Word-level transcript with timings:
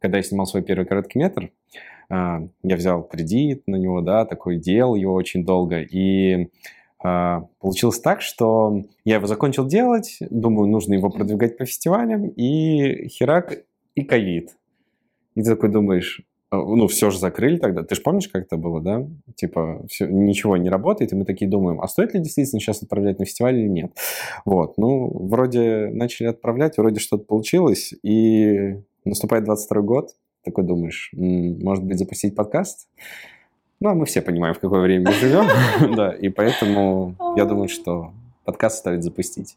когда 0.00 0.18
я 0.18 0.22
снимал 0.22 0.46
свой 0.46 0.62
первый 0.62 0.86
короткий 0.86 1.18
метр, 1.18 1.50
я 2.10 2.48
взял 2.62 3.02
кредит 3.04 3.62
на 3.66 3.76
него, 3.76 4.00
да, 4.00 4.24
такой 4.24 4.56
делал 4.56 4.96
его 4.96 5.14
очень 5.14 5.44
долго, 5.44 5.80
и 5.80 6.48
получилось 6.98 8.00
так, 8.00 8.20
что 8.20 8.82
я 9.04 9.16
его 9.16 9.26
закончил 9.26 9.66
делать, 9.66 10.18
думаю, 10.28 10.68
нужно 10.68 10.94
его 10.94 11.08
продвигать 11.08 11.56
по 11.56 11.64
фестивалям, 11.64 12.28
и 12.28 13.08
херак, 13.08 13.64
и 13.94 14.02
ковид. 14.02 14.50
И 15.34 15.42
ты 15.42 15.50
такой 15.50 15.70
думаешь, 15.70 16.22
а, 16.50 16.56
ну, 16.56 16.88
все 16.88 17.10
же 17.10 17.18
закрыли 17.18 17.56
тогда. 17.58 17.84
Ты 17.84 17.94
же 17.94 18.02
помнишь, 18.02 18.28
как 18.28 18.42
это 18.42 18.56
было, 18.56 18.80
да? 18.80 19.06
Типа, 19.36 19.86
все, 19.88 20.08
ничего 20.08 20.56
не 20.56 20.68
работает, 20.68 21.12
и 21.12 21.16
мы 21.16 21.24
такие 21.24 21.48
думаем, 21.48 21.80
а 21.80 21.86
стоит 21.86 22.12
ли 22.12 22.20
действительно 22.20 22.60
сейчас 22.60 22.82
отправлять 22.82 23.20
на 23.20 23.24
фестиваль 23.24 23.56
или 23.56 23.68
нет? 23.68 23.92
Вот, 24.44 24.76
ну, 24.76 25.08
вроде 25.28 25.90
начали 25.92 26.26
отправлять, 26.26 26.76
вроде 26.76 26.98
что-то 26.98 27.24
получилось, 27.24 27.94
и 28.02 28.82
наступает 29.04 29.44
22 29.44 29.82
год, 29.82 30.10
такой 30.44 30.64
думаешь, 30.64 31.10
может 31.12 31.84
быть, 31.84 31.98
запустить 31.98 32.34
подкаст? 32.34 32.88
Ну, 33.80 33.90
а 33.90 33.94
мы 33.94 34.04
все 34.04 34.20
понимаем, 34.20 34.54
в 34.54 34.58
какое 34.58 34.80
время 34.80 35.10
мы 35.10 35.12
живем, 35.12 35.46
да, 35.96 36.12
и 36.12 36.28
поэтому 36.28 37.14
я 37.36 37.44
думаю, 37.44 37.68
что 37.68 38.12
подкаст 38.44 38.78
стоит 38.78 39.02
запустить. 39.02 39.56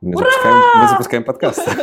Мы 0.00 0.16
запускаем, 0.16 0.82
мы 0.82 0.88
запускаем 0.88 1.24
подкаст. 1.24 1.68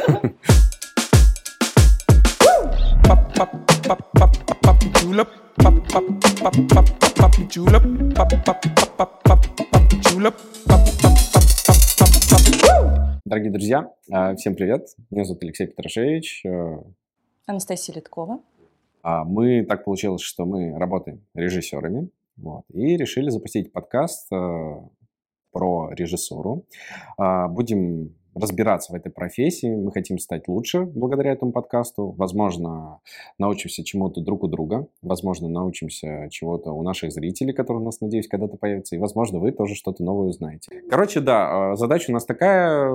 Дорогие 13.33 13.51
друзья, 13.51 13.91
всем 14.37 14.53
привет. 14.53 14.89
Меня 15.09 15.23
зовут 15.25 15.41
Алексей 15.41 15.65
Петрашевич. 15.65 16.45
Анастасия 17.47 17.95
Литкова. 17.95 18.39
Мы, 19.03 19.65
так 19.65 19.85
получилось, 19.85 20.21
что 20.21 20.45
мы 20.45 20.77
работаем 20.77 21.25
режиссерами. 21.33 22.09
Вот, 22.37 22.65
и 22.71 22.95
решили 22.95 23.31
запустить 23.31 23.73
подкаст 23.73 24.29
про 24.29 25.89
режиссуру. 25.93 26.67
Будем 27.17 28.13
разбираться 28.35 28.93
в 28.93 28.95
этой 28.95 29.11
профессии, 29.11 29.73
мы 29.75 29.91
хотим 29.91 30.17
стать 30.17 30.47
лучше 30.47 30.81
благодаря 30.81 31.31
этому 31.31 31.51
подкасту. 31.51 32.13
Возможно, 32.17 32.99
научимся 33.37 33.83
чему-то 33.83 34.21
друг 34.21 34.43
у 34.43 34.47
друга, 34.47 34.87
возможно, 35.01 35.47
научимся 35.47 36.27
чего-то 36.31 36.71
у 36.71 36.83
наших 36.83 37.11
зрителей, 37.11 37.53
которые 37.53 37.81
у 37.81 37.85
нас, 37.85 38.01
надеюсь, 38.01 38.27
когда-то 38.27 38.57
появятся, 38.57 38.95
и, 38.95 38.99
возможно, 38.99 39.39
вы 39.39 39.51
тоже 39.51 39.75
что-то 39.75 40.03
новое 40.03 40.29
узнаете. 40.29 40.83
Короче, 40.89 41.19
да, 41.19 41.71
а, 41.71 41.75
задача 41.75 42.09
у 42.09 42.13
нас 42.13 42.25
такая, 42.25 42.93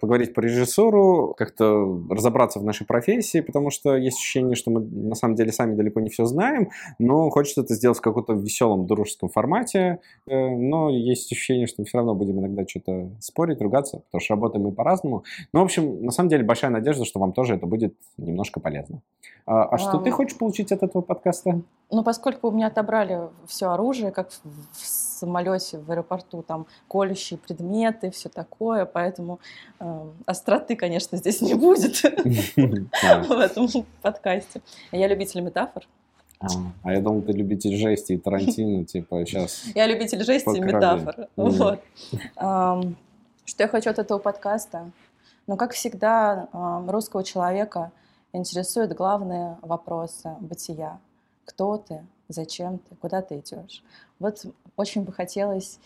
поговорить 0.00 0.34
по 0.34 0.40
режиссуру, 0.40 1.34
как-то 1.36 2.02
разобраться 2.10 2.58
в 2.58 2.64
нашей 2.64 2.86
профессии, 2.86 3.40
потому 3.40 3.70
что 3.70 3.96
есть 3.96 4.16
ощущение, 4.16 4.56
что 4.56 4.70
мы 4.70 4.80
на 4.80 5.14
самом 5.14 5.36
деле 5.36 5.52
сами 5.52 5.74
далеко 5.76 6.00
не 6.00 6.10
все 6.10 6.24
знаем, 6.24 6.70
но 6.98 7.30
хочется 7.30 7.62
это 7.62 7.74
сделать 7.74 7.98
в 7.98 8.02
каком-то 8.02 8.32
веселом, 8.32 8.86
дружеском 8.86 9.28
формате, 9.28 10.00
э, 10.26 10.48
но 10.56 10.90
есть 10.90 11.30
ощущение, 11.32 11.66
что 11.66 11.82
мы 11.82 11.86
все 11.86 11.98
равно 11.98 12.14
будем 12.14 12.40
иногда 12.40 12.66
что-то 12.66 13.10
спорить, 13.20 13.60
ругаться, 13.60 13.98
потому 14.06 14.20
что 14.20 14.34
работаем 14.34 14.64
мы 14.64 14.71
по-разному. 14.72 15.24
Ну, 15.52 15.60
в 15.60 15.64
общем, 15.64 16.04
на 16.04 16.10
самом 16.10 16.28
деле 16.28 16.44
большая 16.44 16.70
надежда, 16.70 17.04
что 17.04 17.20
вам 17.20 17.32
тоже 17.32 17.54
это 17.54 17.66
будет 17.66 17.94
немножко 18.16 18.60
полезно. 18.60 19.00
А, 19.46 19.64
а 19.64 19.78
что 19.78 19.98
ты 19.98 20.10
хочешь 20.10 20.38
получить 20.38 20.72
от 20.72 20.82
этого 20.82 21.02
подкаста? 21.02 21.62
Ну, 21.90 22.02
поскольку 22.02 22.48
у 22.48 22.50
меня 22.52 22.68
отобрали 22.68 23.20
все 23.46 23.70
оружие, 23.70 24.12
как 24.12 24.30
в 24.30 24.40
самолете, 24.72 25.78
в 25.78 25.90
аэропорту, 25.90 26.42
там 26.42 26.66
колющие 26.88 27.38
предметы, 27.38 28.10
все 28.10 28.28
такое, 28.28 28.86
поэтому 28.86 29.40
э, 29.78 30.04
остроты, 30.26 30.74
конечно, 30.76 31.18
здесь 31.18 31.42
не 31.42 31.54
будет 31.54 32.02
в 32.56 33.38
этом 33.38 33.68
подкасте. 34.00 34.62
Я 34.90 35.06
любитель 35.08 35.42
метафор. 35.42 35.86
А, 36.42 36.46
а 36.82 36.92
я 36.92 37.00
думал, 37.00 37.22
ты 37.22 37.32
любитель 37.32 37.76
жести 37.76 38.14
и 38.14 38.18
Тарантино, 38.18 38.84
типа 38.84 39.24
сейчас. 39.24 39.64
Я 39.74 39.86
любитель 39.86 40.24
жести 40.24 40.56
и 40.56 40.60
метафор. 40.60 41.28
Вот. 41.36 41.80
Что 43.44 43.64
я 43.64 43.68
хочу 43.68 43.90
от 43.90 43.98
этого 43.98 44.18
подкаста? 44.18 44.90
Ну, 45.46 45.56
как 45.56 45.72
всегда, 45.72 46.48
русского 46.86 47.24
человека 47.24 47.90
интересуют 48.32 48.92
главные 48.92 49.58
вопросы 49.62 50.36
бытия. 50.40 51.00
Кто 51.44 51.76
ты? 51.76 52.06
Зачем 52.28 52.78
ты? 52.78 52.94
Куда 52.96 53.20
ты 53.20 53.40
идешь? 53.40 53.82
Вот 54.20 54.46
очень 54.76 55.02
бы 55.02 55.12
хотелось 55.12 55.80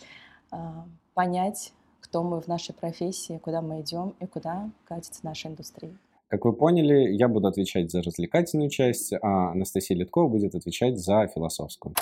понять, 1.14 1.72
кто 2.00 2.22
мы 2.22 2.40
в 2.40 2.46
нашей 2.46 2.74
профессии, 2.74 3.38
куда 3.38 3.62
мы 3.62 3.80
идем 3.80 4.14
и 4.20 4.26
куда 4.26 4.70
катится 4.84 5.20
наша 5.24 5.48
индустрия. 5.48 5.96
Как 6.28 6.44
вы 6.44 6.52
поняли, 6.52 7.12
я 7.14 7.26
буду 7.28 7.48
отвечать 7.48 7.90
за 7.90 8.02
развлекательную 8.02 8.68
часть, 8.68 9.12
а 9.14 9.52
Анастасия 9.52 9.96
Литкова 9.96 10.28
будет 10.28 10.54
отвечать 10.54 10.98
за 10.98 11.26
философскую. 11.28 11.94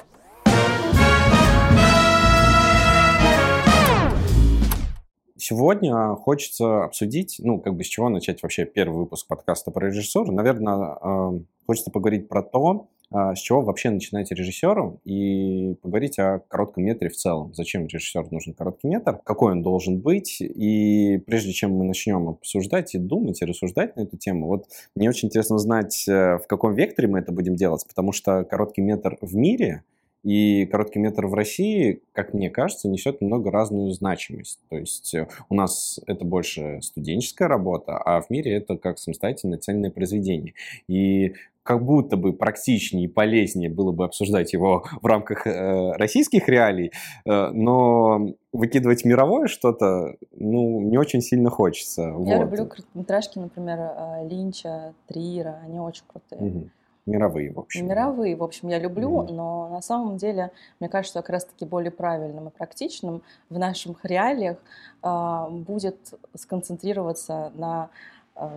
Сегодня 5.47 6.15
хочется 6.15 6.85
обсудить, 6.85 7.37
ну, 7.39 7.61
как 7.61 7.77
бы 7.77 7.85
с 7.85 7.87
чего 7.87 8.09
начать 8.09 8.43
вообще 8.43 8.65
первый 8.65 9.01
выпуск 9.01 9.27
подкаста 9.27 9.71
про 9.71 9.89
режиссера. 9.89 10.33
Наверное, 10.33 10.97
э, 11.03 11.41
хочется 11.67 11.91
поговорить 11.91 12.31
про 12.31 12.43
то, 12.43 12.89
э, 13.15 13.35
с 13.35 13.41
чего 13.41 13.61
вообще 13.61 13.91
начинать 13.91 14.33
режиссером 14.33 15.01
и 15.05 15.75
поговорить 15.83 16.19
о 16.19 16.39
коротком 16.49 16.85
метре 16.85 17.11
в 17.11 17.17
целом. 17.17 17.53
Зачем 17.53 17.85
режиссеру 17.85 18.27
нужен 18.31 18.55
короткий 18.55 18.89
метр, 18.89 19.21
какой 19.23 19.53
он 19.53 19.63
должен 19.63 20.01
быть. 20.01 20.41
И 20.41 21.23
прежде 21.27 21.53
чем 21.53 21.73
мы 21.73 21.85
начнем 21.85 22.27
обсуждать 22.27 22.95
и 22.95 22.99
думать, 22.99 23.43
и 23.43 23.45
рассуждать 23.45 23.97
на 23.97 24.01
эту 24.01 24.17
тему, 24.17 24.47
вот 24.47 24.65
мне 24.97 25.11
очень 25.11 25.29
интересно 25.29 25.57
узнать, 25.57 26.09
э, 26.09 26.39
в 26.39 26.47
каком 26.47 26.73
векторе 26.73 27.07
мы 27.07 27.19
это 27.19 27.33
будем 27.33 27.55
делать, 27.55 27.85
потому 27.87 28.13
что 28.13 28.45
короткий 28.45 28.81
метр 28.81 29.19
в 29.21 29.35
мире— 29.35 29.83
и 30.25 30.65
короткий 30.67 30.99
метр 30.99 31.27
в 31.27 31.35
России, 31.35 32.01
как 32.13 32.33
мне 32.33 32.51
кажется, 32.51 32.89
несет 32.89 33.21
немного 33.21 33.51
разную 33.51 33.91
значимость. 33.91 34.59
То 34.71 34.77
есть 34.77 35.15
э, 35.15 35.29
у 35.51 35.55
нас 35.55 36.01
это 36.07 36.25
больше 36.25 36.81
студенческая 36.83 37.47
работа, 37.47 37.99
а 37.99 38.21
в 38.21 38.31
мире 38.31 38.55
это 38.55 38.77
как 38.77 38.99
самостоятельное 38.99 39.59
цельное 39.59 39.91
произведение. 39.91 40.55
И 40.89 41.35
как 41.63 41.83
будто 41.85 42.17
бы 42.17 42.33
практичнее 42.33 43.07
и 43.07 43.09
полезнее 43.09 43.71
было 43.71 43.91
бы 43.91 44.05
обсуждать 44.05 44.53
его 44.53 44.85
в 45.03 45.07
рамках 45.07 45.47
э, 45.47 45.93
российских 45.93 46.49
реалий, 46.49 46.93
э, 47.27 47.51
но 47.51 48.35
выкидывать 48.53 49.05
мировое 49.05 49.49
что-то, 49.49 50.17
ну, 50.33 50.81
не 50.81 50.97
очень 50.99 51.21
сильно 51.21 51.51
хочется. 51.51 52.03
Я 52.03 52.15
вот. 52.15 52.41
люблю 52.41 52.67
короткометражки, 52.67 53.39
например, 53.39 53.79
э, 53.79 54.29
Линча, 54.29 54.95
Триера, 55.07 55.59
они 55.65 55.81
очень 55.81 56.05
крутые. 56.07 56.41
Угу. 56.41 56.69
Мировые, 57.07 57.53
в 57.53 57.59
общем. 57.59 57.87
Мировые, 57.87 58.35
в 58.35 58.43
общем, 58.43 58.69
я 58.69 58.79
люблю, 58.79 59.23
mm 59.23 59.33
но 59.33 59.69
на 59.69 59.83
самом 59.83 60.17
деле, 60.17 60.51
мне 60.81 60.89
кажется, 60.89 61.21
как 61.21 61.31
раз-таки 61.31 61.65
более 61.67 61.91
правильным 61.91 62.49
и 62.49 62.51
практичным 62.51 63.23
в 63.51 63.59
наших 63.59 64.05
реалиях 64.05 64.57
э, 65.03 65.47
будет 65.51 66.15
сконцентрироваться 66.35 67.53
на 67.55 67.91
э, 68.37 68.49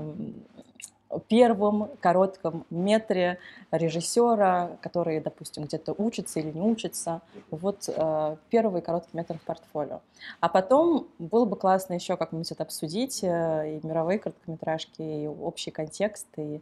первом 1.28 1.90
коротком 2.00 2.66
метре 2.70 3.40
режиссера, 3.72 4.78
который, 4.82 5.20
допустим, 5.20 5.64
где-то 5.64 5.94
учится 5.98 6.40
или 6.40 6.52
не 6.52 6.62
учится. 6.62 7.22
Вот 7.50 7.88
э, 7.88 8.36
первый 8.50 8.82
короткий 8.82 9.16
метр 9.16 9.38
в 9.38 9.42
портфолио. 9.42 10.02
А 10.40 10.50
потом 10.50 11.08
было 11.20 11.46
бы 11.46 11.56
классно 11.56 11.94
еще 11.94 12.18
как-нибудь 12.18 12.52
это 12.52 12.64
обсудить, 12.64 13.24
э, 13.24 13.78
и 13.78 13.86
мировые 13.86 14.20
короткометражки, 14.20 15.02
и 15.02 15.28
общий 15.28 15.72
контекст, 15.72 16.28
и 16.38 16.62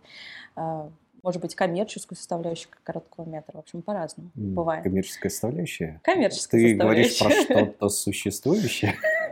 э, 0.56 0.90
может 1.26 1.42
быть, 1.42 1.56
коммерческую 1.56 2.16
составляющую 2.16 2.70
короткого 2.84 3.28
метра. 3.28 3.54
В 3.54 3.60
общем, 3.60 3.82
по-разному 3.82 4.30
бывает. 4.36 4.84
Коммерческая 4.84 5.32
составляющая? 5.32 6.00
Коммерческая 6.04 6.62
Ты 6.62 6.76
говоришь 6.76 7.18
про 7.18 7.32
что-то 7.32 7.90
существующее? 7.90 8.94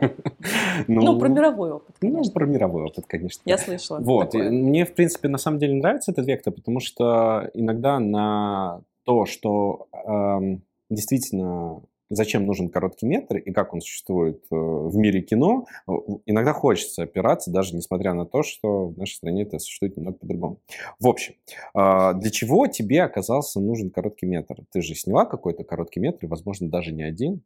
ну, 0.88 1.02
ну, 1.02 1.18
про 1.20 1.28
мировой 1.28 1.70
опыт, 1.70 1.94
ну. 2.00 2.24
Ну, 2.24 2.30
про 2.32 2.46
мировой 2.46 2.82
опыт, 2.86 3.04
конечно. 3.06 3.42
Я 3.44 3.58
слышала. 3.58 4.00
Вот. 4.00 4.34
Мне, 4.34 4.84
в 4.84 4.92
принципе, 4.92 5.28
на 5.28 5.38
самом 5.38 5.60
деле 5.60 5.74
нравится 5.74 6.10
этот 6.10 6.26
вектор, 6.26 6.52
потому 6.52 6.80
что 6.80 7.48
иногда 7.54 8.00
на 8.00 8.82
то, 9.04 9.24
что 9.24 9.86
эм, 9.92 10.64
действительно 10.90 11.80
зачем 12.14 12.46
нужен 12.46 12.68
короткий 12.68 13.06
метр 13.06 13.36
и 13.36 13.52
как 13.52 13.74
он 13.74 13.80
существует 13.80 14.44
э, 14.50 14.54
в 14.54 14.96
мире 14.96 15.20
кино, 15.22 15.66
э, 15.86 15.92
иногда 16.26 16.52
хочется 16.52 17.02
опираться, 17.02 17.50
даже 17.50 17.74
несмотря 17.74 18.14
на 18.14 18.26
то, 18.26 18.42
что 18.42 18.88
в 18.88 18.98
нашей 18.98 19.14
стране 19.14 19.42
это 19.42 19.58
существует 19.58 19.96
немного 19.96 20.18
по-другому. 20.18 20.58
В 20.98 21.08
общем, 21.08 21.34
а, 21.74 22.12
для 22.14 22.30
чего 22.30 22.66
тебе 22.66 23.02
оказался 23.02 23.60
нужен 23.60 23.90
короткий 23.90 24.26
метр? 24.26 24.56
Ты 24.72 24.82
же 24.82 24.94
сняла 24.94 25.24
какой-то 25.24 25.64
короткий 25.64 26.00
метр, 26.00 26.26
возможно, 26.26 26.68
даже 26.68 26.92
не 26.92 27.02
один. 27.02 27.42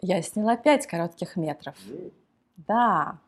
Я 0.00 0.22
сняла 0.22 0.56
пять 0.56 0.86
коротких 0.86 1.36
метров. 1.36 1.76
Да. 2.56 3.20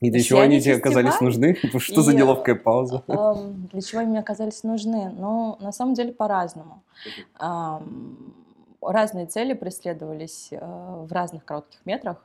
И 0.00 0.10
для 0.10 0.20
чего 0.20 0.40
они 0.40 0.60
тебе 0.60 0.76
оказались 0.76 1.20
нужны? 1.20 1.56
Что 1.78 2.02
за 2.02 2.14
неловкая 2.14 2.56
пауза? 2.56 3.04
Для 3.06 3.80
чего 3.80 4.00
они 4.00 4.10
мне 4.10 4.18
оказались 4.20 4.62
нужны? 4.62 5.10
Ну, 5.10 5.56
на 5.60 5.72
самом 5.72 5.94
деле, 5.94 6.12
по-разному 6.12 6.82
разные 8.88 9.26
цели 9.26 9.52
преследовались 9.52 10.48
э, 10.50 10.58
в 10.60 11.12
разных 11.12 11.44
коротких 11.44 11.84
метрах. 11.84 12.24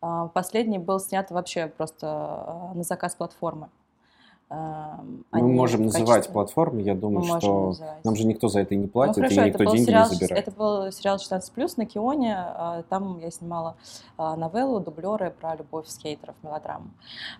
А, 0.00 0.28
последний 0.28 0.78
был 0.78 1.00
снят 1.00 1.30
вообще 1.30 1.66
просто 1.68 2.70
э, 2.72 2.76
на 2.76 2.82
заказ 2.82 3.14
платформы. 3.14 3.68
Мы 4.50 5.22
можем 5.32 5.84
называть 5.84 6.28
платформы, 6.28 6.80
я 6.80 6.94
думаю, 6.94 7.26
Мы 7.26 7.38
что 7.38 7.74
нам 8.02 8.16
же 8.16 8.26
никто 8.26 8.48
за 8.48 8.60
это 8.60 8.74
и 8.74 8.78
не 8.78 8.86
платит, 8.86 9.18
ну, 9.18 9.22
хорошо, 9.24 9.42
и 9.42 9.48
никто 9.48 9.64
деньги 9.64 9.84
сериал, 9.84 10.08
не 10.08 10.14
забирает. 10.14 10.48
Это 10.48 10.56
был 10.56 10.90
сериал 10.90 11.16
16+, 11.16 11.74
на 11.76 11.84
Кионе, 11.84 12.34
а, 12.34 12.82
там 12.88 13.18
я 13.18 13.30
снимала 13.30 13.76
а, 14.16 14.36
новеллу, 14.36 14.80
дублеры 14.80 15.34
про 15.38 15.54
любовь 15.54 15.86
скейтеров, 15.88 16.34
мелодраму. 16.42 16.88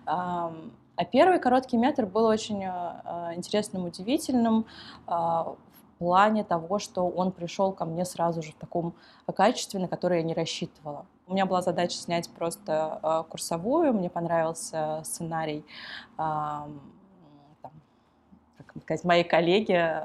А 0.05 1.05
первый 1.05 1.39
короткий 1.39 1.77
метр 1.77 2.05
был 2.05 2.25
очень 2.25 2.61
интересным, 2.61 3.85
удивительным 3.85 4.65
плане 5.99 6.43
того, 6.43 6.79
что 6.79 7.07
он 7.07 7.31
пришел 7.31 7.71
ко 7.71 7.85
мне 7.85 8.05
сразу 8.05 8.41
же 8.41 8.51
в 8.51 8.55
таком 8.55 8.95
качестве, 9.35 9.79
на 9.79 9.87
которое 9.87 10.21
я 10.21 10.25
не 10.25 10.33
рассчитывала. 10.33 11.05
У 11.27 11.33
меня 11.33 11.45
была 11.45 11.61
задача 11.61 11.97
снять 11.97 12.29
просто 12.29 13.25
курсовую, 13.29 13.93
мне 13.93 14.09
понравился 14.09 15.01
сценарий 15.03 15.63
сказать, 18.81 19.03
моей 19.03 19.23
коллеге 19.23 19.75
э, 19.75 20.01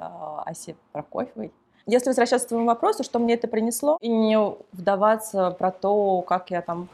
Асе 0.46 0.76
Прокофьевой. 0.92 1.52
Если 1.86 2.08
возвращаться 2.08 2.46
к 2.46 2.48
твоему 2.48 2.66
вопросу, 2.66 3.04
что 3.04 3.18
мне 3.18 3.34
это 3.34 3.46
принесло, 3.46 3.98
и 4.00 4.08
не 4.08 4.38
вдаваться 4.72 5.50
про 5.50 5.70
то, 5.70 6.22
как 6.22 6.50
я 6.50 6.62
там 6.62 6.88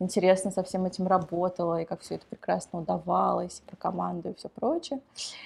интересно 0.00 0.50
со 0.50 0.64
всем 0.64 0.86
этим 0.86 1.06
работала, 1.06 1.82
и 1.82 1.84
как 1.84 2.00
все 2.00 2.16
это 2.16 2.26
прекрасно 2.28 2.80
удавалось, 2.80 3.62
про 3.66 3.76
команду 3.76 4.30
и 4.30 4.34
все 4.34 4.48
прочее. 4.48 5.00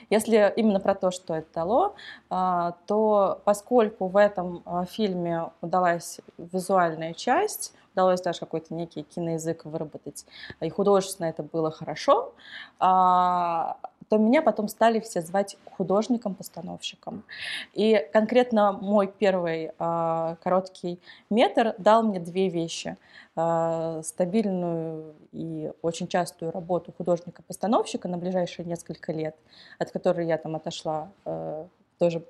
Если 0.09 0.53
именно 0.56 0.81
про 0.81 0.95
то, 0.95 1.11
что 1.11 1.35
это 1.35 1.49
дало, 1.55 1.95
э, 2.31 2.73
то 2.87 3.41
поскольку 3.45 4.06
в 4.06 4.17
этом 4.17 4.62
э, 4.65 4.85
фильме 4.89 5.51
удалась 5.61 6.21
визуальная 6.39 7.12
часть, 7.12 7.75
удалось 7.95 8.21
даже 8.21 8.41
какой-то 8.41 8.75
некий 8.75 9.03
киноязык 9.03 9.65
выработать, 9.65 10.27
и 10.61 10.69
художественно 10.69 11.27
это 11.27 11.43
было 11.43 11.71
хорошо, 11.71 12.33
а, 12.81 13.77
то 14.09 14.19
меня 14.19 14.43
потом 14.43 14.69
стали 14.69 15.01
все 15.01 15.21
звать 15.21 15.56
художником-постановщиком. 15.73 17.25
И 17.73 18.06
конкретно 18.12 18.73
мой 18.73 19.06
первый 19.06 19.73
э, 19.79 20.37
короткий 20.43 21.01
метр 21.31 21.75
дал 21.79 22.03
мне 22.03 22.21
две 22.21 22.49
вещи. 22.49 22.97
Э, 23.37 24.03
стабильную 24.05 25.15
и 25.33 25.73
очень 25.83 26.06
частую 26.06 26.53
работу 26.53 26.93
художника-постановщика 26.97 28.06
на 28.09 28.17
ближайшие 28.17 28.65
несколько 28.65 29.12
лет, 29.12 29.37
от 29.79 29.91
которой 29.91 30.27
я 30.27 30.39
там 30.39 30.55
отошла 30.55 31.11
э, 31.25 31.67
тоже 31.99 32.25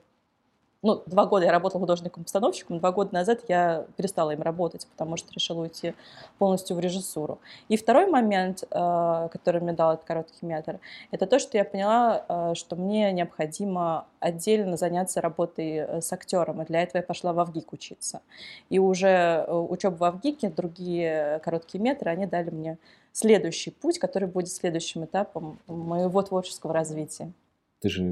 ну, 0.85 1.03
два 1.07 1.25
года 1.25 1.47
я 1.47 1.51
работала 1.51 1.81
художником-постановщиком, 1.81 2.79
два 2.79 2.93
года 2.93 3.15
назад 3.15 3.41
я 3.49 3.87
перестала 3.97 4.33
им 4.33 4.43
работать, 4.43 4.87
потому 4.87 5.17
что 5.17 5.33
решила 5.33 5.63
уйти 5.63 5.95
полностью 6.39 6.77
в 6.77 6.81
режиссуру. 6.81 7.39
И 7.69 7.79
второй 7.79 8.07
момент, 8.07 8.65
э, 8.71 9.29
который 9.33 9.63
мне 9.63 9.73
дал 9.73 9.95
этот 9.95 10.05
короткий 10.05 10.45
метр, 10.45 10.81
это 11.11 11.27
то, 11.27 11.39
что 11.39 11.57
я 11.57 11.65
поняла, 11.65 12.25
э, 12.29 12.55
что 12.55 12.77
мне 12.77 13.13
необходимо 13.13 14.07
отдельно 14.21 14.77
заняться 14.77 15.23
работой 15.23 15.77
э, 15.77 16.01
с 16.03 16.13
актером, 16.13 16.61
и 16.61 16.67
для 16.67 16.83
этого 16.83 16.99
я 16.99 17.03
пошла 17.03 17.33
в 17.33 17.41
Авгик 17.41 17.73
учиться. 17.73 18.21
И 18.69 18.79
уже 18.79 19.47
учеба 19.49 19.95
в 19.95 20.05
Авгике, 20.05 20.51
другие 20.51 21.41
короткие 21.43 21.83
метры, 21.83 22.11
они 22.11 22.27
дали 22.27 22.51
мне 22.51 22.79
следующий 23.13 23.71
путь, 23.71 23.99
который 23.99 24.29
будет 24.29 24.51
следующим 24.51 25.07
этапом 25.07 25.59
моего 25.67 26.21
творческого 26.21 26.75
развития. 26.75 27.33
Ты 27.81 27.89
же, 27.89 28.03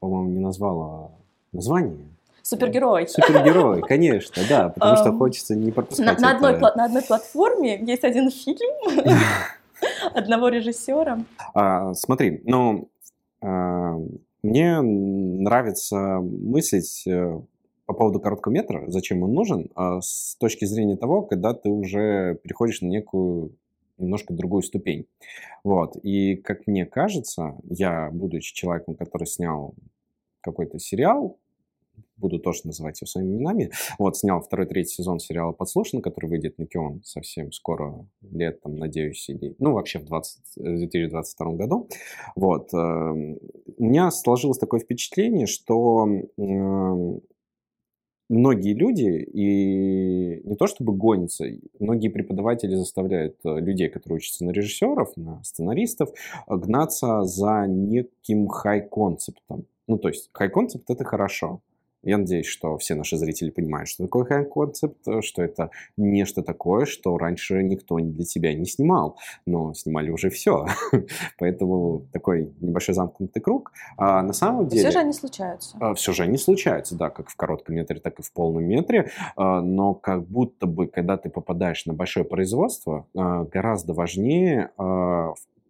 по-моему, 0.00 0.30
не 0.30 0.38
назвала 0.38 1.10
название. 1.56 1.98
Супергерой. 2.42 3.08
Супергерой, 3.08 3.82
конечно, 3.82 4.42
да, 4.48 4.68
потому 4.68 4.96
что 4.96 5.12
хочется 5.12 5.56
не 5.56 5.72
пропускать 5.72 6.20
на, 6.20 6.36
одной, 6.36 6.58
на 6.58 6.84
одной 6.84 7.02
платформе 7.02 7.84
есть 7.84 8.04
один 8.04 8.30
фильм 8.30 8.70
одного 10.14 10.48
режиссера. 10.48 11.18
А, 11.54 11.92
смотри, 11.94 12.40
ну, 12.44 12.88
а, 13.42 13.96
мне 14.44 14.80
нравится 14.80 16.20
мыслить 16.20 17.04
э, 17.08 17.40
по 17.86 17.94
поводу 17.94 18.20
короткого 18.20 18.52
метра, 18.52 18.84
зачем 18.86 19.24
он 19.24 19.32
нужен, 19.32 19.70
а 19.74 20.00
с 20.00 20.36
точки 20.38 20.64
зрения 20.66 20.96
того, 20.96 21.22
когда 21.22 21.52
ты 21.52 21.68
уже 21.68 22.38
переходишь 22.42 22.80
на 22.80 22.86
некую 22.86 23.56
немножко 23.98 24.34
другую 24.34 24.62
ступень. 24.62 25.06
Вот. 25.64 25.96
И, 26.02 26.36
как 26.36 26.66
мне 26.66 26.86
кажется, 26.86 27.56
я, 27.64 28.10
будучи 28.12 28.54
человеком, 28.54 28.94
который 28.94 29.26
снял 29.26 29.74
какой-то 30.42 30.78
сериал, 30.78 31.38
буду 32.16 32.38
тоже 32.38 32.60
называть 32.64 33.00
его 33.00 33.06
своими 33.06 33.34
именами. 33.34 33.70
Вот, 33.98 34.16
снял 34.16 34.40
второй, 34.40 34.66
третий 34.66 34.94
сезон 34.94 35.18
сериала 35.18 35.52
«Подслушан», 35.52 36.00
который 36.00 36.26
выйдет 36.26 36.58
на 36.58 36.66
Кион 36.66 37.02
совсем 37.04 37.52
скоро, 37.52 38.06
летом, 38.22 38.76
надеюсь, 38.76 39.28
или, 39.28 39.54
ну, 39.58 39.72
вообще 39.72 39.98
в 39.98 40.04
20, 40.04 40.42
2022 40.56 41.52
э, 41.52 41.56
году. 41.56 41.88
Вот. 42.34 42.72
Эм, 42.72 43.38
у 43.76 43.84
меня 43.84 44.10
сложилось 44.10 44.58
такое 44.58 44.80
впечатление, 44.80 45.46
что 45.46 46.06
эм, 46.38 47.20
многие 48.28 48.74
люди, 48.74 49.22
и 49.32 50.40
не 50.44 50.56
то 50.56 50.66
чтобы 50.66 50.92
гонятся, 50.94 51.44
многие 51.78 52.08
преподаватели 52.08 52.74
заставляют 52.74 53.36
э, 53.44 53.60
людей, 53.60 53.88
которые 53.88 54.16
учатся 54.16 54.44
на 54.44 54.50
режиссеров, 54.50 55.16
на 55.16 55.42
сценаристов, 55.44 56.10
гнаться 56.48 57.22
за 57.24 57.66
неким 57.66 58.48
хай-концептом. 58.48 59.66
Ну, 59.86 59.98
то 59.98 60.08
есть 60.08 60.30
хай-концепт— 60.32 60.84
это 60.90 61.04
хорошо. 61.04 61.60
Я 62.02 62.18
надеюсь, 62.18 62.46
что 62.46 62.78
все 62.78 62.94
наши 62.94 63.16
зрители 63.16 63.50
понимают, 63.50 63.88
что 63.88 64.04
такое 64.04 64.24
хай-концепт, 64.24 64.98
что 65.22 65.42
это 65.42 65.70
нечто 65.96 66.42
такое, 66.42 66.86
что 66.86 67.18
раньше 67.18 67.62
никто 67.62 67.98
для 67.98 68.24
тебя 68.24 68.54
не 68.54 68.66
снимал, 68.66 69.18
но 69.44 69.74
снимали 69.74 70.10
уже 70.10 70.30
все. 70.30 70.66
Поэтому 71.38 72.06
такой 72.12 72.52
небольшой 72.60 72.94
замкнутый 72.94 73.42
круг. 73.42 73.72
А 73.96 74.22
на 74.22 74.32
самом 74.32 74.68
деле... 74.68 74.82
Все 74.82 74.92
же 74.92 74.98
они 74.98 75.12
случаются. 75.12 75.76
А, 75.80 75.94
все 75.94 76.12
же 76.12 76.22
они 76.22 76.38
случаются, 76.38 76.96
да, 76.96 77.10
как 77.10 77.28
в 77.28 77.36
коротком 77.36 77.74
метре, 77.74 77.98
так 77.98 78.18
и 78.18 78.22
в 78.22 78.32
полном 78.32 78.64
метре. 78.64 79.10
А, 79.36 79.60
но 79.60 79.94
как 79.94 80.26
будто 80.26 80.66
бы, 80.66 80.86
когда 80.86 81.16
ты 81.16 81.28
попадаешь 81.28 81.86
на 81.86 81.94
большое 81.94 82.24
производство, 82.24 83.06
а, 83.16 83.44
гораздо 83.44 83.94
важнее 83.94 84.70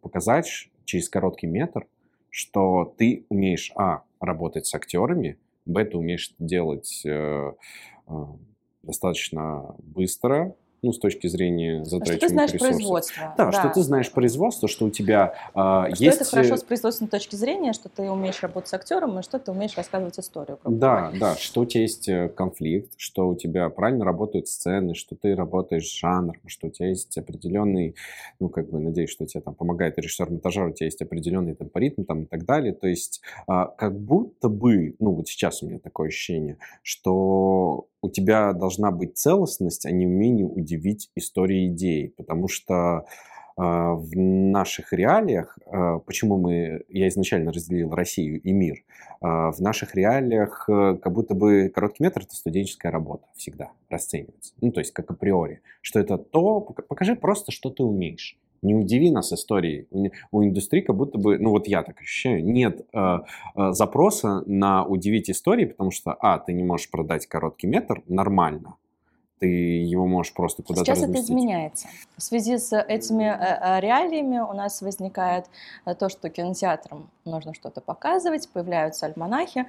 показать 0.01 0.69
через 0.85 1.09
короткий 1.09 1.47
метр, 1.47 1.87
что 2.31 2.95
ты 2.97 3.25
умеешь, 3.29 3.73
а, 3.77 4.03
работать 4.21 4.67
с 4.67 4.75
актерами, 4.75 5.39
б, 5.67 5.85
ты 5.85 5.97
умеешь 5.97 6.33
делать 6.39 7.03
э, 7.05 7.53
э, 8.09 8.13
достаточно 8.83 9.75
быстро, 9.79 10.55
ну, 10.83 10.93
с 10.93 10.99
точки 10.99 11.27
зрения 11.27 11.85
затрачивания 11.85 12.19
Что 12.19 12.27
ты 12.27 12.33
знаешь 12.33 12.53
ресурсов. 12.53 12.77
производство. 12.77 13.35
Да, 13.37 13.45
да, 13.47 13.53
что 13.53 13.69
ты 13.71 13.83
знаешь 13.83 14.13
производство, 14.13 14.69
что 14.69 14.87
у 14.87 14.91
тебя 14.91 15.35
э, 15.55 15.95
что 15.95 16.05
есть... 16.05 16.21
это 16.21 16.25
хорошо 16.25 16.57
с 16.57 16.63
производственной 16.63 17.09
точки 17.09 17.37
зрения, 17.37 17.73
что 17.73 17.89
ты 17.89 18.11
умеешь 18.11 18.43
работать 18.43 18.69
с 18.69 18.75
актером, 18.75 19.19
и 19.19 19.23
что 19.23 19.39
ты 19.39 19.51
умеешь 19.51 19.77
рассказывать 19.77 20.19
историю. 20.19 20.59
Да, 20.65 21.13
да, 21.19 21.35
что 21.37 21.63
у 21.63 21.65
тебя 21.65 21.83
есть 21.83 22.09
э, 22.09 22.29
конфликт, 22.29 22.93
что 22.97 23.29
у 23.29 23.35
тебя 23.35 23.69
правильно 23.71 24.05
работают 24.05 24.49
сцены, 24.49 24.95
что 24.95 25.17
ты 25.17 25.35
работаешь 25.35 25.89
с 25.89 25.99
жанром, 25.99 26.41
что 26.47 26.69
у 26.69 26.71
тебя 26.71 26.89
есть 26.89 27.17
определенный, 27.19 27.95
ну, 28.41 28.49
как 28.49 28.71
бы, 28.71 28.79
надеюсь, 28.79 29.11
что 29.11 29.27
тебе 29.27 29.41
там 29.41 29.55
помогает 29.55 29.99
режиссер 29.99 30.31
монтажа, 30.31 30.65
у 30.65 30.73
тебя 30.73 30.87
есть 30.87 31.03
определенный 31.03 31.55
темпоритм 31.55 32.05
там 32.05 32.23
и 32.23 32.27
так 32.27 32.45
далее. 32.45 32.73
То 32.73 32.89
есть 32.89 33.23
э, 33.49 33.65
как 33.77 33.99
будто 33.99 34.49
бы, 34.49 34.95
ну, 34.99 35.13
вот 35.13 35.29
сейчас 35.29 35.63
у 35.63 35.67
меня 35.67 35.79
такое 35.79 36.09
ощущение, 36.09 36.59
что 36.83 37.89
у 38.03 38.11
тебя 38.11 38.53
должна 38.53 38.91
быть 38.91 39.17
целостность, 39.17 39.87
а 39.87 39.91
не 39.91 40.07
умение 40.07 40.47
удивить 40.47 41.11
истории 41.15 41.69
идеи, 41.69 42.13
потому 42.17 42.49
что 42.49 42.75
э, 42.77 43.03
в 43.57 44.11
наших 44.17 44.93
реалиях, 44.93 45.59
э, 45.67 45.99
почему 46.05 46.39
мы, 46.39 46.85
я 46.89 47.09
изначально 47.09 47.53
разделил 47.53 47.91
Россию 47.91 48.41
и 48.41 48.53
мир, 48.53 48.77
э, 48.77 48.83
в 49.21 49.61
наших 49.61 49.95
реалиях 49.95 50.69
э, 50.69 50.97
как 51.03 51.13
будто 51.13 51.35
бы 51.35 51.71
короткий 51.75 52.05
метр 52.05 52.23
это 52.23 52.35
студенческая 52.35 52.91
работа 52.91 53.27
всегда 53.35 53.71
расценивается, 53.89 54.55
ну 54.61 54.73
то 54.73 54.81
есть 54.81 54.93
как 54.93 55.11
априори, 55.11 55.61
что 55.81 55.99
это 55.99 56.19
то, 56.19 56.61
покажи 56.61 57.17
просто, 57.17 57.53
что 57.53 57.71
ты 57.71 57.83
умеешь 57.83 58.39
не 58.67 58.75
удиви 58.75 59.11
нас 59.11 59.33
историей. 59.33 59.87
У, 60.31 60.43
индустрии 60.43 60.81
как 60.81 60.97
будто 60.97 61.19
бы, 61.19 61.39
ну 61.39 61.51
вот 61.51 61.69
я 61.69 61.83
так 61.83 62.01
ощущаю, 62.01 62.45
нет 62.45 62.87
э, 62.93 63.19
э, 63.57 63.73
запроса 63.73 64.43
на 64.47 64.85
удивить 64.85 65.31
истории, 65.31 65.67
потому 65.67 65.91
что, 65.91 66.13
а, 66.13 66.39
ты 66.39 66.53
не 66.53 66.65
можешь 66.65 66.91
продать 66.91 67.27
короткий 67.27 67.67
метр 67.67 68.03
нормально, 68.09 68.77
ты 69.39 69.47
его 69.47 70.07
можешь 70.07 70.33
просто 70.33 70.63
куда-то 70.63 70.87
Сейчас 70.87 71.03
разместить. 71.03 71.25
это 71.25 71.33
изменяется. 71.33 71.89
В 72.17 72.23
связи 72.23 72.57
с 72.57 72.77
этими 72.77 73.25
э, 73.25 73.79
э, 73.79 73.81
реалиями 73.81 74.39
у 74.39 74.55
нас 74.55 74.81
возникает 74.81 75.47
э, 75.85 75.95
то, 75.95 76.09
что 76.09 76.31
кинотеатрам 76.31 77.11
нужно 77.25 77.53
что-то 77.55 77.81
показывать, 77.81 78.49
появляются 78.49 79.07
альманахи, 79.07 79.67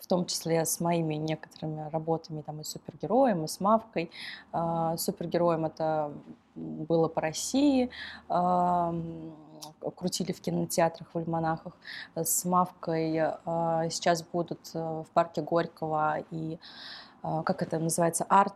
в 0.00 0.06
том 0.06 0.24
числе 0.26 0.64
с 0.64 0.80
моими 0.80 1.14
некоторыми 1.14 1.90
работами 1.90 2.42
там, 2.42 2.60
и 2.60 2.64
супергероем, 2.64 3.44
и 3.44 3.48
с 3.48 3.60
Мавкой. 3.60 4.10
Супергероем 4.96 5.64
это 5.66 6.12
было 6.54 7.08
по 7.08 7.20
России, 7.20 7.90
крутили 9.96 10.32
в 10.32 10.40
кинотеатрах, 10.40 11.08
в 11.12 11.18
альманахах. 11.18 11.76
С 12.14 12.44
Мавкой 12.44 13.12
сейчас 13.90 14.22
будут 14.22 14.72
в 14.72 15.06
парке 15.14 15.42
Горького 15.42 16.18
и, 16.30 16.58
как 17.22 17.62
это 17.62 17.78
называется, 17.78 18.24
арт 18.28 18.54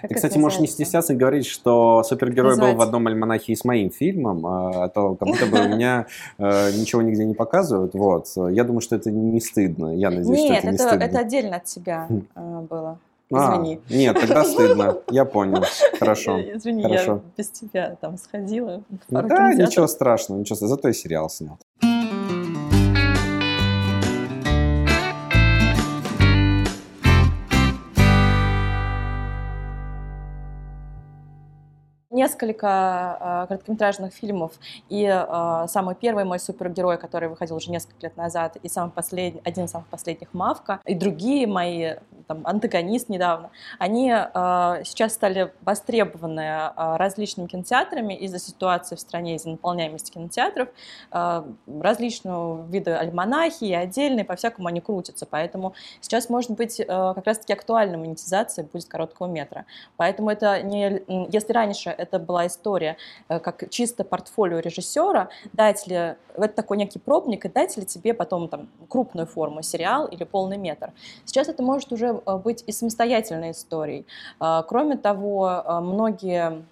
Как 0.00 0.08
Ты, 0.08 0.14
кстати, 0.14 0.38
можешь 0.38 0.60
не 0.60 0.66
стесняться 0.66 1.12
и 1.12 1.16
говорить, 1.16 1.46
что 1.46 2.02
супергерой 2.02 2.50
Назвать. 2.50 2.72
был 2.72 2.78
в 2.78 2.82
одном 2.82 3.06
альманахе 3.06 3.52
и 3.52 3.56
с 3.56 3.64
моим 3.64 3.90
фильмом, 3.90 4.46
а, 4.46 4.84
а 4.84 4.88
то 4.88 5.14
как 5.14 5.28
будто 5.28 5.46
бы 5.46 5.68
меня 5.68 6.06
э, 6.38 6.72
ничего 6.72 7.02
нигде 7.02 7.24
не 7.24 7.34
показывают. 7.34 7.94
Вот. 7.94 8.28
Я 8.50 8.64
думаю, 8.64 8.80
что 8.80 8.96
это 8.96 9.10
не 9.10 9.40
стыдно. 9.40 9.94
Я 9.96 10.10
надеюсь, 10.10 10.28
Нет, 10.28 10.46
что 10.46 10.54
это 10.54 10.70
не 10.72 10.78
стыдно. 10.78 10.94
Нет, 10.96 11.10
это 11.10 11.18
отдельно 11.18 11.56
от 11.56 11.64
тебя 11.64 12.06
хм. 12.08 12.26
э, 12.34 12.60
было. 12.68 12.98
А, 13.32 13.56
Извини. 13.56 13.80
А, 13.88 13.92
нет, 13.92 14.20
тогда 14.20 14.44
стыдно. 14.44 14.98
Я 15.10 15.24
понял. 15.24 15.64
Хорошо. 15.98 16.40
Извини, 16.40 16.82
Хорошо. 16.82 17.12
я 17.12 17.20
без 17.36 17.50
тебя 17.50 17.96
там 18.00 18.18
сходила. 18.18 18.82
Да, 19.08 19.52
ничего 19.54 19.86
страшного, 19.88 20.38
ничего 20.38 20.54
страшного. 20.56 20.76
Зато 20.76 20.88
я 20.88 20.94
сериал 20.94 21.28
снял. 21.28 21.58
Несколько 32.16 32.66
э, 33.20 33.46
короткометражных 33.48 34.12
фильмов, 34.12 34.52
и 34.88 35.04
э, 35.04 35.66
самый 35.68 35.94
первый 35.94 36.24
мой 36.24 36.40
супергерой, 36.40 36.98
который 36.98 37.28
выходил 37.28 37.56
уже 37.56 37.70
несколько 37.70 38.06
лет 38.06 38.16
назад, 38.16 38.56
и 38.62 38.68
самый 38.68 38.90
последний, 38.90 39.40
один 39.44 39.66
из 39.66 39.70
самых 39.70 39.86
последних 39.88 40.32
Мавка, 40.32 40.80
и 40.86 40.94
другие 40.94 41.46
мои, 41.46 41.96
там, 42.26 42.40
антагонист 42.44 43.08
недавно, 43.08 43.50
они 43.78 44.10
э, 44.10 44.24
сейчас 44.84 45.12
стали 45.12 45.52
востребованы 45.60 46.40
э, 46.40 46.96
различными 46.96 47.46
кинотеатрами 47.48 48.14
из-за 48.14 48.38
ситуации 48.38 48.96
в 48.96 49.00
стране, 49.00 49.36
из-за 49.36 49.50
наполняемости 49.50 50.10
кинотеатров, 50.10 50.68
э, 51.12 51.42
различного 51.80 52.66
вида 52.66 52.98
альманахи 52.98 53.64
и 53.64 53.74
отдельные, 53.74 54.24
по-всякому 54.24 54.68
они 54.68 54.80
крутятся, 54.80 55.26
поэтому 55.26 55.74
сейчас, 56.00 56.30
может 56.30 56.52
быть, 56.52 56.80
э, 56.80 56.86
как 56.86 57.26
раз-таки 57.26 57.52
актуальна 57.52 57.98
монетизация 57.98 58.64
будет 58.64 58.86
короткого 58.86 59.26
метра. 59.26 59.66
Поэтому 59.98 60.30
это 60.30 60.62
не, 60.62 61.02
если 61.30 61.52
раньше 61.52 61.90
это 62.06 62.18
была 62.18 62.46
история 62.46 62.96
э, 63.28 63.38
как 63.40 63.68
чисто 63.70 64.04
портфолио 64.04 64.60
режиссера, 64.60 65.28
дать 65.52 65.86
ли, 65.86 66.16
это 66.34 66.48
такой 66.48 66.76
некий 66.76 66.98
пробник, 66.98 67.44
и 67.44 67.48
дать 67.48 67.76
ли 67.76 67.84
тебе 67.84 68.14
потом 68.14 68.48
там 68.48 68.68
крупную 68.88 69.26
форму, 69.26 69.62
сериал 69.62 70.06
или 70.06 70.24
полный 70.24 70.58
метр. 70.58 70.92
Сейчас 71.24 71.48
это 71.48 71.62
может 71.62 71.92
уже 71.92 72.06
э, 72.26 72.36
быть 72.36 72.64
и 72.66 72.72
самостоятельной 72.72 73.50
историей. 73.50 74.06
Э, 74.40 74.62
кроме 74.66 74.96
того, 74.96 75.62
многие 75.82 76.64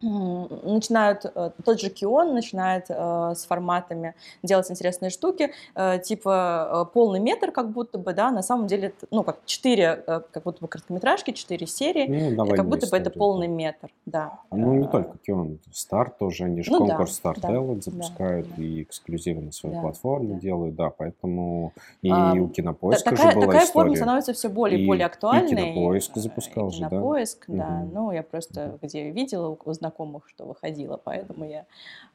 начинают, 0.00 1.24
э, 1.24 1.50
тот 1.64 1.80
же 1.80 1.90
Кион 1.90 2.34
начинает 2.34 2.86
э, 2.88 3.32
с 3.34 3.44
форматами 3.46 4.14
делать 4.42 4.70
интересные 4.70 5.10
штуки, 5.10 5.50
э, 5.74 5.98
типа 5.98 6.88
полный 6.94 7.18
метр 7.18 7.50
как 7.50 7.70
будто 7.70 7.98
бы, 7.98 8.14
да, 8.14 8.30
на 8.30 8.42
самом 8.42 8.68
деле, 8.68 8.92
ну, 9.10 9.24
как 9.24 9.38
четыре, 9.44 10.02
как 10.06 10.42
будто 10.44 10.60
бы 10.60 10.68
короткометражки, 10.68 11.32
четыре 11.32 11.66
серии, 11.66 12.30
ну, 12.30 12.46
как 12.46 12.68
будто 12.68 12.88
бы 12.88 12.96
это 12.96 13.10
полный 13.10 13.48
метр, 13.48 13.90
да. 14.06 14.40
Ну, 14.50 14.74
не 14.74 14.86
только 14.86 15.18
Кион, 15.18 15.58
Старт 15.72 16.18
тоже, 16.18 16.44
они 16.44 16.62
же 16.62 16.70
ну, 16.70 16.78
конкурс 16.78 17.20
да, 17.22 17.32
Start 17.32 17.40
да, 17.40 17.80
запускают 17.80 18.46
да, 18.56 18.62
и 18.62 18.82
эксклюзивы 18.82 19.42
на 19.42 19.52
своей 19.52 19.74
да, 19.74 19.82
платформе 19.82 20.34
да. 20.34 20.40
делают, 20.40 20.76
да, 20.76 20.90
поэтому 20.90 21.72
и 22.02 22.10
а, 22.10 22.34
у 22.34 22.48
Кинопоиска 22.48 23.10
такая, 23.10 23.32
же 23.32 23.36
была 23.36 23.46
такая 23.46 23.64
история. 23.64 23.84
форма 23.84 23.96
становится 23.96 24.32
все 24.32 24.48
более 24.48 24.80
и 24.80 24.86
более 24.86 25.06
актуальной. 25.06 25.70
И 25.70 25.72
Кинопоиск 25.74 26.14
запускал 26.14 26.68
и 26.68 26.72
же, 26.72 26.80
да. 26.82 26.88
Кинопоиск, 26.88 27.44
да, 27.48 27.80
угу. 27.82 27.90
ну, 27.94 28.12
я 28.12 28.22
просто 28.22 28.78
где 28.80 29.10
видела, 29.10 29.56
узнала 29.64 29.87
знакомых, 29.88 30.28
что 30.28 30.44
выходило, 30.44 31.00
поэтому 31.02 31.44
я 31.44 31.66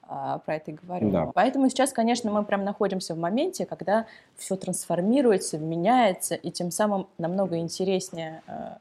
а, 0.03 0.39
про 0.39 0.55
это 0.55 0.71
и 0.71 0.73
говорю. 0.73 1.11
Да. 1.11 1.31
Поэтому 1.33 1.69
сейчас, 1.69 1.91
конечно, 1.91 2.31
мы 2.31 2.43
прям 2.45 2.63
находимся 2.63 3.15
в 3.15 3.17
моменте, 3.17 3.65
когда 3.65 4.05
все 4.37 4.55
трансформируется, 4.55 5.57
меняется, 5.57 6.35
и 6.35 6.51
тем 6.51 6.71
самым 6.71 7.07
намного 7.17 7.57
интереснее 7.57 8.41
а, 8.47 8.77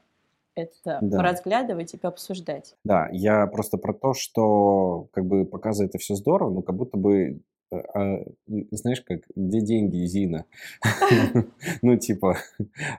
это 0.55 0.99
да. 1.01 1.21
разглядывать 1.21 1.93
и 1.93 1.97
пообсуждать. 1.97 2.75
Да, 2.83 3.09
я 3.11 3.47
просто 3.47 3.77
про 3.77 3.93
то, 3.93 4.13
что 4.13 5.07
как 5.11 5.25
бы 5.25 5.45
показывает 5.45 5.91
это 5.91 5.97
все 5.97 6.15
здорово, 6.15 6.51
но 6.51 6.61
как 6.61 6.75
будто 6.75 6.97
бы 6.97 7.39
а, 7.71 7.79
а 7.95 8.25
знаешь, 8.71 9.01
как, 9.01 9.21
где 9.35 9.61
деньги, 9.61 10.05
Зина? 10.05 10.45
Ну, 11.81 11.97
типа, 11.97 12.37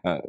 а, 0.02 0.22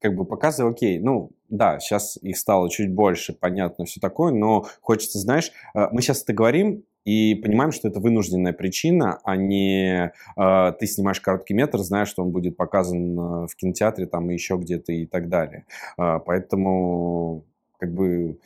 как 0.00 0.14
бы 0.14 0.24
показываю, 0.24 0.72
окей, 0.72 0.98
ну, 0.98 1.30
да, 1.48 1.78
сейчас 1.80 2.18
их 2.22 2.36
стало 2.36 2.70
чуть 2.70 2.92
больше, 2.92 3.32
понятно, 3.32 3.84
все 3.84 4.00
такое, 4.00 4.32
но 4.32 4.66
хочется, 4.80 5.18
знаешь, 5.18 5.52
э, 5.74 5.86
мы 5.92 6.02
сейчас 6.02 6.22
это 6.22 6.32
говорим, 6.32 6.84
и 7.08 7.34
понимаем, 7.36 7.72
что 7.72 7.88
это 7.88 8.00
вынужденная 8.00 8.52
причина, 8.52 9.18
а 9.24 9.34
не 9.34 10.12
э, 10.36 10.72
ты 10.78 10.86
снимаешь 10.86 11.22
короткий 11.22 11.54
метр, 11.54 11.78
знаешь, 11.78 12.08
что 12.08 12.22
он 12.22 12.32
будет 12.32 12.58
показан 12.58 13.18
э, 13.18 13.46
в 13.46 13.56
кинотеатре 13.56 14.04
там 14.04 14.30
и 14.30 14.34
еще 14.34 14.58
где-то 14.58 14.92
и 14.92 15.06
так 15.06 15.30
далее. 15.30 15.64
Э, 15.96 16.18
поэтому 16.24 17.44
как 17.78 17.94
бы 17.94 18.38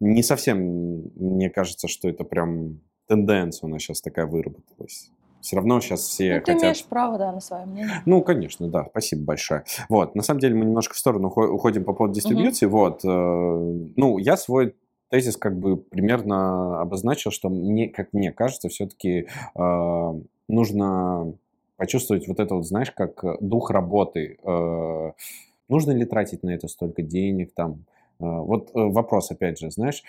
не 0.00 0.24
совсем 0.24 1.12
мне 1.14 1.50
кажется, 1.50 1.86
что 1.86 2.08
это 2.08 2.24
прям 2.24 2.80
тенденция 3.06 3.68
у 3.68 3.70
нас 3.70 3.82
сейчас 3.82 4.00
такая 4.00 4.26
выработалась. 4.26 5.12
Все 5.44 5.56
равно 5.56 5.78
сейчас 5.82 6.00
все 6.00 6.36
ну, 6.36 6.40
ты 6.40 6.52
хотят... 6.52 6.62
имеешь 6.62 6.84
право, 6.86 7.18
да, 7.18 7.30
на 7.30 7.40
свое 7.40 7.66
мнение. 7.66 8.02
Ну, 8.06 8.22
конечно, 8.22 8.66
да, 8.66 8.86
спасибо 8.88 9.24
большое. 9.24 9.64
Вот, 9.90 10.14
на 10.14 10.22
самом 10.22 10.40
деле 10.40 10.54
мы 10.54 10.64
немножко 10.64 10.94
в 10.94 10.98
сторону 10.98 11.28
уходим 11.28 11.84
по 11.84 11.92
поводу 11.92 12.14
дистрибьюции. 12.14 12.64
Угу. 12.64 12.74
Вот, 12.74 13.04
э, 13.04 13.08
ну, 13.94 14.16
я 14.16 14.38
свой 14.38 14.74
тезис 15.10 15.36
как 15.36 15.58
бы 15.58 15.76
примерно 15.76 16.80
обозначил, 16.80 17.30
что 17.30 17.50
мне, 17.50 17.90
как 17.90 18.14
мне 18.14 18.32
кажется, 18.32 18.70
все-таки 18.70 19.28
э, 19.54 20.12
нужно 20.48 21.34
почувствовать 21.76 22.26
вот 22.26 22.40
это 22.40 22.54
вот, 22.54 22.66
знаешь, 22.66 22.90
как 22.90 23.22
дух 23.42 23.70
работы. 23.70 24.38
Э, 24.42 25.12
нужно 25.68 25.90
ли 25.90 26.06
тратить 26.06 26.42
на 26.42 26.54
это 26.54 26.68
столько 26.68 27.02
денег 27.02 27.52
там? 27.54 27.84
Э, 28.18 28.24
вот 28.24 28.70
э, 28.70 28.78
вопрос, 28.80 29.30
опять 29.30 29.58
же, 29.58 29.70
знаешь, 29.70 30.02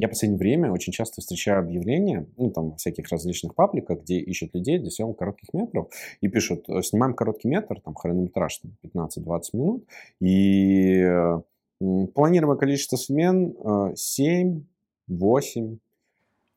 я 0.00 0.08
в 0.08 0.10
последнее 0.10 0.38
время 0.38 0.72
очень 0.72 0.92
часто 0.92 1.20
встречаю 1.20 1.60
объявления, 1.60 2.26
ну, 2.36 2.50
там, 2.50 2.76
всяких 2.76 3.08
различных 3.08 3.54
пабликах, 3.54 4.00
где 4.02 4.18
ищут 4.18 4.54
людей 4.54 4.78
для 4.78 4.90
съемок 4.90 5.18
коротких 5.18 5.52
метров, 5.52 5.88
и 6.20 6.28
пишут, 6.28 6.68
э, 6.68 6.82
снимаем 6.82 7.14
короткий 7.14 7.48
метр, 7.48 7.80
там, 7.80 7.94
хронометраж 7.94 8.58
там, 8.58 8.76
15-20 8.82 9.40
минут, 9.52 9.84
и 10.20 11.06
планируемое 12.14 12.58
количество 12.58 12.96
смен 12.96 13.54
7, 13.94 14.64
8, 15.08 15.78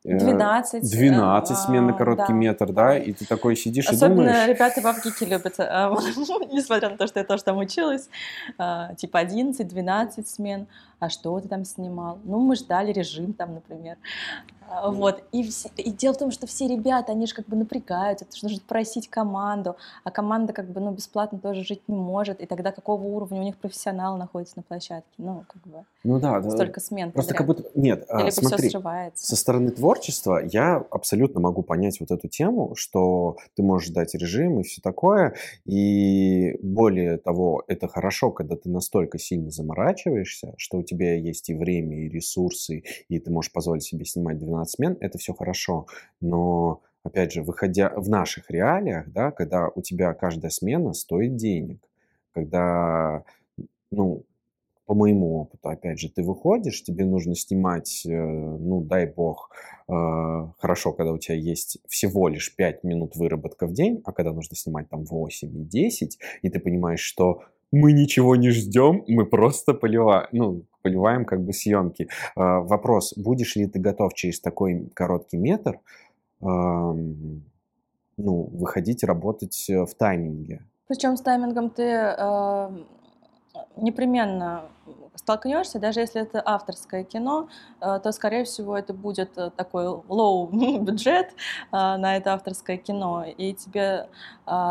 12. 0.04 0.90
12 0.90 1.58
смен 1.58 1.88
на 1.88 1.94
короткий 1.94 2.34
да. 2.34 2.38
метр, 2.38 2.72
да, 2.72 2.98
и 2.98 3.14
ты 3.14 3.26
такой 3.26 3.56
сидишь 3.56 3.88
Особенно 3.88 4.06
и 4.06 4.10
думаешь... 4.10 4.32
Особенно 4.32 4.54
ребята 4.54 4.82
в 4.82 4.88
Авгике 4.88 5.26
любят, 5.26 5.56
а, 5.60 5.90
несмотря 6.52 6.90
на 6.90 6.98
то, 6.98 7.08
что 7.08 7.20
я 7.20 7.26
тоже 7.26 7.44
там 7.44 7.58
училась, 7.58 8.10
а, 8.58 8.94
типа 8.96 9.24
11-12 9.24 10.28
смен 10.28 10.68
а 11.04 11.10
что 11.10 11.38
ты 11.42 11.50
там 11.50 11.66
снимал? 11.66 12.20
Ну, 12.24 12.40
мы 12.40 12.56
ждали 12.56 12.94
режим 12.94 13.34
там, 13.34 13.56
например. 13.56 13.98
А, 14.70 14.90
вот. 14.90 15.22
И, 15.34 15.44
все, 15.44 15.70
и 15.76 15.92
дело 15.92 16.14
в 16.14 16.18
том, 16.18 16.32
что 16.32 16.48
все 16.48 16.66
ребята, 16.66 17.12
они 17.12 17.28
же 17.28 17.36
как 17.36 17.46
бы 17.46 17.58
напрягаются, 17.58 18.24
потому 18.24 18.38
что 18.38 18.48
нужно 18.48 18.62
просить 18.66 19.10
команду, 19.10 19.76
а 20.06 20.12
команда 20.12 20.54
как 20.54 20.70
бы, 20.70 20.80
ну, 20.80 20.92
бесплатно 20.92 21.40
тоже 21.40 21.66
жить 21.66 21.82
не 21.90 21.98
может, 21.98 22.40
и 22.40 22.46
тогда 22.46 22.72
какого 22.72 23.04
уровня 23.04 23.42
у 23.42 23.44
них 23.44 23.58
профессионал 23.58 24.18
находится 24.18 24.54
на 24.58 24.64
площадке? 24.64 25.12
Ну, 25.18 25.44
как 25.46 25.62
бы, 25.64 25.84
ну 26.06 26.20
да, 26.22 26.42
столько 26.42 26.80
смен 26.80 27.12
Просто 27.12 27.34
подряд. 27.34 27.48
как 27.58 27.64
будто, 27.64 27.80
нет, 27.80 28.06
Или 28.10 28.30
смотри, 28.30 28.70
все 28.70 28.80
срывается. 28.80 29.26
со 29.26 29.36
стороны 29.36 29.72
творчества 29.72 29.93
я 30.52 30.78
абсолютно 30.92 31.40
могу 31.40 31.64
понять 31.64 32.00
вот 32.00 32.12
эту 32.12 32.28
тему, 32.28 32.76
что 32.76 33.38
ты 33.56 33.64
можешь 33.64 33.90
дать 33.90 34.14
режим 34.16 34.60
и 34.60 34.64
все 34.64 34.82
такое, 34.82 35.36
и 35.66 36.58
более 36.62 37.18
того, 37.18 37.64
это 37.68 37.88
хорошо, 37.88 38.32
когда 38.32 38.56
ты 38.56 38.70
настолько 38.70 39.20
сильно 39.20 39.50
заморачиваешься, 39.50 40.54
что 40.58 40.78
у 40.78 40.84
тебя 40.84 41.16
есть 41.16 41.50
и 41.50 41.54
время, 41.54 42.06
и 42.06 42.10
ресурсы, 42.10 42.84
и 43.10 43.20
ты 43.20 43.32
можешь 43.32 43.52
позволить 43.52 43.84
себе 43.84 44.06
снимать 44.06 44.40
12 44.40 44.76
смен, 44.76 44.98
это 45.00 45.18
все 45.18 45.34
хорошо. 45.34 45.88
Но, 46.22 46.82
опять 47.04 47.32
же, 47.32 47.44
выходя 47.44 47.90
в 47.96 48.10
наших 48.10 48.50
реалиях, 48.50 49.12
да, 49.12 49.32
когда 49.32 49.70
у 49.74 49.82
тебя 49.82 50.14
каждая 50.14 50.52
смена 50.52 50.94
стоит 50.94 51.36
денег, 51.36 51.80
когда, 52.34 53.24
ну, 53.92 54.24
по 54.86 54.94
моему 54.94 55.42
опыту, 55.42 55.70
опять 55.70 56.00
же, 56.00 56.10
ты 56.10 56.24
выходишь, 56.24 56.84
тебе 56.84 57.06
нужно 57.06 57.36
снимать, 57.36 58.06
э, 58.06 58.10
ну, 58.10 58.82
дай 58.82 59.06
бог, 59.06 59.50
э, 59.88 59.94
хорошо, 60.58 60.94
когда 60.94 61.14
у 61.14 61.18
тебя 61.18 61.36
есть 61.36 61.78
всего 61.88 62.28
лишь 62.28 62.56
5 62.56 62.84
минут 62.84 63.16
выработка 63.16 63.68
в 63.68 63.74
день, 63.74 64.02
а 64.06 64.12
когда 64.12 64.34
нужно 64.34 64.56
снимать 64.56 64.90
там 64.90 65.06
8 65.06 65.58
и 65.58 65.64
10, 65.64 66.20
и 66.42 66.50
ты 66.50 66.60
понимаешь, 66.60 67.02
что 67.02 67.44
мы 67.72 67.94
ничего 67.94 68.36
не 68.36 68.50
ждем, 68.52 69.04
мы 69.08 69.26
просто 69.26 69.74
поливаем, 69.74 70.28
ну, 70.32 70.64
поливаем 70.82 71.26
как 71.26 71.44
бы 71.44 71.54
съемки. 71.54 72.08
А, 72.36 72.60
вопрос, 72.60 73.14
будешь 73.18 73.56
ли 73.56 73.66
ты 73.68 73.80
готов 73.80 74.14
через 74.14 74.40
такой 74.40 74.92
короткий 74.94 75.38
метр 75.38 75.80
ну, 78.18 78.44
выходить, 78.52 79.04
работать 79.04 79.70
э, 79.70 79.86
в 79.86 79.94
тайминге? 79.96 80.66
Причем 80.88 81.18
с 81.18 81.22
таймингом 81.22 81.70
ты 81.70 81.84
э, 81.84 82.70
непременно 83.78 84.66
столкнешься, 85.16 85.80
даже 85.80 86.02
если 86.02 86.22
это 86.22 86.42
авторское 86.44 87.04
кино, 87.04 87.48
э, 87.82 88.00
то, 88.04 88.12
скорее 88.12 88.44
всего, 88.44 88.78
это 88.78 88.94
будет 88.94 89.38
э, 89.38 89.52
такой 89.56 89.86
low 89.86 90.50
бюджет 90.80 91.30
э, 91.30 91.32
на 91.72 92.18
это 92.18 92.34
авторское 92.34 92.78
кино, 92.78 93.26
и 93.26 93.54
тебе 93.54 94.08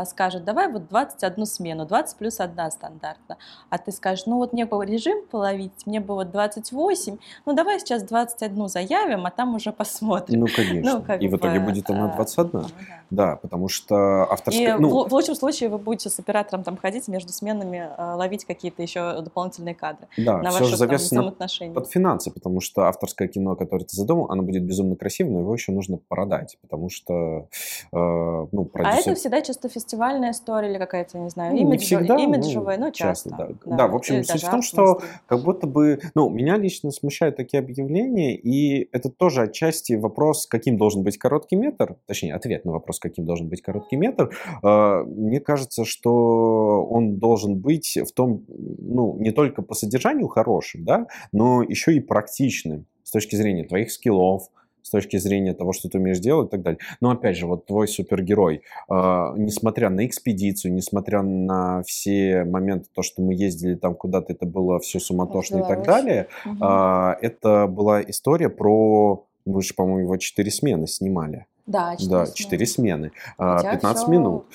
скажут, 0.05 0.45
давай 0.45 0.71
вот 0.71 0.89
21 0.89 1.47
смену, 1.47 1.87
20 1.87 2.19
плюс 2.19 2.41
1 2.41 2.71
стандартно, 2.71 3.39
а 3.71 3.79
ты 3.79 3.91
скажешь, 3.91 4.27
ну 4.27 4.37
вот 4.37 4.53
мне 4.53 4.67
бы 4.67 4.85
режим 4.85 5.25
половить, 5.31 5.87
мне 5.87 5.99
бы 5.99 6.13
вот 6.13 6.31
28, 6.31 7.17
ну 7.47 7.53
давай 7.55 7.81
сейчас 7.81 8.03
21 8.03 8.69
заявим, 8.69 9.25
а 9.25 9.31
там 9.31 9.55
уже 9.55 9.73
посмотрим. 9.73 10.41
Ну, 10.41 10.47
конечно, 10.55 11.03
ну, 11.09 11.15
и 11.15 11.27
в 11.27 11.37
итоге 11.37 11.59
будет 11.59 11.89
она 11.89 12.09
21. 12.09 12.51
Ну, 12.53 12.61
да. 12.61 12.69
да, 13.11 13.37
потому 13.37 13.69
что 13.69 14.31
авторское... 14.31 14.77
И 14.77 14.79
ну... 14.79 14.91
в, 14.91 15.09
в 15.09 15.13
лучшем 15.15 15.37
случае 15.37 15.71
вы 15.71 15.79
будете 15.79 16.11
с 16.11 16.19
оператором 16.19 16.65
там 16.65 16.77
ходить 16.77 17.09
между 17.09 17.33
сменами, 17.33 17.89
ловить 17.99 18.45
какие-то 18.45 18.83
еще 18.83 19.23
дополнительные 19.23 19.75
кадры. 19.75 20.02
Да, 20.17 20.39
на 20.39 20.51
все 20.51 20.65
же 20.65 20.77
завязано 20.77 21.33
под 21.33 21.89
финансы, 21.89 22.31
потому 22.31 22.61
что 22.61 22.83
авторское 22.83 23.29
кино, 23.29 23.57
которое 23.57 23.85
ты 23.85 23.97
задумал, 23.97 24.31
оно 24.31 24.43
будет 24.43 24.65
безумно 24.65 24.97
красивым, 24.97 25.35
но 25.35 25.41
его 25.41 25.55
еще 25.55 25.73
нужно 25.73 25.99
продать, 26.09 26.59
потому 26.61 26.89
что, 26.89 27.49
э, 27.93 28.47
ну, 28.53 28.65
продюсер... 28.65 28.99
А 28.99 29.01
это 29.01 29.15
всегда 29.15 29.41
чисто 29.41 29.69
фестивальная 29.69 30.33
история 30.33 30.71
или 30.71 30.79
какая-то, 30.79 31.19
не 31.19 31.31
знаю, 31.31 31.57
имидж, 31.57 31.71
не 31.71 31.79
всегда, 31.79 32.17
имиджевая, 32.17 32.79
ну, 32.79 32.87
ну 32.87 32.93
часто. 32.93 33.31
часто 33.31 33.55
да. 33.65 33.71
Да. 33.71 33.77
да, 33.77 33.89
в 33.89 33.97
общем, 33.97 34.25
суть 34.25 34.43
в 34.43 34.51
том, 34.51 34.63
что 34.63 35.01
как 35.27 35.43
будто 35.43 35.67
бы, 35.67 36.01
ну, 36.15 36.29
меня 36.29 36.57
лично 36.57 36.91
смущают 36.91 37.37
такие 37.37 37.61
объявления, 37.61 38.37
и 38.37 38.89
это 38.93 39.11
тоже 39.11 39.43
отчасти 39.43 39.95
вопрос, 39.95 40.47
каким 40.47 40.77
должен 40.77 41.03
быть 41.03 41.19
короткий 41.19 41.57
метр, 41.57 41.97
точнее, 42.07 42.35
ответ 42.35 42.65
на 42.65 42.73
вопрос, 42.73 42.99
каким 42.99 43.25
должен 43.25 43.49
быть 43.49 43.63
короткий 43.63 43.97
метр. 43.97 44.31
Э, 44.63 45.03
мне 45.05 45.41
кажется, 45.41 45.85
что 45.85 46.85
он 46.91 47.19
должен 47.19 47.59
быть 47.59 47.97
в 47.97 48.13
том, 48.13 48.45
ну, 48.49 49.17
не 49.19 49.31
только 49.31 49.63
по 49.63 49.75
содержанию 49.75 49.92
хорошим, 50.29 50.85
да, 50.85 51.07
но 51.33 51.63
еще 51.63 51.95
и 51.95 52.01
практичным 52.01 52.87
с 53.03 53.11
точки 53.11 53.37
зрения 53.37 53.65
твоих 53.65 53.91
скиллов, 53.91 54.49
с 54.83 54.91
точки 54.91 55.17
зрения 55.17 55.55
того, 55.55 55.73
что 55.73 55.89
ты 55.89 55.99
умеешь 55.99 56.19
делать 56.19 56.49
и 56.49 56.51
так 56.51 56.63
далее. 56.63 56.81
Но 57.01 57.11
опять 57.11 57.37
же, 57.37 57.47
вот 57.47 57.67
твой 57.67 57.89
супергерой, 57.89 58.63
э, 58.89 59.33
несмотря 59.37 59.91
на 59.91 60.07
экспедицию, 60.07 60.75
несмотря 60.75 61.23
на 61.23 61.83
все 61.85 62.45
моменты, 62.45 62.89
то, 62.93 63.03
что 63.03 63.23
мы 63.23 63.35
ездили 63.35 63.75
там 63.75 63.95
куда-то, 63.95 64.33
это 64.33 64.45
было 64.45 64.79
все 64.81 64.99
суматошно 64.99 65.59
и 65.59 65.63
так 65.63 65.85
далее, 65.85 66.27
угу. 66.45 66.65
э, 66.65 67.15
это 67.21 67.67
была 67.69 68.03
история 68.03 68.49
про, 68.49 69.25
мы 69.45 69.63
же, 69.63 69.75
по-моему, 69.75 70.01
его 70.01 70.17
четыре 70.17 70.51
смены 70.51 70.87
снимали. 70.87 71.47
Да, 71.65 71.97
4 71.97 72.11
да, 72.11 72.27
смены. 72.27 72.67
смены. 72.67 73.13
Хотя 73.39 73.73
15 73.73 74.09
минут. 74.09 74.47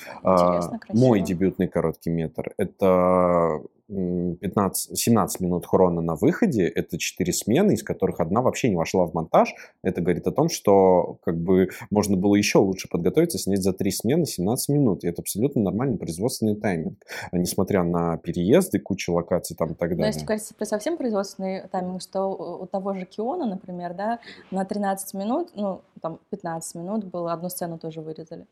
Мой 0.92 1.22
дебютный 1.22 1.66
короткий 1.66 2.10
метр. 2.10 2.52
Это 2.58 3.62
15, 3.88 4.98
17 4.98 5.40
минут 5.40 5.66
хрона 5.66 6.00
на 6.00 6.14
выходе, 6.14 6.66
это 6.66 6.98
4 6.98 7.32
смены, 7.32 7.72
из 7.72 7.82
которых 7.82 8.20
одна 8.20 8.42
вообще 8.42 8.68
не 8.68 8.76
вошла 8.76 9.06
в 9.06 9.14
монтаж. 9.14 9.54
Это 9.82 10.00
говорит 10.00 10.26
о 10.26 10.32
том, 10.32 10.48
что 10.48 11.18
как 11.24 11.36
бы 11.38 11.70
можно 11.90 12.16
было 12.16 12.34
еще 12.34 12.58
лучше 12.58 12.88
подготовиться, 12.88 13.38
снять 13.38 13.62
за 13.62 13.72
3 13.72 13.90
смены 13.90 14.26
17 14.26 14.68
минут. 14.68 15.04
И 15.04 15.08
это 15.08 15.22
абсолютно 15.22 15.62
нормальный 15.62 15.96
производственный 15.96 16.54
тайминг, 16.54 16.98
несмотря 17.32 17.82
на 17.82 18.18
переезды, 18.18 18.78
кучу 18.78 19.12
локаций 19.12 19.56
там 19.56 19.72
и 19.72 19.74
так 19.74 19.90
далее. 19.90 19.98
Но 19.98 20.06
если 20.06 20.24
говорить 20.24 20.54
про 20.56 20.64
совсем 20.66 20.96
производственный 20.96 21.66
тайминг, 21.68 22.02
что 22.02 22.26
у 22.62 22.66
того 22.66 22.92
же 22.94 23.06
Киона, 23.06 23.46
например, 23.46 23.94
да, 23.94 24.18
на 24.50 24.64
13 24.64 25.14
минут, 25.14 25.48
ну, 25.54 25.80
там 25.98 26.18
15 26.30 26.74
минут 26.76 27.04
было, 27.04 27.32
одну 27.32 27.48
сцену 27.48 27.78
тоже 27.78 28.00
вырезали. 28.00 28.46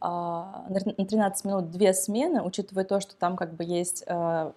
А, 0.00 0.64
на 0.68 0.80
13 0.80 1.44
минут 1.44 1.70
две 1.70 1.92
смены, 1.92 2.42
учитывая 2.42 2.84
то, 2.84 3.00
что 3.00 3.14
там 3.16 3.36
как 3.36 3.54
бы 3.54 3.64
есть 3.64 4.04
а, 4.06 4.52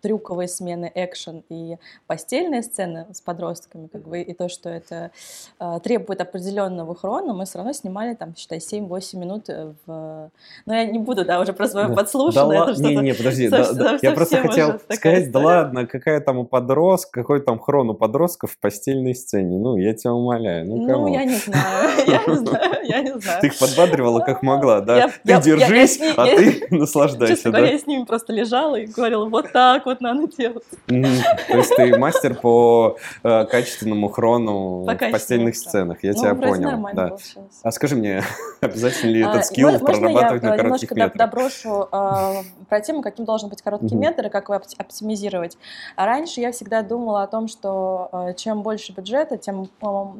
трюковые 0.00 0.48
смены, 0.48 0.90
экшен 0.94 1.42
и 1.48 1.76
постельные 2.06 2.62
сцены 2.62 3.06
с 3.12 3.20
подростками, 3.20 3.86
как 3.86 4.06
бы, 4.06 4.20
и 4.20 4.34
то, 4.34 4.48
что 4.48 4.68
это 4.68 5.10
а, 5.58 5.80
требует 5.80 6.20
определенного 6.20 6.94
хрона, 6.94 7.32
мы 7.32 7.44
все 7.44 7.58
равно 7.58 7.72
снимали 7.72 8.14
там, 8.14 8.34
считай, 8.36 8.58
7-8 8.58 9.16
минут 9.16 9.48
в... 9.86 10.30
Ну, 10.66 10.72
я 10.72 10.84
не 10.84 10.98
буду, 10.98 11.24
да, 11.24 11.40
уже 11.40 11.52
про 11.52 11.68
свое 11.68 11.88
да. 11.88 11.94
подслушанное. 11.94 12.66
Да, 12.66 12.72
не, 12.72 12.96
не, 12.96 13.14
подожди, 13.14 13.48
да, 13.48 13.72
да, 13.72 13.98
я 14.02 14.12
просто 14.12 14.38
хотел 14.38 14.80
сказать, 14.90 15.30
да 15.30 15.40
ладно, 15.40 15.86
какая 15.86 16.20
там 16.20 16.38
у 16.38 16.44
подростка, 16.44 17.20
какой 17.20 17.40
там 17.40 17.58
хрон 17.58 17.90
у 17.90 17.94
подростков 17.94 18.52
в 18.52 18.58
постельной 18.58 19.14
сцене, 19.14 19.58
ну, 19.58 19.76
я 19.76 19.94
тебя 19.94 20.12
умоляю, 20.12 20.66
ну, 20.66 20.76
Ну, 20.76 21.06
я 21.08 21.24
не 21.24 21.36
знаю, 21.36 21.69
я 22.06 22.24
не 22.26 22.36
знаю, 22.46 22.78
я 22.84 23.00
не 23.00 23.18
знаю. 23.20 23.40
Ты 23.40 23.46
их 23.48 23.58
подбадривала 23.58 24.20
как 24.20 24.42
могла, 24.42 24.80
да? 24.80 25.10
Ты 25.24 25.40
держись, 25.40 26.00
а 26.16 26.26
ты 26.26 26.66
наслаждайся, 26.70 27.34
Честно 27.34 27.50
говоря, 27.50 27.72
я 27.72 27.78
с 27.78 27.86
ними 27.86 28.04
просто 28.04 28.32
лежала 28.32 28.76
и 28.76 28.86
говорила, 28.86 29.26
вот 29.26 29.52
так 29.52 29.86
вот 29.86 30.00
надо 30.00 30.26
делать. 30.28 30.64
То 30.86 31.56
есть 31.56 31.76
ты 31.76 31.96
мастер 31.98 32.34
по 32.34 32.96
э, 33.22 33.44
качественному 33.46 34.08
хрону 34.08 34.84
в 34.84 35.10
постельных 35.10 35.56
сценах, 35.56 36.02
я 36.02 36.12
ну, 36.12 36.20
тебя 36.20 36.34
понял. 36.34 36.88
Да. 36.94 37.16
А 37.62 37.70
скажи 37.70 37.96
мне, 37.96 38.22
обязательно 38.60 39.10
ли 39.10 39.20
этот 39.20 39.36
а, 39.36 39.42
скилл 39.42 39.78
прорабатывать 39.78 40.42
на 40.42 40.56
коротких 40.56 40.90
метрах? 40.92 41.16
доброшу 41.16 41.88
э, 41.92 42.42
про 42.68 42.80
тему, 42.80 43.02
каким 43.02 43.24
должен 43.24 43.48
быть 43.48 43.62
короткий 43.62 43.94
метр 43.94 44.26
и 44.26 44.28
как 44.30 44.48
его 44.48 44.60
оптимизировать. 44.78 45.56
А 45.96 46.06
раньше 46.06 46.40
я 46.40 46.52
всегда 46.52 46.82
думала 46.82 47.22
о 47.22 47.26
том, 47.26 47.48
что 47.48 48.08
э, 48.12 48.34
чем 48.34 48.62
больше 48.62 48.92
бюджета, 48.92 49.36
тем 49.36 49.68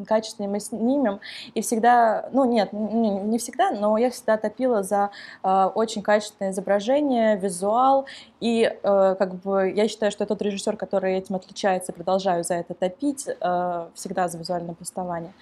качественнее 0.06 0.50
мы 0.50 0.60
снимем, 0.60 1.20
и 1.54 1.60
всегда, 1.60 2.28
ну 2.32 2.44
нет, 2.44 2.72
не, 2.72 3.10
не 3.10 3.38
всегда, 3.38 3.70
но 3.70 3.96
я 3.98 4.10
всегда 4.10 4.36
топила 4.36 4.82
за 4.82 5.10
э, 5.42 5.70
очень 5.74 6.02
качественное 6.02 6.52
изображение, 6.52 7.36
визуал, 7.36 8.06
и 8.40 8.64
э, 8.64 9.14
как 9.18 9.34
бы 9.36 9.70
я 9.70 9.88
считаю, 9.88 10.12
что 10.12 10.26
тот 10.26 10.42
режиссер, 10.42 10.76
который 10.76 11.16
этим 11.16 11.36
отличается, 11.36 11.92
продолжаю 11.92 12.44
за 12.44 12.54
это 12.54 12.74
топить, 12.74 13.28
э, 13.28 13.86
всегда 13.94 14.28
за 14.28 14.38
визуальное 14.38 14.74
повествование. 14.74 15.32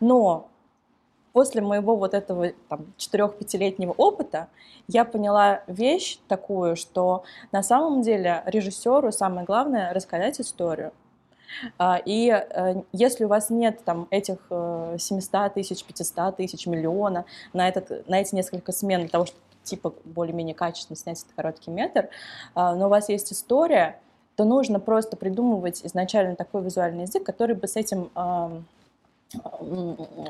Но 0.00 0.48
после 1.32 1.60
моего 1.62 1.96
вот 1.96 2.14
этого 2.14 2.52
там, 2.68 2.86
4-5-летнего 2.98 3.92
опыта 3.92 4.48
я 4.88 5.04
поняла 5.04 5.62
вещь 5.66 6.18
такую, 6.28 6.76
что 6.76 7.24
на 7.52 7.62
самом 7.62 8.02
деле 8.02 8.42
режиссеру 8.46 9.12
самое 9.12 9.44
главное 9.44 9.92
рассказать 9.92 10.40
историю. 10.40 10.92
А, 11.78 12.00
и 12.04 12.30
э, 12.30 12.82
если 12.92 13.24
у 13.24 13.28
вас 13.28 13.50
нет 13.50 13.84
там 13.84 14.08
этих 14.10 14.38
700 14.48 15.34
э, 15.34 15.50
тысяч, 15.50 15.84
500 15.84 16.36
тысяч, 16.36 16.66
миллиона 16.66 17.24
на, 17.52 17.68
этот, 17.68 18.08
на 18.08 18.20
эти 18.20 18.34
несколько 18.34 18.72
смен 18.72 19.00
для 19.00 19.08
того, 19.08 19.26
чтобы 19.26 19.40
типа 19.62 19.94
более-менее 20.04 20.54
качественно 20.54 20.96
снять 20.96 21.20
этот 21.22 21.32
короткий 21.34 21.70
метр, 21.70 22.08
а, 22.54 22.74
но 22.74 22.86
у 22.86 22.88
вас 22.88 23.08
есть 23.08 23.32
история, 23.32 23.98
то 24.36 24.44
нужно 24.44 24.80
просто 24.80 25.16
придумывать 25.16 25.80
изначально 25.84 26.36
такой 26.36 26.62
визуальный 26.62 27.02
язык, 27.02 27.24
который 27.24 27.54
бы 27.54 27.68
с 27.68 27.76
этим 27.76 28.10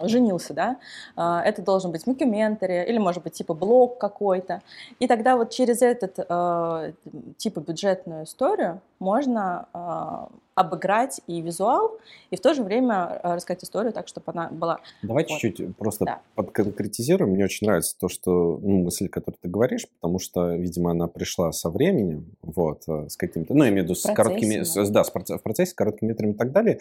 женился, 0.02 0.54
да, 0.54 0.76
а, 1.16 1.42
это 1.42 1.62
должен 1.62 1.92
быть 1.92 2.06
мокюментари 2.06 2.84
или, 2.88 2.98
может 2.98 3.22
быть, 3.22 3.34
типа 3.34 3.54
блог 3.54 3.98
какой-то. 3.98 4.62
И 4.98 5.06
тогда 5.06 5.36
вот 5.36 5.50
через 5.50 5.82
этот 5.82 6.18
э, 6.18 6.92
типа 7.36 7.60
бюджетную 7.60 8.24
историю 8.24 8.80
можно 8.98 9.66
э, 9.74 10.34
обыграть 10.54 11.20
и 11.26 11.40
визуал, 11.40 11.98
и 12.30 12.36
в 12.36 12.40
то 12.40 12.54
же 12.54 12.62
время 12.62 13.20
рассказать 13.22 13.64
историю 13.64 13.92
так, 13.92 14.08
чтобы 14.08 14.32
она 14.32 14.48
была... 14.50 14.78
Давай 15.02 15.24
вот. 15.28 15.38
чуть-чуть 15.38 15.76
просто 15.76 16.04
да. 16.04 16.20
подконкретизируем. 16.34 17.32
Мне 17.32 17.44
очень 17.44 17.66
нравится 17.66 17.96
то, 17.98 18.08
что 18.08 18.58
ну, 18.62 18.84
мысль, 18.84 19.08
которую 19.08 19.38
ты 19.40 19.48
говоришь, 19.48 19.86
потому 20.00 20.18
что, 20.18 20.54
видимо, 20.54 20.92
она 20.92 21.08
пришла 21.08 21.52
со 21.52 21.70
временем, 21.70 22.26
вот, 22.42 22.84
с 22.86 23.16
каким-то, 23.16 23.54
ну, 23.54 23.64
я 23.64 23.70
имею 23.70 23.82
в 23.82 23.84
виду 23.86 23.94
с 23.94 24.02
короткими, 24.02 24.62
с, 24.62 24.90
да, 24.90 25.02
в 25.02 25.12
процессе, 25.12 25.70
с 25.72 25.74
короткими 25.74 26.10
метрами 26.10 26.32
и 26.32 26.36
так 26.36 26.52
далее. 26.52 26.80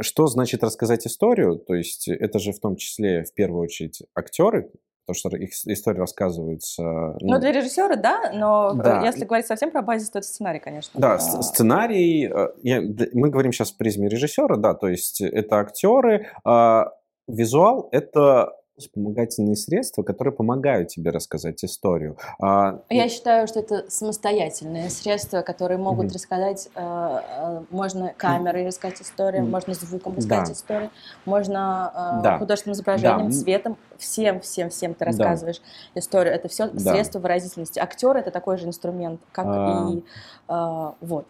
Что 0.00 0.26
значит 0.26 0.62
рассказать 0.62 1.06
историю? 1.06 1.58
То 1.58 1.74
есть 1.74 2.08
это 2.08 2.38
же 2.38 2.52
в 2.52 2.60
том 2.60 2.76
числе 2.76 3.24
в 3.24 3.34
первую 3.34 3.62
очередь 3.62 4.02
актеры, 4.14 4.70
потому 5.06 5.14
что 5.14 5.36
их 5.36 5.50
история 5.66 5.98
рассказывается... 5.98 6.82
Ну, 6.82 7.16
ну 7.20 7.38
для 7.38 7.52
режиссера, 7.52 7.96
да, 7.96 8.32
но 8.32 8.72
да. 8.74 9.04
если 9.04 9.24
говорить 9.24 9.46
совсем 9.46 9.70
про 9.70 9.82
базис, 9.82 10.10
то 10.10 10.18
это 10.18 10.28
сценарий, 10.28 10.60
конечно. 10.60 10.98
Да, 11.00 11.14
а... 11.14 11.18
сценарий, 11.18 12.26
э, 12.26 12.48
я, 12.62 12.80
мы 13.12 13.30
говорим 13.30 13.52
сейчас 13.52 13.72
в 13.72 13.76
призме 13.76 14.08
режиссера, 14.08 14.56
да, 14.56 14.74
то 14.74 14.88
есть 14.88 15.20
это 15.20 15.56
актеры, 15.56 16.28
а 16.44 16.92
визуал— 17.28 17.88
это 17.92 18.52
вспомогательные 18.78 19.56
средства, 19.56 20.02
которые 20.02 20.34
помогают 20.34 20.88
тебе 20.88 21.10
рассказать 21.10 21.62
историю. 21.64 22.16
А, 22.40 22.82
Я 22.88 23.08
считаю, 23.08 23.46
что 23.46 23.60
это 23.60 23.90
самостоятельные 23.90 24.88
средства, 24.90 25.42
которые 25.42 25.78
могут 25.78 26.06
mm-hmm. 26.06 26.14
рассказать, 26.14 26.68
э, 26.74 26.80
э, 26.80 27.62
можно 27.70 28.14
камерой 28.16 28.66
рассказать 28.66 29.02
историю, 29.02 29.44
mm-hmm. 29.44 29.50
можно 29.50 29.74
звуком 29.74 30.16
рассказать 30.16 30.46
да. 30.46 30.52
историю, 30.52 30.90
можно 31.24 32.18
э, 32.20 32.22
да. 32.22 32.38
художественным 32.38 32.74
изображением, 32.74 33.30
да. 33.30 33.36
цветом, 33.36 33.76
всем, 33.98 34.40
всем, 34.40 34.70
всем 34.70 34.94
ты 34.94 35.04
рассказываешь 35.04 35.60
да. 35.94 36.00
историю. 36.00 36.34
Это 36.34 36.48
все 36.48 36.68
да. 36.68 36.92
средства 36.92 37.18
выразительности. 37.18 37.78
Актер 37.78 38.16
это 38.16 38.30
такой 38.30 38.56
же 38.56 38.66
инструмент, 38.66 39.20
как 39.32 39.46
а... 39.48 39.90
и 39.90 40.02
э, 40.48 40.92
вот. 41.00 41.26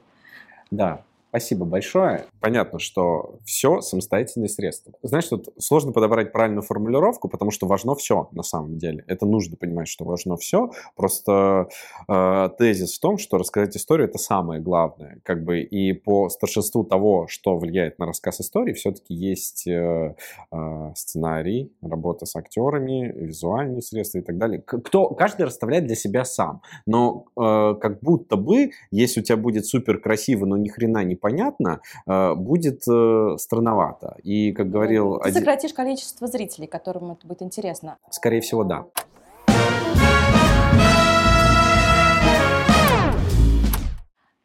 Да, 0.71 1.03
Спасибо 1.33 1.65
большое. 1.65 2.27
Понятно, 2.41 2.79
что 2.79 3.39
все 3.47 3.81
самостоятельные 3.81 4.51
средства. 4.51 4.93
Знаешь, 5.03 5.29
тут 5.29 5.49
сложно 5.59 5.91
подобрать 5.91 6.31
правильную 6.31 6.61
формулировку, 6.61 7.27
потому 7.27 7.51
что 7.51 7.67
важно 7.67 7.95
все 7.95 8.29
на 8.33 8.43
самом 8.43 8.77
деле. 8.77 9.03
Это 9.07 9.25
нужно 9.25 9.57
понимать, 9.57 9.89
что 9.89 10.05
важно 10.05 10.37
все. 10.37 10.73
Просто 10.95 11.69
э, 12.07 12.51
тезис 12.59 12.99
в 12.99 13.01
том, 13.01 13.17
что 13.17 13.39
рассказать 13.39 13.75
историю 13.79 14.09
это 14.09 14.19
самое 14.19 14.61
главное. 14.61 15.21
Как 15.25 15.43
бы 15.43 15.63
и 15.63 15.95
по 15.95 16.29
старшинству 16.29 16.85
того, 16.85 17.29
что 17.29 17.57
влияет 17.57 17.99
на 17.99 18.05
рассказ 18.05 18.43
истории, 18.43 18.75
все-таки 18.75 19.15
есть 19.15 19.67
э, 19.67 20.15
э, 20.53 20.93
сценарий, 20.95 21.73
работа 21.81 22.27
с 22.27 22.37
актерами, 22.37 23.11
визуальные 23.11 23.81
средства 23.81 24.19
и 24.19 24.23
так 24.23 24.37
далее. 24.37 24.61
Кто, 24.61 25.09
каждый 25.09 25.47
расставляет 25.47 25.87
для 25.87 25.97
себя 25.97 26.27
сам. 26.27 26.61
Но 26.85 27.25
э, 27.41 27.75
как 27.81 28.01
будто 28.01 28.37
бы, 28.37 28.73
если 28.91 29.21
у 29.21 29.23
тебя 29.23 29.39
будет 29.39 29.65
супер 29.65 29.99
красиво, 29.99 30.45
но 30.45 30.59
ни 30.59 30.69
хрена 30.69 31.03
не 31.05 31.22
непонятно, 31.23 31.81
э, 32.07 32.35
будет 32.35 32.83
э, 32.89 33.37
странновато. 33.39 34.17
И, 34.23 34.53
как 34.53 34.71
говорил... 34.71 35.21
Ты 35.21 35.33
сократишь 35.33 35.73
количество 35.73 36.27
зрителей, 36.27 36.67
которым 36.67 37.13
это 37.13 37.27
будет 37.27 37.43
интересно. 37.43 37.99
Скорее 38.11 38.41
всего, 38.41 38.65
да. 38.65 38.87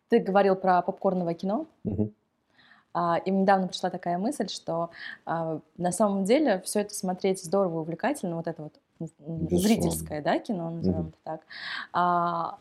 Ты 0.09 0.19
говорил 0.19 0.55
про 0.55 0.81
попкорновое 0.81 1.33
кино. 1.33 1.65
Угу. 1.83 2.11
И 3.25 3.29
недавно 3.29 3.67
пришла 3.67 3.89
такая 3.91 4.17
мысль, 4.17 4.47
что 4.47 4.89
а, 5.25 5.59
на 5.77 5.91
самом 5.91 6.23
деле 6.23 6.61
все 6.61 6.79
это 6.79 6.95
смотреть 6.95 7.43
здорово, 7.43 7.81
увлекательно, 7.81 8.37
вот 8.37 8.47
это 8.47 8.63
вот 8.63 8.73
Безусловно. 8.99 9.57
зрительское, 9.59 10.21
да, 10.23 10.39
кино, 10.39 10.71
назовем 10.71 10.99
угу. 10.99 11.09
это 11.09 11.17
так. 11.23 12.57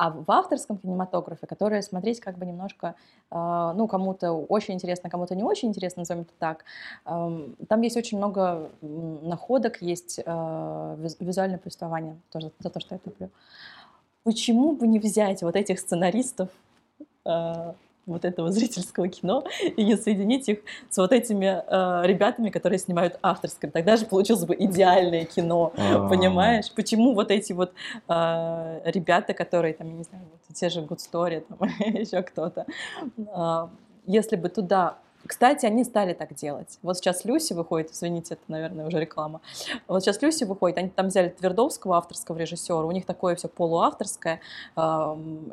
А, 0.00 0.06
а 0.06 0.10
в 0.10 0.30
авторском 0.30 0.78
кинематографе, 0.78 1.46
который 1.46 1.82
смотреть 1.82 2.20
как 2.20 2.38
бы 2.38 2.46
немножко, 2.46 2.94
э, 3.30 3.72
ну, 3.76 3.86
кому-то 3.86 4.32
очень 4.32 4.74
интересно, 4.74 5.10
кому-то 5.10 5.34
не 5.34 5.42
очень 5.42 5.68
интересно, 5.68 6.00
назовем 6.00 6.22
это 6.22 6.32
так, 6.38 6.64
э, 7.04 7.48
там 7.68 7.82
есть 7.82 7.96
очень 7.98 8.16
много 8.16 8.70
находок, 8.80 9.82
есть 9.82 10.18
э, 10.24 11.12
визуальное 11.20 11.58
повествование, 11.58 12.16
тоже 12.32 12.50
за 12.60 12.70
то, 12.70 12.80
что 12.80 12.94
я 12.94 13.00
люблю. 13.04 13.30
Почему 14.24 14.72
бы 14.72 14.86
не 14.86 14.98
взять 14.98 15.42
вот 15.42 15.54
этих 15.54 15.78
сценаристов, 15.78 16.48
э, 17.26 17.72
вот 18.06 18.24
этого 18.24 18.50
зрительского 18.50 19.08
кино 19.08 19.44
и 19.76 19.84
не 19.84 19.96
соединить 19.96 20.48
их 20.48 20.60
с 20.88 20.96
вот 20.96 21.12
этими 21.12 21.62
э, 21.66 22.06
ребятами, 22.06 22.50
которые 22.50 22.78
снимают 22.78 23.18
авторское. 23.22 23.70
Тогда 23.70 23.96
же 23.96 24.06
получилось 24.06 24.44
бы 24.44 24.54
идеальное 24.58 25.24
кино, 25.24 25.72
А-а-а. 25.76 26.08
понимаешь? 26.08 26.70
Почему 26.74 27.14
вот 27.14 27.30
эти 27.30 27.52
вот 27.52 27.72
э, 28.08 28.80
ребята, 28.84 29.34
которые 29.34 29.74
там, 29.74 29.88
я 29.88 29.94
не 29.94 30.04
знаю, 30.04 30.24
вот, 30.30 30.56
те 30.56 30.68
же 30.68 30.80
Good 30.80 30.98
Story, 30.98 31.44
там, 31.48 31.68
еще 31.78 32.22
кто-то, 32.22 32.66
э, 33.16 33.68
если 34.06 34.36
бы 34.36 34.48
туда 34.48 34.96
кстати, 35.26 35.66
они 35.66 35.84
стали 35.84 36.12
так 36.12 36.34
делать. 36.34 36.78
Вот 36.82 36.96
сейчас 36.96 37.24
Люси 37.24 37.52
выходит, 37.52 37.90
извините, 37.90 38.34
это, 38.34 38.42
наверное, 38.48 38.86
уже 38.86 38.98
реклама. 38.98 39.40
Вот 39.86 40.02
сейчас 40.02 40.20
Люси 40.22 40.44
выходит, 40.44 40.78
они 40.78 40.88
там 40.88 41.08
взяли 41.08 41.28
Твердовского, 41.28 41.96
авторского 41.96 42.36
режиссера, 42.36 42.84
у 42.84 42.90
них 42.90 43.06
такое 43.06 43.36
все 43.36 43.48
полуавторское, 43.48 44.40
э, 44.76 44.80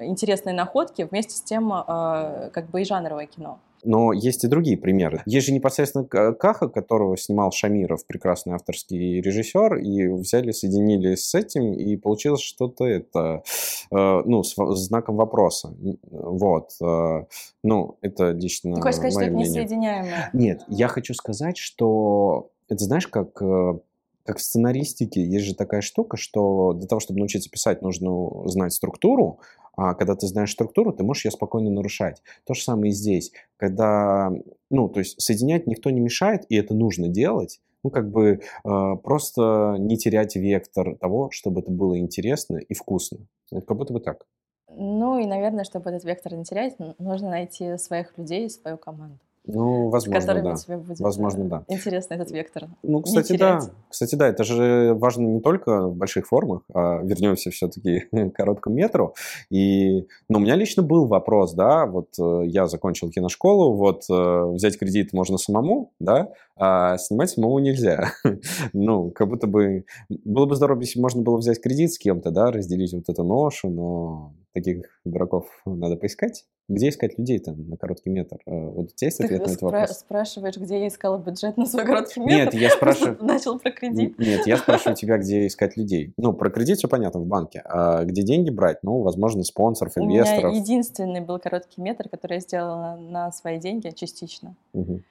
интересные 0.02 0.56
находки, 0.56 1.08
вместе 1.10 1.36
с 1.36 1.42
тем 1.42 1.72
э, 1.74 2.50
как 2.52 2.70
бы 2.70 2.82
и 2.82 2.86
жанровое 2.86 3.26
кино. 3.28 3.60
Но 3.84 4.14
есть 4.14 4.44
и 4.44 4.48
другие 4.48 4.78
примеры. 4.78 5.22
Есть 5.26 5.48
же 5.48 5.54
непосредственно 5.54 6.06
Каха, 6.06 6.68
которого 6.68 7.18
снимал 7.18 7.52
Шамиров, 7.52 8.06
прекрасный 8.06 8.54
авторский 8.54 9.22
режиссер, 9.22 9.76
и 9.76 10.08
взяли, 10.08 10.52
соединили 10.52 11.16
с 11.16 11.34
этим, 11.36 11.74
и 11.74 11.96
получилось 11.98 12.42
что-то 12.42 12.86
это, 12.86 13.44
э, 13.92 14.22
ну, 14.26 14.44
с, 14.44 14.56
знаком 14.76 15.16
вопроса. 15.16 15.76
Вот. 16.12 16.72
Э, 16.82 17.26
ну, 17.64 17.98
это 18.02 18.34
действительно 18.34 18.76
Ты 18.76 18.82
хочешь 18.82 18.98
сказать, 18.98 19.14
что 19.14 19.24
это 19.24 19.34
не 19.34 19.46
соединяемое? 19.46 20.30
Нет, 20.34 20.64
я 20.68 20.88
хочу 20.88 21.14
сказать, 21.14 21.58
что 21.58 22.52
это 22.70 22.84
знаешь, 22.84 23.08
как 23.08 23.42
э, 23.42 23.80
как 24.28 24.38
в 24.40 24.44
сценаристике 24.44 25.26
есть 25.26 25.46
же 25.46 25.56
такая 25.56 25.80
штука, 25.80 26.18
что 26.18 26.74
для 26.74 26.86
того, 26.86 27.00
чтобы 27.00 27.20
научиться 27.20 27.50
писать, 27.50 27.82
нужно 27.82 28.30
знать 28.50 28.74
структуру, 28.74 29.40
а 29.78 29.94
когда 29.94 30.16
ты 30.16 30.28
знаешь 30.28 30.52
структуру, 30.52 30.92
ты 30.92 31.04
можешь 31.04 31.26
ее 31.26 31.32
спокойно 31.32 31.70
нарушать. 31.70 32.22
То 32.46 32.54
же 32.54 32.62
самое 32.62 32.92
и 32.92 32.94
здесь. 32.94 33.32
Когда, 33.56 34.32
ну, 34.70 34.90
то 34.90 35.00
есть 35.00 35.22
соединять 35.22 35.66
никто 35.66 35.90
не 35.92 36.02
мешает, 36.02 36.44
и 36.50 36.58
это 36.58 36.74
нужно 36.74 37.08
делать, 37.08 37.62
ну, 37.84 37.90
как 37.90 38.12
бы 38.12 38.42
э, 38.66 38.96
просто 39.02 39.78
не 39.80 39.98
терять 39.98 40.36
вектор 40.36 40.98
того, 40.98 41.30
чтобы 41.32 41.62
это 41.62 41.72
было 41.72 41.98
интересно 41.98 42.58
и 42.58 42.74
вкусно. 42.74 43.20
Вот 43.52 43.66
как 43.66 43.78
будто 43.78 43.94
бы 43.94 44.02
так. 44.02 44.26
Ну 44.70 45.20
и, 45.20 45.26
наверное, 45.26 45.64
чтобы 45.64 45.90
этот 45.90 46.04
вектор 46.04 46.34
не 46.36 46.44
терять, 46.44 46.76
нужно 47.00 47.30
найти 47.30 47.78
своих 47.78 48.18
людей, 48.18 48.50
свою 48.50 48.78
команду. 48.78 49.20
Ну, 49.48 49.90
возможно, 49.90 50.42
да. 50.42 50.56
тебе 50.56 50.78
будет 50.78 51.00
возможно, 51.00 51.46
да. 51.46 51.64
интересно 51.68 52.16
этот 52.16 52.32
вектор. 52.32 52.66
Ну, 52.84 53.02
кстати, 53.02 53.38
да. 53.38 53.62
Кстати, 53.90 54.16
да, 54.16 54.28
это 54.28 54.44
же 54.44 54.94
важно 54.94 55.26
не 55.28 55.40
только 55.40 55.88
в 55.88 55.96
больших 55.96 56.28
формах, 56.28 56.62
а 56.74 57.02
вернемся 57.02 57.50
все-таки 57.50 58.02
к 58.12 58.32
короткому 58.32 58.76
метру. 58.76 59.16
И, 59.50 60.06
ну, 60.30 60.40
у 60.40 60.42
меня 60.42 60.56
лично 60.56 60.84
был 60.84 61.08
вопрос, 61.08 61.54
да, 61.54 61.86
вот 61.86 62.10
э, 62.20 62.42
я 62.46 62.68
закончил 62.68 63.10
киношколу, 63.10 63.76
вот 63.76 64.04
э, 64.10 64.44
взять 64.54 64.78
кредит 64.78 65.14
можно 65.14 65.38
самому, 65.38 65.94
да, 66.00 66.30
а 66.58 66.98
снимать 66.98 67.30
самому 67.30 67.60
нельзя. 67.60 68.12
ну, 68.74 69.12
как 69.12 69.30
будто 69.30 69.48
бы 69.48 69.86
было 70.10 70.46
бы 70.46 70.56
здорово, 70.56 70.82
если 70.82 71.00
можно 71.00 71.22
было 71.22 71.38
взять 71.38 71.62
кредит 71.62 71.94
с 71.94 71.98
кем-то, 71.98 72.32
да, 72.32 72.52
разделить 72.52 72.94
вот 72.94 73.08
эту 73.08 73.24
ношу, 73.24 73.70
но 73.70 74.34
таких 74.54 74.86
дураков 75.06 75.46
надо 75.66 75.96
поискать. 75.96 76.46
Где 76.70 76.90
искать 76.90 77.18
людей-то 77.18 77.54
на 77.54 77.78
короткий 77.78 78.10
метр? 78.10 78.40
Э, 78.46 78.52
вот 78.52 78.94
тебя 78.94 79.08
есть 79.08 79.22
ответ 79.22 79.42
Ты 79.42 79.48
на 79.48 79.52
этот 79.52 79.62
спра- 79.62 79.72
вопрос? 79.72 80.00
спрашиваешь, 80.00 80.58
где 80.58 80.82
я 80.82 80.88
искала 80.90 81.18
бюджет 81.18 81.56
на 81.56 81.66
свой 81.66 81.86
короткий 81.86 82.20
метр? 82.20 82.34
Нет, 82.34 82.54
я 82.56 82.70
спрашиваю... 82.70 83.18
Начал 83.22 83.58
про 83.58 83.72
кредит. 83.72 84.20
Нет, 84.20 84.46
я 84.46 84.58
спрашиваю 84.58 84.96
тебя, 84.96 85.18
где 85.18 85.48
искать 85.48 85.78
людей. 85.78 86.14
Ну, 86.18 86.34
про 86.34 86.50
кредит 86.50 86.80
все 86.80 86.90
понятно 86.90 87.22
в 87.22 87.26
банке. 87.26 87.62
А 87.64 88.04
где 88.04 88.22
деньги 88.22 88.50
брать? 88.50 88.80
Ну, 88.84 89.02
возможно, 89.02 89.44
спонсоров, 89.44 89.98
инвесторов. 89.98 90.44
У 90.44 90.48
меня 90.48 90.60
единственный 90.60 91.22
был 91.22 91.40
короткий 91.40 91.82
метр, 91.82 92.10
который 92.10 92.34
я 92.34 92.40
сделала 92.42 92.98
на 92.98 93.32
свои 93.32 93.60
деньги 93.60 93.90
частично. 93.92 94.54
Угу. 94.74 95.02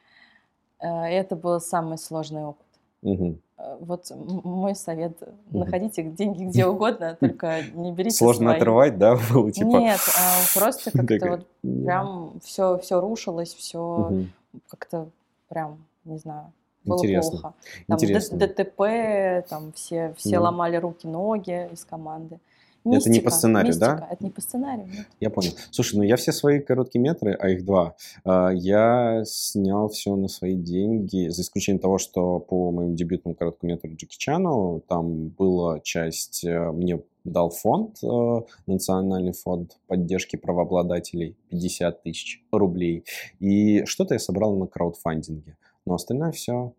Это 0.81 1.37
был 1.37 1.59
самый 1.61 1.97
сложный 1.97 2.45
опыт. 2.45 2.67
Угу. 3.03 3.39
Вот 3.81 4.11
мой 4.11 4.75
совет: 4.75 5.17
находите 5.51 6.03
деньги 6.03 6.45
где 6.45 6.67
угодно, 6.67 7.17
только 7.19 7.63
не 7.75 7.93
берите. 7.93 8.17
Сложно 8.17 8.51
свои. 8.51 8.57
отрывать, 8.57 8.99
да, 8.99 9.17
было 9.33 9.51
типа. 9.51 9.67
Нет, 9.67 10.01
а 10.19 10.59
просто 10.59 10.91
как-то 10.93 11.31
вот 11.31 11.47
прям 11.63 12.41
все 12.43 12.79
все 12.79 13.01
рушилось, 13.01 13.55
все 13.55 14.27
как-то 14.69 15.09
прям 15.49 15.85
не 16.05 16.19
знаю. 16.19 16.53
Было 16.85 16.99
Интересно. 16.99 17.31
плохо. 17.33 17.55
Там 17.89 17.97
Интересно. 17.97 18.39
ДТП, 18.39 19.49
там 19.49 19.73
все, 19.73 20.15
все 20.17 20.39
ломали 20.39 20.77
руки, 20.77 21.07
ноги 21.07 21.69
из 21.73 21.85
команды. 21.85 22.39
Мистика, 22.87 23.11
это 23.11 23.11
не 23.11 23.21
по 23.21 23.31
сценарию, 23.31 23.69
мистика. 23.69 23.97
да? 24.01 24.09
Это 24.11 24.25
не 24.25 24.31
по 24.31 24.41
сценарию, 24.41 24.87
нет. 24.87 25.07
Я 25.21 25.31
понял. 25.31 25.51
Слушай, 25.71 25.97
ну 25.97 26.03
я 26.03 26.17
все 26.17 26.33
свои 26.33 26.61
короткие 26.61 27.03
метры, 27.03 27.33
а 27.33 27.49
их 27.49 27.65
два, 27.65 27.97
а, 28.25 28.51
я 28.51 29.23
снял 29.25 29.89
все 29.89 30.15
на 30.17 30.29
свои 30.29 30.55
деньги, 30.55 31.29
за 31.29 31.43
исключением 31.43 31.81
того, 31.81 31.99
что 31.99 32.39
по 32.39 32.71
моему 32.71 32.95
дебютному 32.95 33.35
короткому 33.35 33.73
метру 33.73 33.91
Джеки 33.95 34.17
Чану, 34.17 34.83
там 34.89 35.29
была 35.29 35.81
часть, 35.81 36.45
э, 36.45 36.71
мне 36.73 37.01
дал 37.25 37.51
фонд, 37.51 37.99
э, 38.03 38.41
Национальный 38.67 39.33
фонд 39.33 39.79
поддержки 39.87 40.37
правообладателей, 40.37 41.37
50 41.51 42.03
тысяч 42.03 42.45
рублей. 42.53 43.05
И 43.41 43.85
что-то 43.85 44.15
я 44.15 44.21
собрал 44.21 44.57
на 44.57 44.67
краудфандинге. 44.67 45.57
Но 45.85 45.95
остальное 45.95 46.33
все, 46.33 46.73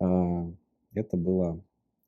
э, 0.00 0.50
это 0.94 1.16
было 1.16 1.60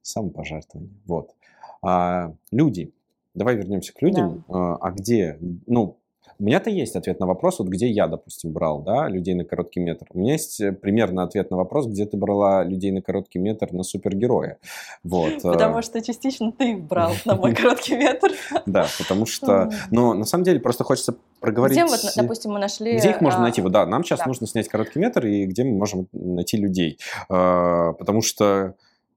самопожертвование. 0.02 0.92
Вот. 1.06 1.34
А 1.82 2.34
люди, 2.50 2.92
давай 3.34 3.56
вернемся 3.56 3.92
к 3.92 4.00
людям. 4.02 4.44
Да. 4.48 4.54
А, 4.54 4.76
а 4.80 4.90
где, 4.92 5.38
ну, 5.66 5.98
у 6.38 6.44
меня-то 6.44 6.70
есть 6.70 6.96
ответ 6.96 7.20
на 7.20 7.26
вопрос, 7.26 7.58
вот 7.58 7.68
где 7.68 7.88
я, 7.88 8.08
допустим, 8.08 8.52
брал, 8.52 8.82
да, 8.82 9.08
людей 9.08 9.34
на 9.34 9.44
короткий 9.44 9.80
метр. 9.80 10.06
У 10.10 10.18
меня 10.18 10.32
есть 10.32 10.60
э, 10.60 10.72
примерно 10.72 11.22
ответ 11.22 11.50
на 11.50 11.56
вопрос, 11.56 11.86
где 11.86 12.06
ты 12.06 12.16
брала 12.16 12.64
людей 12.64 12.90
на 12.90 13.02
короткий 13.02 13.38
метр 13.38 13.72
на 13.72 13.84
супергероя. 13.84 14.58
Вот. 15.04 15.42
Потому 15.42 15.78
э. 15.78 15.82
что 15.82 16.02
частично 16.02 16.50
ты 16.52 16.72
их 16.72 16.84
брал 16.84 17.12
на 17.24 17.36
мой 17.36 17.54
короткий 17.54 17.96
метр. 17.96 18.32
Да, 18.66 18.86
потому 18.98 19.26
что, 19.26 19.70
но 19.90 20.14
на 20.14 20.24
самом 20.24 20.44
деле 20.44 20.58
просто 20.58 20.82
хочется 20.82 21.16
проговорить... 21.40 21.78
Где 21.78 21.86
вот, 21.86 22.00
допустим, 22.16 22.52
мы 22.52 22.58
нашли... 22.58 22.96
Где 22.96 23.10
их 23.10 23.20
можно 23.20 23.40
а, 23.40 23.42
найти? 23.42 23.62
Вот, 23.62 23.72
да, 23.72 23.86
нам 23.86 24.02
сейчас 24.02 24.26
нужно 24.26 24.46
снять 24.46 24.68
короткий 24.68 24.98
метр, 24.98 25.26
и 25.26 25.46
где 25.46 25.62
мы 25.62 25.78
можем 25.78 26.08
найти 26.12 26.56
людей. 26.56 26.98
А, 27.28 27.92
потому 27.92 28.22
что, 28.22 28.74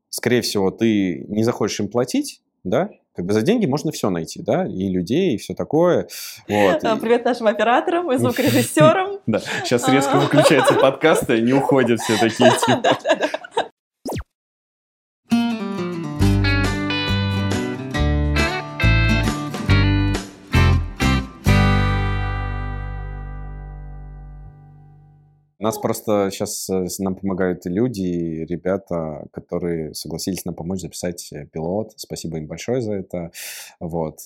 скорее 0.09 0.41
всего, 0.41 0.69
ты 0.69 1.25
не 1.29 1.43
захочешь 1.43 1.79
им 1.79 1.87
платить, 1.87 2.41
да, 2.63 2.89
как 3.17 3.25
бы 3.25 3.33
за 3.33 3.41
деньги 3.41 3.65
можно 3.65 3.91
все 3.91 4.11
найти, 4.11 4.43
да, 4.43 4.67
и 4.67 4.89
людей, 4.89 5.33
и 5.33 5.37
все 5.37 5.55
такое. 5.55 6.07
Вот. 6.47 6.83
А, 6.83 6.95
привет 6.97 7.25
нашим 7.25 7.47
операторам 7.47 8.11
и 8.11 8.17
звукорежиссерам. 8.19 9.17
Да, 9.25 9.39
сейчас 9.63 9.89
резко 9.89 10.17
выключается 10.17 10.75
подкаст, 10.75 11.27
и 11.31 11.41
не 11.41 11.51
уходят 11.51 11.99
все 11.99 12.15
такие 12.17 12.51
типа. 12.65 12.95
Нас 25.67 25.77
просто 25.77 26.29
сейчас 26.31 26.69
э, 26.69 26.87
нам 26.99 27.15
помогают 27.15 27.65
люди, 27.65 28.45
ребята, 28.47 29.27
которые 29.31 29.93
согласились 29.93 30.45
нам 30.45 30.55
помочь 30.55 30.81
записать 30.81 31.31
э, 31.31 31.45
пилот. 31.45 31.93
Спасибо 31.95 32.37
им 32.37 32.47
большое 32.47 32.81
за 32.81 32.93
это. 32.93 33.31
Вот. 33.79 34.19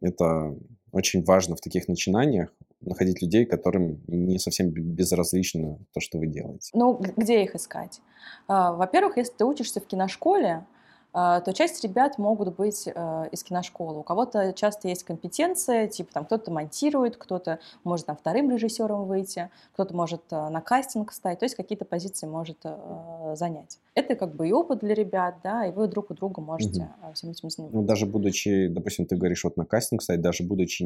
Это 0.00 0.56
очень 0.92 1.24
важно 1.24 1.56
в 1.56 1.60
таких 1.60 1.88
начинаниях 1.88 2.52
находить 2.80 3.22
людей, 3.22 3.44
которым 3.46 4.02
не 4.06 4.38
совсем 4.38 4.70
безразлично 4.70 5.78
то, 5.92 6.00
что 6.00 6.18
вы 6.18 6.26
делаете. 6.26 6.70
Ну, 6.74 7.00
где 7.16 7.42
их 7.42 7.54
искать? 7.54 8.00
А, 8.48 8.72
во-первых, 8.72 9.16
если 9.16 9.34
ты 9.34 9.44
учишься 9.44 9.80
в 9.80 9.86
киношколе, 9.86 10.66
то 11.12 11.52
часть 11.54 11.84
ребят 11.84 12.16
могут 12.16 12.56
быть 12.56 12.86
э, 12.86 13.28
из 13.30 13.44
киношколы. 13.44 13.98
У 13.98 14.02
кого-то 14.02 14.54
часто 14.54 14.88
есть 14.88 15.04
компетенция, 15.04 15.86
типа 15.86 16.10
там 16.12 16.24
кто-то 16.24 16.50
монтирует, 16.50 17.18
кто-то 17.18 17.58
может 17.84 18.06
там 18.06 18.16
вторым 18.16 18.50
режиссером 18.50 19.06
выйти, 19.06 19.50
кто-то 19.74 19.94
может 19.94 20.22
э, 20.30 20.48
на 20.48 20.62
кастинг 20.62 21.12
стать, 21.12 21.38
то 21.38 21.44
есть 21.44 21.54
какие-то 21.54 21.84
позиции 21.84 22.26
может 22.26 22.58
э, 22.64 23.34
занять. 23.36 23.78
Это 23.94 24.14
как 24.14 24.34
бы 24.34 24.48
и 24.48 24.52
опыт 24.52 24.78
для 24.78 24.94
ребят, 24.94 25.36
да, 25.44 25.66
и 25.66 25.70
вы 25.70 25.86
друг 25.86 26.10
у 26.10 26.14
друга 26.14 26.40
можете 26.40 26.88
угу. 27.02 27.12
всем 27.12 27.30
этим 27.30 27.50
заниматься. 27.50 27.76
Ну, 27.76 27.84
даже 27.84 28.06
будучи, 28.06 28.68
допустим, 28.68 29.04
ты 29.04 29.16
говоришь 29.16 29.44
вот 29.44 29.58
на 29.58 29.66
кастинг 29.66 30.02
стать, 30.02 30.22
даже 30.22 30.44
будучи 30.44 30.82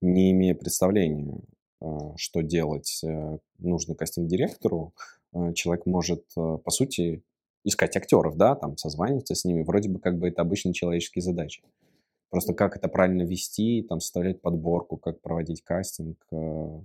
не 0.00 0.30
имея 0.30 0.54
представления, 0.54 1.42
что 2.16 2.40
делать 2.40 3.02
нужно 3.58 3.94
кастинг-директору, 3.94 4.94
человек 5.54 5.84
может, 5.84 6.24
по 6.34 6.70
сути, 6.70 7.22
искать 7.64 7.96
актеров, 7.96 8.36
да, 8.36 8.54
там 8.54 8.76
созваниваться 8.76 9.34
с 9.34 9.44
ними, 9.44 9.62
вроде 9.62 9.88
бы 9.88 9.98
как 9.98 10.18
бы 10.18 10.28
это 10.28 10.42
обычные 10.42 10.74
человеческие 10.74 11.22
задачи. 11.22 11.62
Просто 12.30 12.54
как 12.54 12.76
это 12.76 12.88
правильно 12.88 13.22
вести, 13.22 13.84
там 13.88 14.00
составлять 14.00 14.40
подборку, 14.40 14.96
как 14.96 15.20
проводить 15.20 15.62
кастинг. 15.62 16.16
Э, 16.32 16.80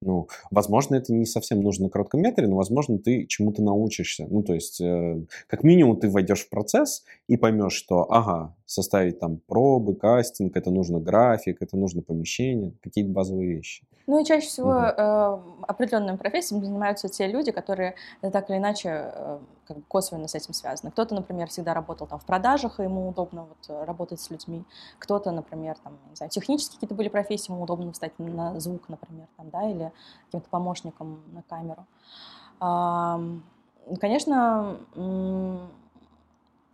ну, 0.00 0.28
возможно, 0.50 0.94
это 0.94 1.12
не 1.12 1.26
совсем 1.26 1.60
нужно 1.60 1.84
на 1.84 1.90
коротком 1.90 2.22
метре, 2.22 2.46
но, 2.46 2.56
возможно, 2.56 2.98
ты 2.98 3.26
чему-то 3.26 3.62
научишься. 3.62 4.26
Ну, 4.30 4.42
то 4.42 4.54
есть, 4.54 4.80
э, 4.80 5.24
как 5.46 5.64
минимум, 5.64 5.98
ты 5.98 6.08
войдешь 6.08 6.44
в 6.44 6.48
процесс 6.48 7.04
и 7.26 7.36
поймешь, 7.36 7.74
что, 7.74 8.10
ага, 8.10 8.56
составить 8.68 9.18
там 9.18 9.38
пробы, 9.38 9.94
кастинг, 9.94 10.54
это 10.54 10.70
нужно 10.70 11.00
график, 11.00 11.62
это 11.62 11.76
нужно 11.78 12.02
помещение, 12.02 12.74
какие-то 12.82 13.10
базовые 13.10 13.56
вещи. 13.56 13.86
Ну 14.06 14.20
и 14.20 14.24
чаще 14.24 14.46
всего 14.46 14.70
угу. 14.70 14.78
э, 14.78 15.38
определенными 15.66 16.16
профессиями 16.16 16.64
занимаются 16.64 17.08
те 17.08 17.26
люди, 17.26 17.50
которые 17.50 17.94
э, 18.20 18.30
так 18.30 18.50
или 18.50 18.58
иначе 18.58 18.90
э, 18.90 19.38
как 19.66 19.78
бы 19.78 19.82
косвенно 19.88 20.28
с 20.28 20.34
этим 20.34 20.52
связаны. 20.52 20.90
Кто-то, 20.90 21.14
например, 21.14 21.48
всегда 21.48 21.72
работал 21.72 22.06
там 22.06 22.18
в 22.18 22.26
продажах, 22.26 22.78
и 22.78 22.82
ему 22.82 23.08
удобно 23.08 23.46
вот 23.46 23.70
э, 23.70 23.84
работать 23.84 24.20
с 24.20 24.30
людьми. 24.30 24.64
Кто-то, 24.98 25.30
например, 25.30 25.76
там, 25.82 25.94
не 26.10 26.16
знаю, 26.16 26.28
технические 26.28 26.76
какие-то 26.76 26.94
были 26.94 27.08
профессии, 27.08 27.50
ему 27.50 27.62
удобно 27.62 27.92
встать 27.92 28.12
на 28.18 28.60
звук, 28.60 28.88
например, 28.88 29.28
там, 29.38 29.48
да, 29.48 29.70
или 29.70 29.92
каким-то 30.26 30.48
помощником 30.50 31.22
на 31.32 31.42
камеру. 31.42 31.86
Э, 32.60 33.96
конечно, 33.98 34.76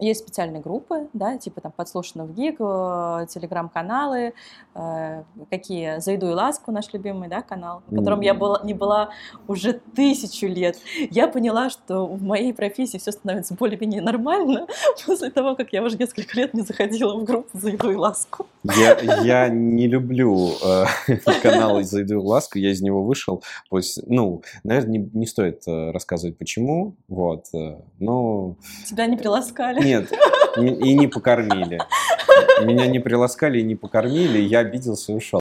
есть 0.01 0.21
специальные 0.21 0.61
группы, 0.61 1.09
да, 1.13 1.39
типа 1.39 1.61
там 1.61 1.73
подслушано 1.73 2.25
в 2.25 2.35
ГИК, 2.35 2.57
э, 2.59 3.27
телеграм-каналы, 3.29 4.35
э, 4.75 5.23
какие 5.51 6.01
«За 6.01 6.13
еду 6.13 6.31
и 6.31 6.33
ласку» 6.33 6.73
наш 6.73 6.93
любимый, 6.93 7.29
да, 7.29 7.43
канал, 7.43 7.83
в 7.87 7.97
котором 7.97 8.21
я 8.21 8.35
была, 8.35 8.61
не 8.65 8.75
была 8.75 9.11
уже 9.47 9.81
тысячу 9.95 10.47
лет. 10.47 10.79
Я 11.11 11.29
поняла, 11.29 11.71
что 11.71 12.07
в 12.07 12.23
моей 12.23 12.53
профессии 12.53 12.99
все 12.99 13.13
становится 13.13 13.55
более-менее 13.55 14.03
нормально 14.03 14.67
после 15.07 15.31
того, 15.31 15.55
как 15.55 15.73
я 15.73 15.83
уже 15.83 15.97
несколько 15.97 16.37
лет 16.37 16.55
не 16.55 16.63
заходила 16.63 17.17
в 17.17 17.25
группу 17.25 17.57
«За 17.57 17.71
еду 17.71 17.93
и 17.93 17.97
ласку». 17.97 18.47
Я, 18.65 18.99
я 19.23 19.49
не 19.49 19.87
люблю 19.87 20.55
э, 20.65 20.87
канал 21.43 21.81
«За 21.83 22.01
еду 22.01 22.15
и 22.15 22.17
ласку», 22.17 22.59
я 22.59 22.73
из 22.73 22.83
него 22.83 23.05
вышел. 23.05 23.45
Пусть, 23.71 24.01
ну, 24.09 24.43
наверное, 24.65 24.99
не, 24.99 25.11
не 25.13 25.27
стоит 25.27 25.63
э, 25.69 25.93
рассказывать 25.93 26.37
почему, 26.37 26.97
вот, 27.07 27.47
э, 27.55 27.77
но... 28.01 28.57
Тебя 28.87 29.07
не 29.07 29.17
приласкали? 29.17 29.84
Нет, 29.85 30.11
и 30.57 30.95
не 30.95 31.09
покормили. 31.09 31.79
Меня 32.63 32.87
не 32.87 33.01
приласкали 33.01 33.61
и 33.61 33.63
не 33.63 33.75
покормили, 33.75 34.39
я 34.39 34.61
обиделся 34.61 35.13
и 35.13 35.15
ушел. 35.15 35.41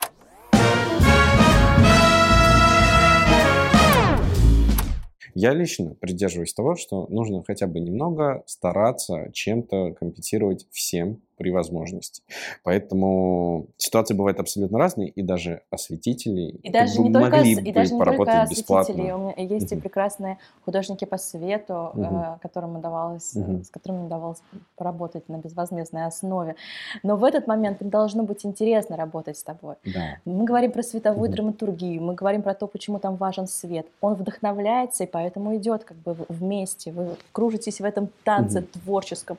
Я 5.35 5.53
лично 5.53 5.95
придерживаюсь 5.95 6.53
того, 6.53 6.75
что 6.75 7.07
нужно 7.09 7.43
хотя 7.45 7.67
бы 7.67 7.79
немного 7.79 8.43
стараться 8.45 9.31
чем-то 9.33 9.93
компенсировать 9.93 10.67
всем 10.71 11.21
при 11.37 11.51
возможности. 11.51 12.23
Поэтому 12.63 13.67
ситуации 13.77 14.13
бывают 14.13 14.39
абсолютно 14.39 14.77
разные, 14.77 15.09
и 15.09 15.21
даже 15.21 15.61
осветители 15.69 16.59
и 16.63 16.69
даже 16.69 17.01
не 17.01 17.11
только, 17.11 17.29
могли 17.29 17.53
и 17.53 17.71
даже 17.71 17.93
не 17.93 17.99
только 17.99 18.41
осветители. 18.41 19.11
У 19.11 19.17
меня 19.17 19.33
есть 19.37 19.71
uh-huh. 19.71 19.77
и 19.77 19.81
прекрасные 19.81 20.37
художники 20.65 21.05
по 21.05 21.17
свету, 21.17 21.91
uh-huh. 21.93 22.39
которым 22.41 22.77
удавалось, 22.77 23.35
uh-huh. 23.35 23.63
с 23.63 23.69
которыми 23.69 24.05
удавалось 24.05 24.41
поработать 24.75 25.29
на 25.29 25.37
безвозмездной 25.37 26.05
основе. 26.05 26.55
Но 27.03 27.15
в 27.15 27.23
этот 27.23 27.47
момент 27.47 27.81
им 27.81 27.89
должно 27.89 28.23
быть 28.23 28.45
интересно 28.45 28.97
работать 28.97 29.37
с 29.37 29.43
тобой. 29.43 29.75
Да. 29.85 30.17
Мы 30.25 30.45
говорим 30.45 30.71
про 30.71 30.83
световую 30.83 31.29
uh-huh. 31.29 31.33
драматургию, 31.33 32.01
мы 32.01 32.13
говорим 32.15 32.41
про 32.41 32.53
то, 32.53 32.67
почему 32.67 32.99
там 32.99 33.15
важен 33.15 33.47
свет. 33.47 33.87
Он 34.01 34.13
вдохновляется, 34.15 35.03
и 35.03 35.07
поэтому 35.07 35.55
идет 35.55 35.83
как 35.83 35.97
бы 35.97 36.15
вместе. 36.29 36.91
Вы 36.91 37.15
кружитесь 37.31 37.81
в 37.81 37.85
этом 37.85 38.09
танце 38.23 38.59
uh-huh. 38.59 38.79
творческом 38.83 39.37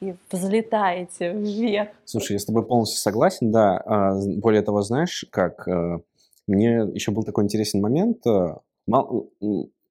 и 0.00 0.14
взлетаете 0.30 1.29
вверх. 1.32 1.90
Слушай, 2.04 2.34
я 2.34 2.38
с 2.38 2.44
тобой 2.44 2.66
полностью 2.66 3.00
согласен, 3.00 3.50
да. 3.50 3.82
А, 3.84 4.20
более 4.36 4.62
того, 4.62 4.82
знаешь, 4.82 5.24
как 5.30 5.66
э, 5.68 6.00
мне 6.46 6.88
еще 6.94 7.12
был 7.12 7.22
такой 7.22 7.44
интересный 7.44 7.80
момент. 7.80 8.26
Э, 8.26 8.56
мало, 8.86 9.26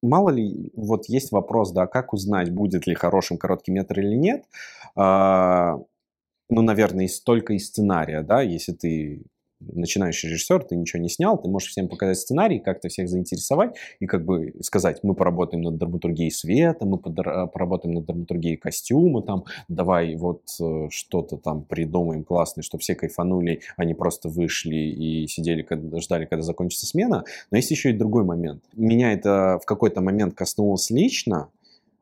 мало 0.02 0.30
ли, 0.30 0.70
вот 0.74 1.06
есть 1.06 1.32
вопрос, 1.32 1.72
да, 1.72 1.86
как 1.86 2.12
узнать, 2.12 2.52
будет 2.52 2.86
ли 2.86 2.94
хорошим 2.94 3.38
короткий 3.38 3.72
метр 3.72 4.00
или 4.00 4.14
нет. 4.14 4.44
А, 4.96 5.78
ну, 6.48 6.62
наверное, 6.62 7.08
только 7.24 7.54
из 7.54 7.68
сценария, 7.68 8.22
да, 8.22 8.42
если 8.42 8.72
ты 8.72 9.22
начинающий 9.60 10.28
режиссер, 10.28 10.64
ты 10.64 10.76
ничего 10.76 11.02
не 11.02 11.08
снял, 11.08 11.38
ты 11.38 11.48
можешь 11.48 11.70
всем 11.70 11.88
показать 11.88 12.18
сценарий, 12.18 12.58
как-то 12.58 12.88
всех 12.88 13.08
заинтересовать 13.08 13.76
и 13.98 14.06
как 14.06 14.24
бы 14.24 14.54
сказать, 14.62 15.00
мы 15.02 15.14
поработаем 15.14 15.62
над 15.62 15.76
драматургией 15.76 16.30
света, 16.30 16.86
мы 16.86 16.98
поработаем 16.98 17.94
над 17.94 18.06
драматургией 18.06 18.56
костюма, 18.56 19.22
там, 19.22 19.44
давай 19.68 20.14
вот 20.16 20.42
э, 20.60 20.88
что-то 20.90 21.36
там 21.36 21.62
придумаем 21.64 22.24
классное, 22.24 22.62
чтобы 22.62 22.80
все 22.82 22.94
кайфанули, 22.94 23.60
они 23.76 23.94
просто 23.94 24.28
вышли 24.28 24.76
и 24.76 25.26
сидели, 25.26 25.62
когда, 25.62 26.00
ждали, 26.00 26.24
когда 26.24 26.42
закончится 26.42 26.86
смена. 26.86 27.24
Но 27.50 27.56
есть 27.56 27.70
еще 27.70 27.90
и 27.90 27.92
другой 27.92 28.24
момент. 28.24 28.64
Меня 28.74 29.12
это 29.12 29.58
в 29.62 29.66
какой-то 29.66 30.00
момент 30.00 30.34
коснулось 30.34 30.90
лично, 30.90 31.48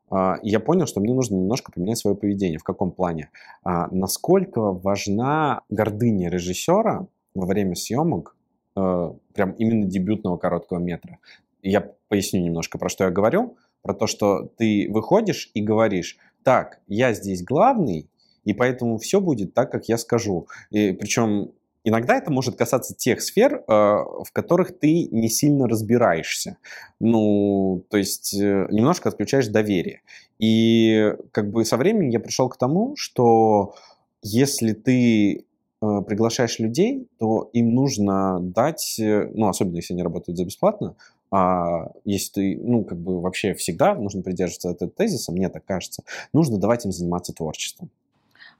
а, 0.09 0.39
я 0.41 0.59
понял, 0.59 0.87
что 0.87 1.01
мне 1.01 1.13
нужно 1.13 1.35
немножко 1.35 1.71
поменять 1.71 1.97
свое 1.97 2.15
поведение. 2.15 2.57
В 2.57 2.63
каком 2.63 2.91
плане? 2.91 3.29
А, 3.63 3.87
насколько 3.91 4.71
важна 4.71 5.61
гордыня 5.69 6.29
режиссера 6.29 7.07
во 7.33 7.45
время 7.45 7.75
съемок, 7.75 8.35
э, 8.75 9.13
прям 9.33 9.51
именно 9.51 9.85
дебютного 9.85 10.37
короткого 10.37 10.79
метра. 10.79 11.19
Я 11.61 11.93
поясню 12.07 12.41
немножко, 12.41 12.77
про 12.77 12.89
что 12.89 13.05
я 13.05 13.11
говорю. 13.11 13.57
Про 13.81 13.93
то, 13.93 14.07
что 14.07 14.51
ты 14.57 14.87
выходишь 14.89 15.51
и 15.53 15.61
говоришь, 15.61 16.17
так, 16.43 16.81
я 16.87 17.13
здесь 17.13 17.43
главный, 17.43 18.09
и 18.43 18.53
поэтому 18.53 18.97
все 18.97 19.21
будет 19.21 19.53
так, 19.53 19.71
как 19.71 19.87
я 19.87 19.97
скажу. 19.97 20.47
И, 20.69 20.91
причем 20.91 21.51
иногда 21.83 22.17
это 22.17 22.31
может 22.31 22.55
касаться 22.55 22.93
тех 22.95 23.21
сфер, 23.21 23.55
э, 23.55 23.61
в 23.67 24.27
которых 24.33 24.77
ты 24.77 25.07
не 25.11 25.29
сильно 25.29 25.67
разбираешься. 25.67 26.57
Ну, 26.99 27.85
то 27.89 27.97
есть 27.97 28.33
э, 28.33 28.67
немножко 28.69 29.09
отключаешь 29.09 29.47
доверие. 29.47 30.01
И 30.39 31.13
как 31.31 31.51
бы 31.51 31.65
со 31.65 31.77
временем 31.77 32.09
я 32.09 32.19
пришел 32.19 32.49
к 32.49 32.57
тому, 32.57 32.95
что 32.95 33.75
если 34.21 34.73
ты 34.73 35.45
приглашаешь 35.81 36.59
людей, 36.59 37.07
то 37.19 37.49
им 37.53 37.73
нужно 37.73 38.39
дать, 38.41 38.99
э, 38.99 39.31
ну, 39.33 39.47
особенно 39.47 39.77
если 39.77 39.93
они 39.93 40.03
работают 40.03 40.37
за 40.37 40.45
бесплатно, 40.45 40.95
а 41.31 41.91
если 42.03 42.31
ты, 42.31 42.59
ну, 42.61 42.83
как 42.83 42.97
бы 42.97 43.21
вообще 43.21 43.53
всегда 43.53 43.95
нужно 43.95 44.21
придерживаться 44.21 44.71
этого 44.71 44.91
тезиса, 44.91 45.31
мне 45.31 45.47
так 45.49 45.63
кажется, 45.65 46.03
нужно 46.33 46.57
давать 46.57 46.85
им 46.85 46.91
заниматься 46.91 47.33
творчеством. 47.33 47.89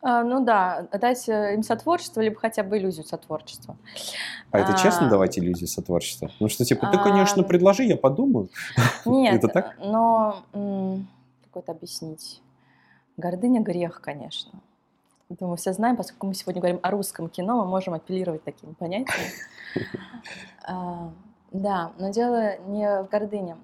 А, 0.01 0.23
ну 0.23 0.45
да, 0.45 0.87
дать 0.93 1.27
э, 1.27 1.55
им 1.55 1.63
сотворчество, 1.63 2.21
либо 2.21 2.37
хотя 2.37 2.63
бы 2.63 2.77
иллюзию 2.77 3.05
сотворчества. 3.05 3.75
А 4.51 4.59
это 4.59 4.73
а... 4.73 4.77
честно 4.77 5.09
давать 5.09 5.37
иллюзию 5.37 5.67
сотворчества? 5.67 6.31
Ну 6.39 6.47
что, 6.47 6.63
типа, 6.63 6.87
ты, 6.87 6.97
а, 6.97 7.03
конечно, 7.03 7.43
предложи, 7.43 7.83
я 7.83 7.97
подумаю. 7.97 8.49
Нет, 9.05 9.35
это 9.35 9.49
так? 9.49 9.77
но 9.79 10.43
как 10.53 11.63
это 11.63 11.71
объяснить? 11.73 12.41
Гордыня 13.17 13.59
грех, 13.61 13.99
конечно. 14.01 14.61
Мы 15.29 15.57
все 15.57 15.73
знаем, 15.73 15.95
поскольку 15.95 16.25
мы 16.25 16.33
сегодня 16.33 16.59
говорим 16.59 16.79
о 16.81 16.89
русском 16.89 17.29
кино, 17.29 17.57
мы 17.57 17.65
можем 17.65 17.93
апеллировать 17.93 18.43
таким 18.43 18.75
понятием. 18.75 19.31
А, 20.65 21.09
да, 21.51 21.93
но 21.97 22.09
дело 22.09 22.59
не 22.67 23.01
в 23.01 23.09
гордыне. 23.09 23.57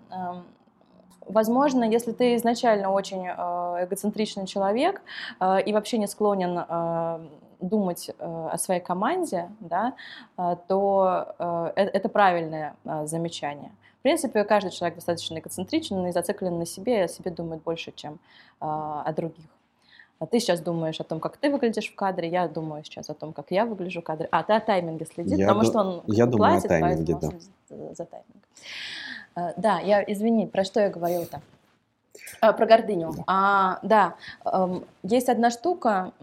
Возможно, 1.28 1.84
если 1.84 2.14
ты 2.14 2.36
изначально 2.36 2.90
очень 2.90 3.28
а, 3.28 3.84
эгоцентричный 3.84 4.48
человек 4.48 5.02
а, 5.40 5.60
и 5.60 5.72
вообще 5.74 6.00
не 6.00 6.08
склонен 6.08 7.30
думать 7.60 8.12
о 8.20 8.58
своей 8.58 8.82
команде, 8.82 9.50
да, 9.60 9.94
то 10.68 11.36
э, 11.40 11.72
это 11.76 12.10
правильное 12.10 12.76
замечание. 13.06 13.72
принципе, 14.06 14.44
каждый 14.44 14.70
человек 14.70 14.96
достаточно 14.96 15.40
эгоцентричен 15.40 16.06
и 16.06 16.12
зациклен 16.12 16.60
на 16.60 16.66
себе, 16.68 17.00
и 17.00 17.02
о 17.02 17.08
себе 17.08 17.32
думает 17.32 17.64
больше, 17.64 17.92
чем 17.96 18.20
а, 18.60 19.02
о 19.04 19.14
других. 19.14 19.46
А 20.20 20.26
ты 20.26 20.40
сейчас 20.40 20.62
думаешь 20.62 21.00
о 21.02 21.04
том, 21.04 21.20
как 21.20 21.38
ты 21.38 21.50
выглядишь 21.50 21.92
в 21.92 21.96
кадре, 21.96 22.30
я 22.30 22.48
думаю 22.48 22.84
сейчас 22.84 23.10
о 23.10 23.14
том, 23.14 23.34
как 23.34 23.52
я 23.52 23.66
выгляжу 23.66 24.02
в 24.02 24.04
кадре. 24.04 24.28
А, 24.32 24.44
ты 24.44 24.54
о 24.54 24.60
тайминге 24.62 25.06
следишь, 25.06 25.38
я 25.38 25.48
потому 25.48 25.64
ду- 25.64 25.70
что 25.70 25.80
он 25.80 26.04
я 26.08 26.26
думаю 26.26 26.58
о 26.58 26.62
тайминге, 26.62 27.18
да. 27.22 27.30
за 27.94 28.06
тайминг. 28.06 28.48
А, 29.36 29.54
да, 29.58 29.80
я, 29.80 30.02
извини, 30.02 30.48
про 30.48 30.64
что 30.64 30.80
я 30.80 30.90
говорила-то? 30.90 31.42
А, 32.40 32.54
про 32.54 32.66
гордыню. 32.66 33.14
Да, 33.14 33.24
а, 33.28 33.80
да. 33.84 34.16
Эм, 34.46 34.86
есть 35.04 35.28
одна 35.28 35.50
штука 35.50 36.14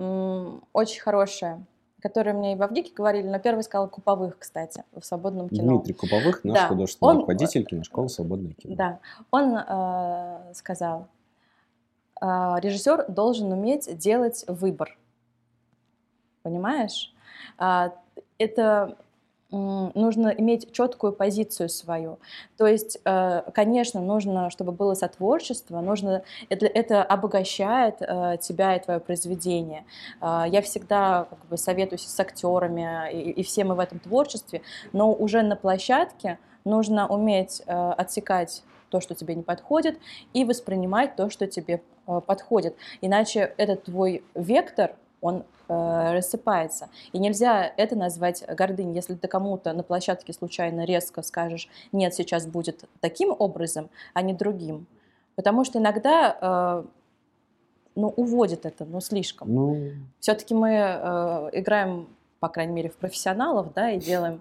очень 0.72 1.00
хорошая, 1.00 1.62
которые 2.00 2.34
мне 2.34 2.54
и 2.54 2.56
в 2.56 2.62
Авгике 2.62 2.92
говорили, 2.94 3.28
но 3.28 3.38
первый 3.38 3.62
сказал 3.62 3.88
Куповых, 3.88 4.38
кстати, 4.38 4.84
в 4.92 5.04
свободном 5.04 5.48
кино. 5.48 5.76
Дмитрий 5.76 5.94
Куповых, 5.94 6.44
наш 6.44 6.58
да. 6.58 6.68
художественный 6.68 7.10
он, 7.10 7.16
руководитель 7.18 7.64
киношколы 7.64 8.08
«Свободное 8.08 8.54
кино». 8.54 8.74
Да, 8.74 8.98
он 9.30 9.56
э, 9.56 10.54
сказал, 10.54 11.02
э, 11.02 11.21
режиссер 12.22 13.06
должен 13.08 13.52
уметь 13.52 13.96
делать 13.98 14.44
выбор. 14.46 14.96
Понимаешь? 16.42 17.12
Э, 17.58 17.90
это 18.38 18.96
нужно 19.52 20.28
иметь 20.28 20.72
четкую 20.72 21.12
позицию 21.12 21.68
свою. 21.68 22.18
То 22.56 22.66
есть, 22.66 22.98
э, 23.04 23.42
конечно, 23.52 24.00
нужно, 24.00 24.48
чтобы 24.48 24.72
было 24.72 24.94
сотворчество, 24.94 25.80
нужно, 25.80 26.22
это, 26.48 26.66
это 26.66 27.02
обогащает 27.02 27.96
э, 28.00 28.38
тебя 28.40 28.76
и 28.76 28.80
твое 28.80 28.98
произведение. 28.98 29.84
Э, 30.22 30.44
я 30.48 30.62
всегда 30.62 31.26
как 31.28 31.46
бы, 31.50 31.58
советуюсь 31.58 32.06
с 32.06 32.18
актерами, 32.18 33.12
и, 33.12 33.30
и 33.30 33.42
все 33.42 33.64
мы 33.64 33.74
в 33.74 33.80
этом 33.80 33.98
творчестве, 33.98 34.62
но 34.92 35.12
уже 35.12 35.42
на 35.42 35.54
площадке 35.54 36.38
нужно 36.64 37.06
уметь 37.06 37.60
отсекать 37.66 38.62
то, 38.88 39.00
что 39.00 39.14
тебе 39.14 39.34
не 39.34 39.42
подходит, 39.42 39.98
и 40.32 40.44
воспринимать 40.44 41.16
то, 41.16 41.28
что 41.28 41.46
тебе 41.46 41.82
подходит. 42.06 42.76
Иначе 43.00 43.54
этот 43.56 43.84
твой 43.84 44.24
вектор, 44.34 44.96
он 45.20 45.44
э, 45.68 46.12
рассыпается. 46.12 46.88
И 47.12 47.18
нельзя 47.18 47.72
это 47.76 47.96
назвать 47.96 48.44
гордыней. 48.46 48.94
Если 48.94 49.14
ты 49.14 49.28
кому-то 49.28 49.72
на 49.72 49.82
площадке 49.82 50.32
случайно 50.32 50.84
резко 50.84 51.22
скажешь, 51.22 51.68
нет, 51.92 52.14
сейчас 52.14 52.46
будет 52.46 52.84
таким 53.00 53.34
образом, 53.38 53.88
а 54.14 54.22
не 54.22 54.34
другим. 54.34 54.86
Потому 55.36 55.64
что 55.64 55.78
иногда 55.78 56.36
э, 56.40 56.84
ну, 57.94 58.08
уводит 58.08 58.66
это, 58.66 58.84
ну, 58.84 59.00
слишком. 59.00 59.52
Ну... 59.52 59.92
Все-таки 60.20 60.54
мы 60.54 60.70
э, 60.70 61.50
играем, 61.52 62.08
по 62.40 62.48
крайней 62.48 62.72
мере, 62.72 62.90
в 62.90 62.96
профессионалов, 62.96 63.72
да, 63.74 63.90
и 63.90 63.98
делаем 63.98 64.40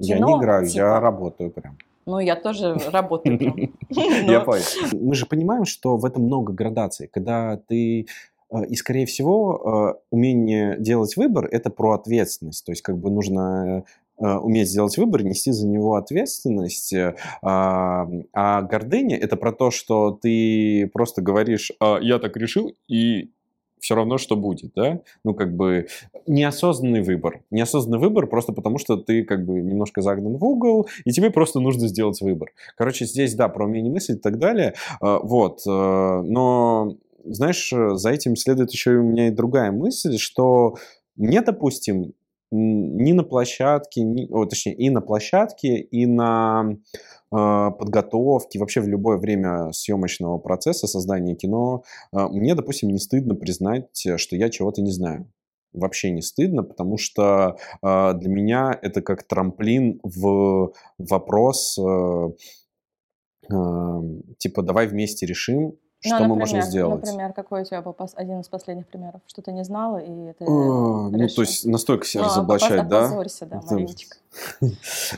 кино. 0.00 0.18
Я 0.18 0.18
не 0.18 0.38
играю, 0.38 0.66
типа... 0.66 0.78
я 0.78 1.00
работаю 1.00 1.50
прям. 1.50 1.76
Ну, 2.06 2.20
я 2.20 2.36
тоже 2.36 2.74
работаю. 2.90 3.38
Я 3.90 4.40
понял. 4.40 4.62
Мы 4.92 5.14
же 5.14 5.26
понимаем, 5.26 5.64
что 5.64 5.96
в 5.96 6.04
этом 6.04 6.24
много 6.24 6.52
градаций. 6.52 7.08
Когда 7.08 7.56
ты 7.56 8.06
а, 8.50 8.64
и, 8.64 8.74
скорее 8.76 9.06
всего, 9.06 9.54
а, 9.54 9.98
умение 10.10 10.76
делать 10.78 11.16
выбор– 11.16 11.46
это 11.50 11.70
про 11.70 11.92
ответственность. 11.92 12.64
То 12.64 12.72
есть, 12.72 12.82
как 12.82 12.98
бы 12.98 13.10
нужно 13.10 13.84
а, 14.18 14.38
уметь 14.38 14.68
сделать 14.68 14.96
выбор, 14.98 15.24
нести 15.24 15.50
за 15.50 15.66
него 15.66 15.96
ответственность. 15.96 16.94
А, 17.42 18.08
а 18.32 18.62
гордыня– 18.62 19.16
это 19.20 19.36
про 19.36 19.52
то, 19.52 19.70
что 19.70 20.12
ты 20.12 20.88
просто 20.92 21.22
говоришь 21.22 21.72
«я 21.80 22.18
так 22.18 22.36
решил», 22.36 22.72
и 22.88 23.30
все 23.86 23.94
равно, 23.94 24.18
что 24.18 24.34
будет, 24.34 24.72
да? 24.74 25.00
Ну, 25.22 25.32
как 25.32 25.54
бы 25.54 25.86
неосознанный 26.26 27.02
выбор. 27.02 27.44
Неосознанный 27.52 28.00
выбор 28.00 28.26
просто 28.26 28.52
потому, 28.52 28.78
что 28.78 28.96
ты 28.96 29.22
как 29.22 29.46
бы 29.46 29.60
немножко 29.60 30.02
загнан 30.02 30.38
в 30.38 30.44
угол, 30.44 30.88
и 31.04 31.12
тебе 31.12 31.30
просто 31.30 31.60
нужно 31.60 31.86
сделать 31.86 32.20
выбор. 32.20 32.50
Короче, 32.76 33.04
здесь, 33.04 33.36
да, 33.36 33.48
про 33.48 33.64
умение 33.64 33.92
мыслить 33.92 34.18
и 34.18 34.20
так 34.20 34.38
далее. 34.40 34.74
Вот. 35.00 35.60
Но 35.66 36.96
знаешь, 37.24 37.72
за 37.72 38.10
этим 38.10 38.34
следует 38.34 38.72
еще 38.72 38.94
и 38.94 38.96
у 38.96 39.04
меня 39.04 39.28
и 39.28 39.30
другая 39.30 39.70
мысль, 39.70 40.18
что 40.18 40.74
мне, 41.14 41.40
допустим, 41.40 42.12
ни 42.50 43.12
на 43.12 43.22
площадке, 43.22 44.02
ни, 44.02 44.26
о, 44.32 44.46
точнее, 44.46 44.74
и 44.74 44.90
на 44.90 45.00
площадке, 45.00 45.78
и 45.78 46.06
на 46.06 46.76
э, 47.32 47.70
подготовке, 47.78 48.58
вообще 48.58 48.80
в 48.80 48.88
любое 48.88 49.18
время 49.18 49.72
съемочного 49.72 50.38
процесса 50.38 50.86
создания 50.86 51.34
кино, 51.34 51.84
э, 52.12 52.28
мне, 52.28 52.54
допустим, 52.54 52.90
не 52.90 52.98
стыдно 52.98 53.34
признать, 53.34 54.06
что 54.16 54.36
я 54.36 54.50
чего-то 54.50 54.82
не 54.82 54.90
знаю. 54.90 55.30
Вообще 55.72 56.10
не 56.10 56.22
стыдно, 56.22 56.62
потому 56.62 56.96
что 56.96 57.58
э, 57.82 58.12
для 58.14 58.30
меня 58.30 58.78
это 58.80 59.02
как 59.02 59.24
трамплин 59.24 60.00
в 60.02 60.72
вопрос, 60.98 61.78
э, 61.78 62.30
э, 63.50 64.02
типа, 64.38 64.62
давай 64.62 64.86
вместе 64.86 65.26
решим, 65.26 65.76
ну, 66.04 66.16
что 66.16 66.22
ну, 66.24 66.34
мы 66.34 66.36
можем 66.36 66.62
сделать? 66.62 67.04
Например, 67.04 67.32
какой 67.32 67.62
у 67.62 67.64
тебя 67.64 67.82
был 67.82 67.94
один 68.14 68.40
из 68.40 68.48
последних 68.48 68.86
примеров? 68.86 69.20
Что 69.26 69.42
ты 69.42 69.52
не 69.52 69.64
знала, 69.64 69.98
и 69.98 70.34
а, 70.40 70.44
Ну, 70.44 71.28
то 71.28 71.42
есть 71.42 71.64
настолько 71.64 72.06
себя 72.06 72.22
ну, 72.24 72.28
разоблачать, 72.28 72.88
да? 72.88 73.06
Опозорься, 73.06 73.46
да, 73.46 73.60
Мариночка. 73.70 74.16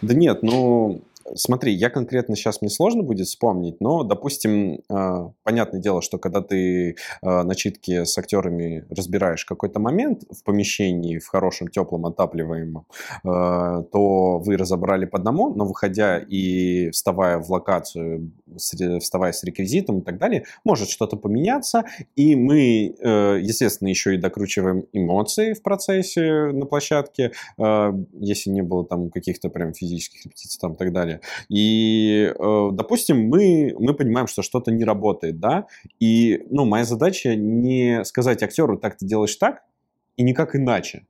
Да 0.03 0.15
нет, 0.15 0.43
ну, 0.43 1.03
смотри, 1.35 1.73
я 1.73 1.91
конкретно 1.91 2.37
сейчас 2.37 2.61
мне 2.61 2.71
сложно 2.71 3.03
будет 3.03 3.27
вспомнить, 3.27 3.81
но, 3.81 4.03
допустим, 4.03 4.81
э, 4.89 5.31
понятное 5.43 5.81
дело, 5.81 6.03
что 6.03 6.19
когда 6.19 6.41
ты 6.41 6.91
э, 6.91 6.95
на 7.23 7.55
читке 7.55 8.05
с 8.05 8.17
актерами 8.19 8.85
разбираешь 8.91 9.45
какой-то 9.45 9.81
момент 9.81 10.25
в 10.31 10.43
помещении, 10.45 11.19
в 11.19 11.27
хорошем, 11.29 11.69
теплом, 11.69 12.07
отапливаемом, 12.07 12.87
э, 13.25 13.85
то 13.93 14.39
вы 14.39 14.57
разобрали 14.57 15.07
по 15.07 15.19
одному, 15.19 15.55
но 15.55 15.65
выходя 15.65 16.19
и 16.19 16.91
вставая 16.91 17.39
в 17.39 17.51
локацию, 17.51 18.33
вставая 18.57 19.33
с 19.33 19.45
реквизитом 19.45 20.01
и 20.01 20.03
так 20.03 20.19
далее, 20.19 20.45
может 20.65 20.89
что-то 20.89 21.17
поменяться, 21.17 21.85
и 22.17 22.37
мы, 22.37 22.95
естественно, 23.41 23.89
еще 23.89 24.15
и 24.15 24.19
докручиваем 24.19 24.85
эмоции 24.93 25.53
в 25.53 25.63
процессе 25.63 26.51
на 26.53 26.67
площадке, 26.67 27.33
если 28.13 28.51
не 28.51 28.63
было 28.63 28.85
там 28.85 29.11
каких-то 29.11 29.49
прям 29.49 29.75
физических 29.75 30.25
репетиций 30.25 30.59
там 30.61 30.73
и 30.73 30.77
так 30.77 30.93
далее. 30.93 31.18
И, 31.49 32.33
э, 32.39 32.69
допустим, 32.73 33.29
мы, 33.29 33.75
мы 33.79 33.95
понимаем, 33.95 34.27
что 34.27 34.43
что-то 34.43 34.71
не 34.71 34.85
работает, 34.85 35.41
да, 35.41 35.67
и, 36.01 36.47
ну, 36.51 36.65
моя 36.65 36.85
задача 36.85 37.35
не 37.37 38.05
сказать 38.05 38.43
актеру, 38.43 38.79
так 38.79 38.97
ты 38.97 39.07
делаешь 39.07 39.37
так, 39.37 39.63
и 40.17 40.23
никак 40.23 40.57
иначе. 40.57 41.07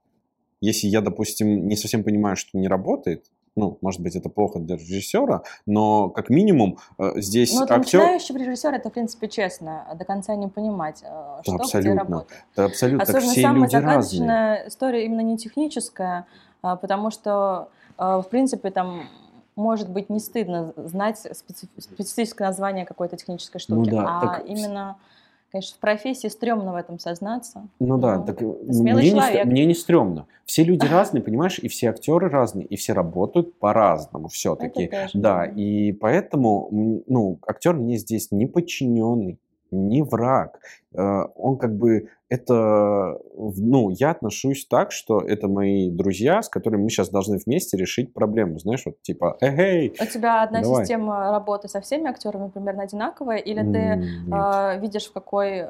Если 0.60 0.88
я, 0.88 1.00
допустим, 1.00 1.68
не 1.68 1.76
совсем 1.76 2.02
понимаю, 2.04 2.36
что 2.36 2.58
не 2.58 2.68
работает, 2.68 3.26
ну, 3.58 3.76
может 3.80 4.00
быть, 4.00 4.14
это 4.14 4.28
плохо 4.28 4.60
для 4.60 4.76
режиссера, 4.76 5.42
но 5.66 6.10
как 6.10 6.30
минимум 6.30 6.78
э, 6.98 7.12
здесь 7.16 7.52
ну, 7.52 7.62
актер... 7.62 8.00
начинающий 8.00 8.36
режиссер, 8.36 8.72
это, 8.72 8.88
в 8.88 8.92
принципе, 8.92 9.28
честно, 9.28 9.84
до 9.98 10.04
конца 10.04 10.36
не 10.36 10.48
понимать, 10.48 11.02
э, 11.02 11.40
что 11.42 11.56
абсолютно. 11.56 11.90
где 11.90 11.98
работает. 11.98 12.44
Да, 12.56 12.64
абсолютно. 12.66 13.02
Особенно 13.02 13.32
все 13.32 13.42
самая 13.42 13.62
люди 13.62 13.72
загадочная 13.72 14.50
разные. 14.50 14.68
история 14.68 15.04
именно 15.04 15.20
не 15.20 15.36
техническая, 15.36 16.26
а, 16.62 16.76
потому 16.76 17.10
что, 17.10 17.68
в 17.98 18.26
принципе, 18.30 18.70
там 18.70 19.08
может 19.58 19.90
быть 19.90 20.08
не 20.08 20.20
стыдно 20.20 20.72
знать 20.76 21.18
специфическое 21.18 22.48
название 22.48 22.86
какой-то 22.86 23.16
технической 23.16 23.60
ну 23.68 23.82
штуки, 23.82 23.94
ну, 23.94 24.02
да, 24.02 24.18
а 24.18 24.20
так... 24.20 24.46
именно 24.46 24.96
Конечно, 25.50 25.76
в 25.76 25.80
профессии 25.80 26.28
стрёмно 26.28 26.72
в 26.72 26.76
этом 26.76 26.98
сознаться. 26.98 27.68
Ну 27.80 27.96
да, 27.96 28.18
так 28.18 28.38
смелый 28.38 29.02
мне 29.02 29.10
человек. 29.10 29.44
Не, 29.46 29.50
мне 29.50 29.64
не 29.64 29.74
стрёмно. 29.74 30.26
Все 30.44 30.62
люди 30.62 30.84
разные, 30.90 31.22
понимаешь, 31.22 31.58
и 31.58 31.68
все 31.68 31.88
актеры 31.88 32.28
разные, 32.28 32.66
и 32.66 32.76
все 32.76 32.92
работают 32.92 33.58
по-разному 33.58 34.28
все-таки. 34.28 34.90
Да, 35.14 35.46
и 35.46 35.92
поэтому, 35.92 36.68
ну, 36.70 37.38
актер 37.46 37.72
мне 37.72 37.96
здесь 37.96 38.30
не 38.30 38.44
подчиненный, 38.44 39.38
не 39.70 40.02
враг. 40.02 40.60
Э, 40.94 41.24
он 41.34 41.56
как 41.56 41.74
бы 41.76 42.10
это, 42.28 43.18
ну, 43.36 43.90
я 43.90 44.10
отношусь 44.10 44.66
так, 44.66 44.92
что 44.92 45.20
это 45.20 45.48
мои 45.48 45.90
друзья, 45.90 46.42
с 46.42 46.48
которыми 46.48 46.82
мы 46.82 46.90
сейчас 46.90 47.08
должны 47.08 47.38
вместе 47.38 47.76
решить 47.76 48.12
проблему, 48.12 48.58
знаешь, 48.58 48.82
вот 48.84 49.00
типа, 49.02 49.38
эй, 49.40 49.94
У 50.00 50.06
тебя 50.06 50.42
одна 50.42 50.60
давай. 50.60 50.84
система 50.84 51.30
работы 51.30 51.68
со 51.68 51.80
всеми 51.80 52.08
актерами 52.08 52.50
примерно 52.50 52.82
одинаковая, 52.82 53.38
или 53.38 53.62
ты 53.62 53.78
э, 53.78 54.80
видишь, 54.80 55.06
в 55.06 55.12
какой 55.12 55.60
э, 55.60 55.68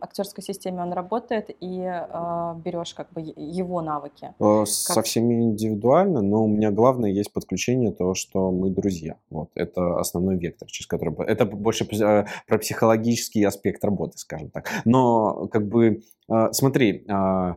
актерской 0.00 0.42
системе 0.42 0.82
он 0.82 0.92
работает, 0.92 1.50
и 1.60 1.80
э, 1.82 2.54
берешь 2.64 2.94
как 2.94 3.12
бы 3.12 3.20
его 3.36 3.82
навыки? 3.82 4.32
Э, 4.40 4.64
со 4.64 5.02
всеми 5.02 5.34
индивидуально, 5.42 6.22
но 6.22 6.44
у 6.44 6.48
меня 6.48 6.70
главное 6.70 7.10
есть 7.10 7.32
подключение 7.32 7.92
то, 7.92 8.14
что 8.14 8.50
мы 8.50 8.70
друзья. 8.70 9.16
Вот, 9.30 9.50
это 9.54 9.98
основной 9.98 10.36
вектор, 10.36 10.68
через 10.68 10.86
который... 10.86 11.14
Это 11.26 11.44
больше 11.44 11.84
э, 11.84 12.24
про 12.46 12.58
психологический 12.58 13.44
аспект 13.44 13.84
работы, 13.84 14.16
скажем 14.16 14.48
так. 14.50 14.70
Но 14.84 15.48
как 15.48 15.68
бы 15.68 15.81
а, 16.28 16.52
смотри, 16.52 17.04
а, 17.08 17.56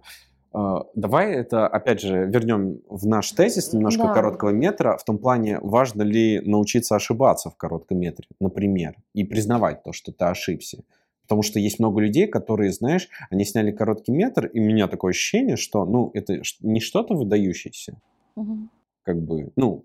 а, 0.56 0.86
Давай 0.96 1.34
это, 1.34 1.68
опять 1.68 2.00
же, 2.00 2.28
вернем 2.28 2.80
в 2.90 3.06
наш 3.06 3.32
тезис 3.32 3.74
немножко 3.74 4.04
да. 4.04 4.14
короткого 4.14 4.52
метра. 4.52 4.98
В 4.98 5.04
том 5.04 5.18
плане, 5.18 5.60
важно 5.62 6.02
ли 6.04 6.40
научиться 6.40 6.96
ошибаться 6.96 7.50
в 7.50 7.58
коротком 7.58 8.00
метре, 8.00 8.28
например, 8.40 8.96
и 9.14 9.26
признавать 9.26 9.84
то, 9.84 9.92
что 9.92 10.14
ты 10.14 10.26
ошибся. 10.26 10.84
Потому 11.24 11.42
что 11.42 11.60
есть 11.60 11.80
много 11.80 12.00
людей, 12.00 12.28
которые, 12.28 12.72
знаешь, 12.72 13.10
они 13.30 13.44
сняли 13.44 13.72
короткий 13.72 14.14
метр, 14.14 14.46
и 14.46 14.60
у 14.60 14.64
меня 14.64 14.88
такое 14.88 15.10
ощущение, 15.10 15.58
что, 15.58 15.84
ну, 15.86 16.12
это 16.14 16.42
не 16.62 16.80
что-то 16.80 17.16
выдающееся. 17.16 18.00
Угу. 18.36 18.70
Как 19.04 19.22
бы, 19.22 19.52
ну, 19.58 19.84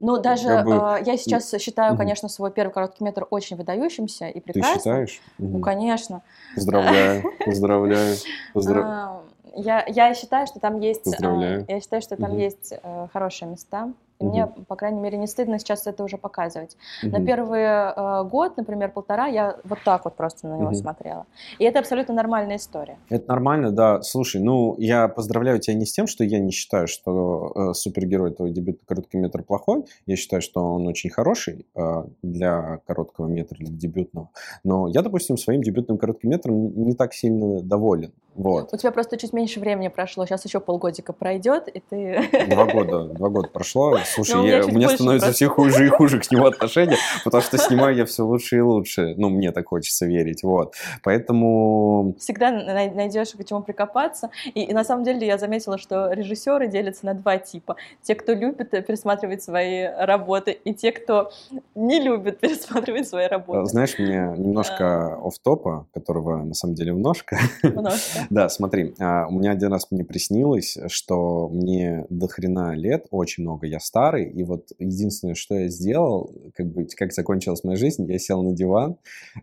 Ну, 0.00 0.18
даже 0.20 0.48
Как 0.48 0.64
бы, 0.66 0.72
э, 0.74 1.02
я 1.06 1.16
сейчас 1.16 1.52
считаю, 1.60 1.96
конечно, 1.96 2.28
свой 2.28 2.50
первый 2.50 2.72
короткий 2.72 3.04
метр 3.04 3.26
очень 3.30 3.56
выдающимся 3.56 4.28
и 4.28 4.40
Ты 4.40 4.52
прекрасным. 4.52 4.78
считаешь? 4.80 5.20
Ну, 5.38 5.60
конечно. 5.60 6.22
Поздравляю, 6.54 7.22
поздравляю. 7.44 8.16
поздра- 8.54 8.82
А, 8.84 9.22
Я, 9.56 9.84
я 9.86 10.12
считаю, 10.14 10.46
что 10.46 10.58
там 10.58 10.80
есть, 10.80 11.06
а, 11.06 11.10
Поздравляю. 11.10 11.64
я 11.68 11.80
считаю, 11.80 12.02
что 12.02 12.16
там 12.16 12.36
есть 12.36 12.72
э, 12.82 13.06
хорошие 13.12 13.48
места. 13.50 13.92
И 14.20 14.24
мне, 14.24 14.46
по 14.46 14.76
крайней 14.76 15.00
мере, 15.00 15.18
не 15.18 15.26
стыдно 15.26 15.58
сейчас 15.58 15.86
это 15.86 16.04
уже 16.04 16.16
показывать. 16.18 16.76
На 17.02 17.18
Мгм. 17.18 17.26
первый 17.26 17.60
э, 17.62 18.24
год, 18.24 18.56
например, 18.56 18.92
полтора, 18.92 19.26
я 19.26 19.56
вот 19.64 19.78
так 19.84 20.04
вот 20.04 20.14
просто 20.14 20.46
на 20.46 20.54
него 20.54 20.66
Мгм. 20.66 20.74
смотрела. 20.74 21.26
И 21.58 21.64
это 21.64 21.80
абсолютно 21.80 22.14
нормальная 22.14 22.56
история. 22.56 22.98
Это 23.10 23.28
нормально, 23.28 23.72
да. 23.72 24.02
Слушай, 24.02 24.40
ну, 24.40 24.76
я 24.78 25.08
поздравляю 25.08 25.58
тебя 25.58 25.74
не 25.74 25.84
с 25.84 25.92
тем, 25.92 26.06
что 26.06 26.22
я 26.24 26.38
не 26.38 26.52
считаю, 26.52 26.86
что 26.86 27.52
э, 27.54 27.74
супергерой 27.74 28.32
твой 28.32 28.50
дебютный 28.50 28.84
короткий 28.86 29.18
метр 29.18 29.42
плохой. 29.42 29.84
Я 30.06 30.16
считаю, 30.16 30.42
что 30.42 30.60
он 30.60 30.86
очень 30.86 31.10
хороший 31.10 31.66
э, 31.74 32.04
для 32.22 32.78
короткого 32.86 33.26
метра, 33.26 33.56
для 33.58 33.68
дебютного. 33.74 34.30
Но 34.62 34.86
я, 34.88 35.02
допустим, 35.02 35.36
своим 35.36 35.62
дебютным 35.62 35.98
коротким 35.98 36.30
метром 36.30 36.72
не 36.84 36.94
так 36.94 37.14
сильно 37.14 37.60
доволен. 37.62 38.12
Вот. 38.34 38.72
У 38.72 38.76
тебя 38.76 38.90
просто 38.90 39.16
чуть 39.16 39.32
меньше 39.32 39.60
времени 39.60 39.88
прошло, 39.88 40.26
сейчас 40.26 40.44
еще 40.44 40.60
полгодика 40.60 41.12
пройдет, 41.12 41.68
и 41.68 41.80
ты... 41.80 42.28
Два 42.50 42.64
года, 42.66 43.04
два 43.04 43.28
года 43.28 43.48
прошло. 43.48 43.96
Слушай, 44.06 44.34
Ну, 44.36 44.40
у 44.40 44.44
меня 44.44 44.56
я- 44.58 44.64
у 44.64 44.68
меня 44.68 44.88
становится 44.88 45.26
просто. 45.26 45.32
все 45.32 45.48
хуже 45.48 45.86
и 45.86 45.88
хуже 45.88 46.20
к 46.20 46.30
нему 46.30 46.46
отношения, 46.46 46.96
потому 47.24 47.42
что 47.42 47.58
снимаю 47.58 47.94
я 47.96 48.04
все 48.06 48.24
лучше 48.24 48.56
и 48.56 48.60
лучше. 48.60 49.14
Ну, 49.16 49.28
мне 49.30 49.52
так 49.52 49.68
хочется 49.68 50.06
верить. 50.06 50.42
Вот. 50.42 50.74
Поэтому 51.02 52.14
всегда 52.18 52.50
най- 52.50 52.90
найдешь 52.90 53.30
к 53.32 53.44
чему 53.44 53.62
прикопаться. 53.62 54.30
И, 54.54 54.62
и 54.64 54.72
на 54.72 54.84
самом 54.84 55.04
деле 55.04 55.26
я 55.26 55.38
заметила, 55.38 55.78
что 55.78 56.12
режиссеры 56.12 56.66
делятся 56.68 57.06
на 57.06 57.14
два 57.14 57.38
типа. 57.38 57.76
Те, 58.02 58.14
кто 58.14 58.32
любит 58.32 58.74
э, 58.74 58.82
пересматривать 58.82 59.42
свои 59.42 59.84
работы, 59.84 60.50
и 60.52 60.74
те, 60.74 60.92
кто 60.92 61.30
не 61.74 62.00
любит 62.00 62.38
пересматривать 62.40 63.08
свои 63.08 63.26
работы. 63.26 63.64
знаешь, 63.66 63.98
мне 63.98 64.34
немножко 64.36 65.18
офф-топа, 65.24 65.86
которого 65.94 66.42
на 66.42 66.54
самом 66.54 66.74
деле 66.74 66.92
множко. 66.92 67.38
Немножко. 67.62 68.23
Да, 68.30 68.48
смотри, 68.48 68.94
а, 68.98 69.26
у 69.28 69.38
меня 69.38 69.52
один 69.52 69.72
раз 69.72 69.90
мне 69.90 70.04
приснилось, 70.04 70.76
что 70.88 71.48
мне 71.48 72.06
до 72.10 72.28
хрена 72.28 72.74
лет, 72.74 73.06
очень 73.10 73.42
много, 73.42 73.66
я 73.66 73.80
старый, 73.80 74.28
и 74.30 74.42
вот 74.44 74.68
единственное, 74.78 75.34
что 75.34 75.54
я 75.54 75.68
сделал, 75.68 76.32
как 76.54 76.66
бы, 76.66 76.86
как 76.96 77.12
закончилась 77.12 77.64
моя 77.64 77.76
жизнь, 77.76 78.10
я 78.10 78.18
сел 78.18 78.42
на 78.42 78.52
диван 78.52 78.96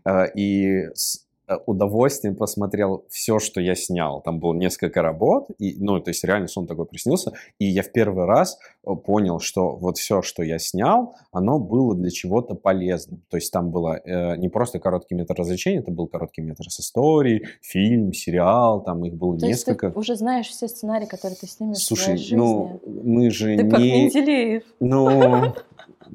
а, 0.04 0.24
и 0.24 0.88
удовольствием 1.66 2.36
посмотрел 2.36 3.04
все, 3.08 3.38
что 3.38 3.60
я 3.60 3.74
снял. 3.74 4.20
Там 4.22 4.38
было 4.40 4.54
несколько 4.54 5.02
работ, 5.02 5.48
и, 5.58 5.76
ну, 5.78 6.00
то 6.00 6.10
есть 6.10 6.24
реально 6.24 6.48
сон 6.48 6.66
такой 6.66 6.86
приснился, 6.86 7.32
и 7.58 7.66
я 7.66 7.82
в 7.82 7.92
первый 7.92 8.24
раз 8.26 8.58
э, 8.86 8.94
понял, 8.94 9.38
что 9.40 9.76
вот 9.76 9.98
все, 9.98 10.22
что 10.22 10.42
я 10.42 10.58
снял, 10.58 11.14
оно 11.32 11.58
было 11.58 11.94
для 11.94 12.10
чего-то 12.10 12.54
полезным. 12.54 13.22
То 13.28 13.36
есть 13.36 13.52
там 13.52 13.70
было 13.70 14.00
э, 14.04 14.36
не 14.36 14.48
просто 14.48 14.78
короткий 14.78 15.14
метр 15.14 15.34
развлечений, 15.34 15.78
это 15.78 15.90
был 15.90 16.06
короткий 16.06 16.42
метр 16.42 16.64
с 16.68 16.80
историей, 16.80 17.46
фильм, 17.60 18.12
сериал, 18.12 18.82
там 18.82 19.04
их 19.04 19.14
было 19.14 19.38
То 19.38 19.46
есть 19.46 19.66
несколько. 19.66 19.90
ты 19.90 19.98
уже 19.98 20.16
знаешь 20.16 20.48
все 20.48 20.68
сценарии, 20.68 21.06
которые 21.06 21.36
ты 21.36 21.46
снимешь 21.46 21.78
в 21.78 21.82
Слушай, 21.82 22.04
своей 22.04 22.18
жизни. 22.18 22.36
ну 22.36 22.80
мы 22.86 23.30
же 23.30 23.56
ты 23.56 23.68
как 23.68 23.80
не... 23.80 24.04
Менделеев. 24.04 24.62
Ну, 24.80 25.54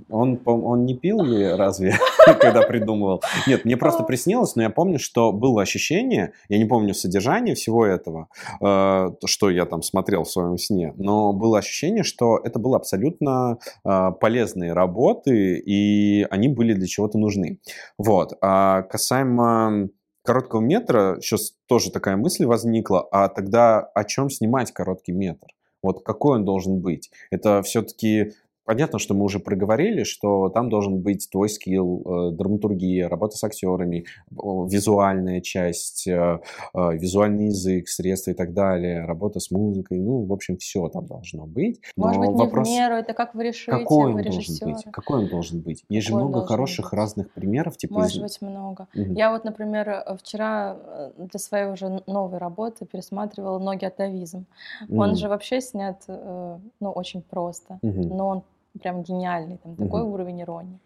он, 0.09 0.39
он 0.45 0.85
не 0.85 0.95
пил 0.95 1.21
ли 1.23 1.45
разве, 1.47 1.95
когда 2.39 2.61
придумывал? 2.61 3.21
Нет, 3.47 3.65
мне 3.65 3.77
просто 3.77 4.03
приснилось, 4.03 4.55
но 4.55 4.63
я 4.63 4.69
помню, 4.69 4.99
что 4.99 5.31
было 5.31 5.61
ощущение, 5.61 6.33
я 6.49 6.57
не 6.57 6.65
помню 6.65 6.93
содержание 6.93 7.55
всего 7.55 7.85
этого, 7.85 8.29
э, 8.61 8.61
то, 8.61 9.27
что 9.27 9.49
я 9.49 9.65
там 9.65 9.81
смотрел 9.81 10.23
в 10.23 10.31
своем 10.31 10.57
сне, 10.57 10.93
но 10.97 11.33
было 11.33 11.59
ощущение, 11.59 12.03
что 12.03 12.37
это 12.43 12.59
было 12.59 12.77
абсолютно 12.77 13.59
э, 13.83 14.11
полезные 14.19 14.73
работы, 14.73 15.57
и 15.57 16.25
они 16.29 16.47
были 16.47 16.73
для 16.73 16.87
чего-то 16.87 17.17
нужны. 17.17 17.59
Вот. 17.97 18.33
А 18.41 18.83
касаемо 18.83 19.89
короткого 20.23 20.61
метра, 20.61 21.17
сейчас 21.21 21.53
тоже 21.67 21.91
такая 21.91 22.17
мысль 22.17 22.45
возникла, 22.45 23.07
а 23.11 23.29
тогда 23.29 23.79
о 23.79 24.03
чем 24.03 24.29
снимать 24.29 24.71
короткий 24.71 25.13
метр? 25.13 25.47
Вот 25.81 26.03
какой 26.03 26.37
он 26.37 26.45
должен 26.45 26.81
быть? 26.81 27.11
Это 27.31 27.61
все-таки 27.61 28.33
понятно, 28.67 28.99
что 28.99 29.15
мы 29.15 29.23
уже 29.23 29.39
проговорили, 29.39 30.03
что 30.03 30.49
там 30.49 30.69
должен 30.69 30.99
быть 30.99 31.27
твой 31.31 31.49
скилл, 31.49 32.03
э, 32.05 32.31
драматургия, 32.33 33.07
работа 33.09 33.37
с 33.37 33.43
актерами, 33.43 34.05
о, 34.35 34.67
визуальная 34.67 35.41
часть, 35.41 36.05
э, 36.07 36.39
э, 36.75 36.93
визуальный 36.97 37.45
язык, 37.47 37.87
средства 37.87 38.31
и 38.31 38.33
так 38.35 38.53
далее, 38.53 39.05
работа 39.05 39.39
с 39.39 39.49
музыкой, 39.51 39.99
ну, 39.99 40.25
в 40.25 40.33
общем, 40.33 40.57
все 40.57 40.87
там 40.89 41.05
должно 41.07 41.45
быть. 41.47 41.79
Может 41.95 42.17
Но 42.17 42.21
быть, 42.27 42.35
не 42.35 42.45
вопрос, 42.45 42.67
в 42.67 42.71
меру, 42.71 42.95
это 42.95 43.13
как 43.13 43.33
вы 43.33 43.43
решите, 43.45 43.71
какой 43.71 44.05
он 44.07 44.11
должен 44.21 44.31
режиссеры. 44.33 44.73
быть? 44.73 44.83
Какой 44.91 45.19
он 45.19 45.27
должен 45.27 45.61
быть? 45.61 45.83
Есть 45.89 46.07
же 46.07 46.11
Какой 46.11 46.21
он 46.23 46.27
много 46.27 46.39
должен 46.41 46.55
хороших 46.55 46.85
быть? 46.91 46.93
разных 46.99 47.31
примеров, 47.31 47.77
типа 47.77 47.93
Может 47.93 48.15
из- 48.17 48.21
быть, 48.21 48.41
много. 48.41 48.87
Мгм. 48.93 49.13
Я 49.13 49.31
вот, 49.31 49.45
например, 49.45 49.87
э, 49.89 50.17
вчера 50.17 50.75
э, 50.77 51.11
для 51.17 51.39
своей 51.39 51.67
уже 51.71 52.03
новой 52.05 52.37
работы 52.37 52.85
пересматривала 52.85 53.59
«Ноги 53.59 53.85
атовизм». 53.85 54.45
Он 54.89 55.07
Мгм. 55.11 55.15
же 55.15 55.29
вообще 55.29 55.61
снят, 55.61 56.03
э, 56.09 56.57
ну, 56.81 56.91
очень 56.91 57.21
просто, 57.21 57.79
Мгм. 57.81 58.09
но 58.17 58.27
он 58.27 58.43
прям 58.77 59.03
гениальный, 59.03 59.57
там 59.57 59.75
такой 59.75 60.01
Мгм. 60.01 60.11
уровень 60.13 60.41
иронии. 60.41 60.79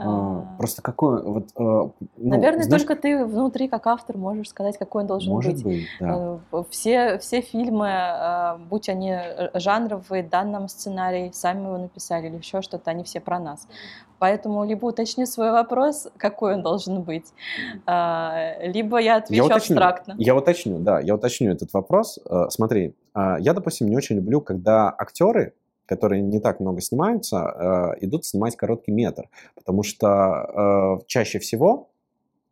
А, 0.00 0.04
А, 0.06 0.56
Просто 0.58 0.80
какой 0.80 1.20
вот, 1.24 1.48
э, 1.56 1.58
ну, 1.58 1.90
Наверное, 2.16 2.62
знаешь, 2.62 2.84
только 2.84 2.94
ты 3.02 3.24
внутри, 3.26 3.66
как 3.66 3.84
автор, 3.88 4.16
можешь 4.16 4.48
сказать, 4.50 4.78
какой 4.78 5.02
он 5.02 5.08
должен 5.08 5.32
может 5.32 5.54
быть. 5.54 5.64
быть, 5.64 5.88
да. 5.98 6.38
Э, 6.52 6.62
Все, 6.70 7.18
все 7.18 7.40
фильмы, 7.40 7.88
э, 7.88 8.58
будь 8.70 8.88
они 8.88 9.16
жанровые, 9.54 10.22
дан 10.22 10.52
нам 10.52 10.68
сценарий, 10.68 11.32
сами 11.32 11.64
его 11.64 11.78
написали 11.78 12.28
или 12.28 12.36
еще 12.36 12.62
что-то, 12.62 12.92
они 12.92 13.02
все 13.02 13.18
про 13.20 13.40
нас. 13.40 13.66
Поэтому 14.20 14.64
либо 14.64 14.86
уточни 14.86 15.26
свой 15.26 15.50
вопрос, 15.50 16.06
какой 16.16 16.54
он 16.54 16.62
должен 16.62 17.02
быть, 17.02 17.32
а, 17.86 18.52
либо 18.62 18.98
я 18.98 19.16
отвечу 19.16 19.46
уточню. 19.46 19.76
абстрактно. 19.76 20.14
Я 20.18 20.36
уточню, 20.36 20.78
да, 20.78 21.00
я 21.00 21.14
уточню 21.16 21.50
этот 21.50 21.72
вопрос. 21.72 22.20
Смотри, 22.50 22.94
я, 23.16 23.52
допустим, 23.52 23.88
не 23.88 23.96
очень 23.96 24.16
люблю, 24.16 24.40
когда 24.40 24.94
актеры, 24.96 25.54
которые 25.88 26.22
не 26.22 26.38
так 26.38 26.60
много 26.60 26.80
снимаются, 26.80 27.94
э, 27.98 28.04
идут 28.04 28.24
снимать 28.26 28.56
короткий 28.56 28.92
метр, 28.92 29.28
потому 29.54 29.82
что 29.82 30.98
э, 31.00 31.04
чаще 31.06 31.38
всего 31.38 31.88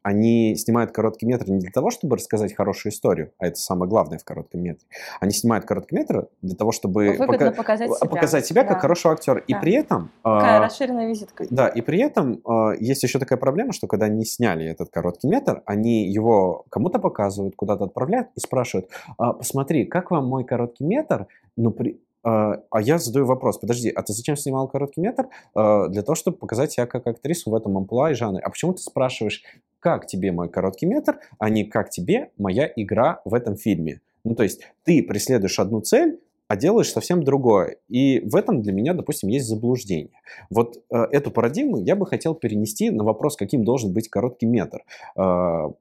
они 0.02 0.54
снимают 0.54 0.92
короткий 0.92 1.26
метр 1.26 1.50
не 1.50 1.58
для 1.58 1.72
того, 1.72 1.90
чтобы 1.90 2.14
рассказать 2.14 2.54
хорошую 2.54 2.92
историю, 2.92 3.32
а 3.38 3.48
это 3.48 3.56
самое 3.56 3.88
главное 3.90 4.18
в 4.18 4.24
коротком 4.24 4.62
метре. 4.62 4.86
Они 5.18 5.32
снимают 5.32 5.64
короткий 5.64 5.96
метр 5.96 6.28
для 6.42 6.54
того, 6.54 6.70
чтобы 6.70 7.16
пока- 7.18 7.50
показать 7.50 7.90
себя. 7.92 8.08
показать 8.08 8.46
себя 8.46 8.62
как 8.62 8.74
Да. 8.74 8.78
хорошего 8.78 9.14
актера. 9.14 9.40
И 9.48 9.52
Да. 9.52 9.58
при 9.58 9.72
этом... 9.72 10.12
Такая 10.22 10.58
э, 10.58 10.62
расширенная 10.62 11.08
визитка. 11.08 11.44
Да, 11.50 11.66
и 11.66 11.80
при 11.80 11.98
этом 12.00 12.34
э, 12.48 12.76
есть 12.78 13.02
еще 13.02 13.18
такая 13.18 13.36
проблема, 13.36 13.72
что 13.72 13.88
когда 13.88 14.06
они 14.06 14.24
сняли 14.24 14.64
этот 14.64 14.90
короткий 14.90 15.26
метр, 15.26 15.62
они 15.66 16.06
его 16.08 16.64
кому-то 16.70 17.00
показывают, 17.00 17.56
куда-то 17.56 17.86
отправляют 17.86 18.28
и 18.36 18.40
спрашивают, 18.40 18.88
«А, 19.18 19.32
посмотри, 19.32 19.86
как 19.86 20.12
вам 20.12 20.28
мой 20.28 20.44
короткий 20.44 20.84
метр? 20.84 21.26
Ну, 21.56 21.72
при... 21.72 22.00
э, 22.26 22.62
а 22.70 22.80
я 22.80 22.98
задаю 22.98 23.26
вопрос, 23.26 23.58
подожди, 23.58 23.88
а 23.88 24.02
ты 24.02 24.12
зачем 24.12 24.36
снимал 24.36 24.68
короткий 24.68 25.00
метр? 25.00 25.28
Э, 25.54 25.88
для 25.88 26.02
того, 26.02 26.14
чтобы 26.14 26.36
показать 26.36 26.72
себя 26.72 26.86
как 26.86 27.06
актрису 27.06 27.50
в 27.50 27.54
этом 27.54 27.76
амплуа 27.76 28.10
и 28.10 28.14
жанре. 28.14 28.42
А 28.42 28.50
почему 28.50 28.74
ты 28.74 28.82
спрашиваешь, 28.82 29.42
как 29.80 30.06
тебе 30.06 30.32
мой 30.32 30.48
короткий 30.48 30.86
метр, 30.86 31.20
а 31.38 31.48
не 31.48 31.64
как 31.64 31.90
тебе 31.90 32.30
моя 32.38 32.70
игра 32.74 33.20
в 33.24 33.34
этом 33.34 33.56
фильме? 33.56 34.00
Ну, 34.24 34.34
то 34.34 34.42
есть 34.42 34.60
ты 34.82 35.02
преследуешь 35.02 35.60
одну 35.60 35.80
цель, 35.80 36.18
а 36.48 36.56
делаешь 36.56 36.92
совсем 36.92 37.22
другое. 37.22 37.78
И 37.88 38.20
в 38.20 38.36
этом 38.36 38.62
для 38.62 38.72
меня, 38.72 38.94
допустим, 38.94 39.28
есть 39.28 39.46
заблуждение. 39.46 40.20
Вот 40.50 40.76
э, 40.90 40.96
эту 41.10 41.30
парадигму 41.30 41.78
я 41.78 41.96
бы 41.96 42.06
хотел 42.06 42.34
перенести 42.34 42.90
на 42.90 43.04
вопрос, 43.04 43.36
каким 43.36 43.64
должен 43.64 43.92
быть 43.92 44.08
короткий 44.08 44.46
метр. 44.46 44.84
Э, 45.16 45.20
э, 45.20 45.72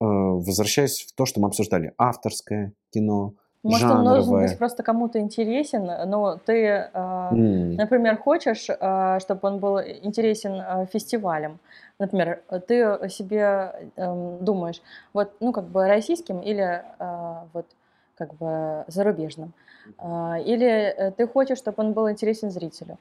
возвращаясь 0.00 1.02
в 1.02 1.12
то, 1.14 1.26
что 1.26 1.40
мы 1.40 1.48
обсуждали. 1.48 1.92
Авторское 1.96 2.72
кино, 2.92 3.34
Может, 3.68 3.90
он 3.90 4.04
должен 4.04 4.40
быть 4.40 4.56
просто 4.58 4.82
кому-то 4.82 5.18
интересен, 5.20 5.86
но 6.10 6.36
ты, 6.38 6.54
э, 6.66 6.90
М, 6.94 7.76
например, 7.76 8.16
хочешь, 8.16 8.68
э, 8.70 9.18
чтобы 9.20 9.40
он 9.48 9.58
был 9.58 9.78
интересен 9.80 10.54
э, 10.60 10.86
фестивалям. 10.92 11.58
Например, 11.98 12.40
ты 12.66 13.08
себе 13.10 13.90
эм, 13.96 14.44
думаешь, 14.44 14.80
вот, 15.12 15.32
ну, 15.40 15.52
как 15.52 15.64
бы 15.64 15.86
российским 15.88 16.40
или 16.40 16.82
э, 16.98 17.34
вот 17.52 17.66
как 18.16 18.34
бы 18.34 18.84
зарубежным. 18.88 19.52
Э, 19.98 20.40
Или 20.44 20.66
э, 20.66 21.10
ты 21.12 21.26
хочешь, 21.26 21.58
чтобы 21.58 21.82
он 21.84 21.92
был 21.92 22.10
интересен 22.10 22.50
зрителю. 22.50 22.98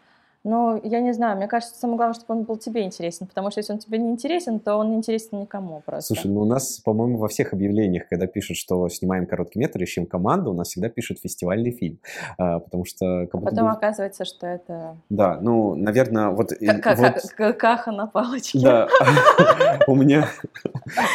Но 0.47 0.79
я 0.81 1.01
не 1.01 1.11
знаю, 1.11 1.35
мне 1.35 1.47
кажется, 1.47 1.77
самое 1.77 1.97
главное, 1.97 2.13
чтобы 2.13 2.39
он 2.39 2.45
был 2.45 2.55
тебе 2.55 2.83
интересен, 2.83 3.27
потому 3.27 3.51
что 3.51 3.59
если 3.59 3.73
он 3.73 3.79
тебе 3.79 3.97
не 3.97 4.09
интересен, 4.11 4.59
то 4.61 4.77
он 4.77 4.91
не 4.91 4.95
интересен 4.95 5.41
никому 5.41 5.81
просто. 5.85 6.13
Слушай, 6.13 6.31
ну 6.31 6.41
у 6.41 6.45
нас, 6.45 6.79
по-моему, 6.79 7.17
во 7.17 7.27
всех 7.27 7.51
объявлениях, 7.51 8.07
когда 8.07 8.27
пишут, 8.27 8.55
что 8.55 8.87
снимаем 8.87 9.25
короткий 9.25 9.59
метр, 9.59 9.83
ищем 9.83 10.05
команду, 10.05 10.51
у 10.51 10.53
нас 10.53 10.69
всегда 10.69 10.87
пишут 10.89 11.19
фестивальный 11.19 11.71
фильм. 11.71 11.99
А, 12.39 12.59
потому 12.59 12.85
что... 12.85 13.25
как 13.31 13.41
А 13.41 13.45
потом 13.45 13.65
бы- 13.65 13.71
оказывается, 13.71 14.23
что 14.23 14.45
это 14.45 14.97
Да, 15.09 15.39
ну, 15.41 15.75
наверное, 15.75 16.29
вот... 16.29 16.51
ка- 17.35 17.53
каха 17.53 17.91
на 17.91 18.05
палочке. 18.05 18.59
Да, 18.59 18.87
у 19.87 19.95
меня 19.95 20.27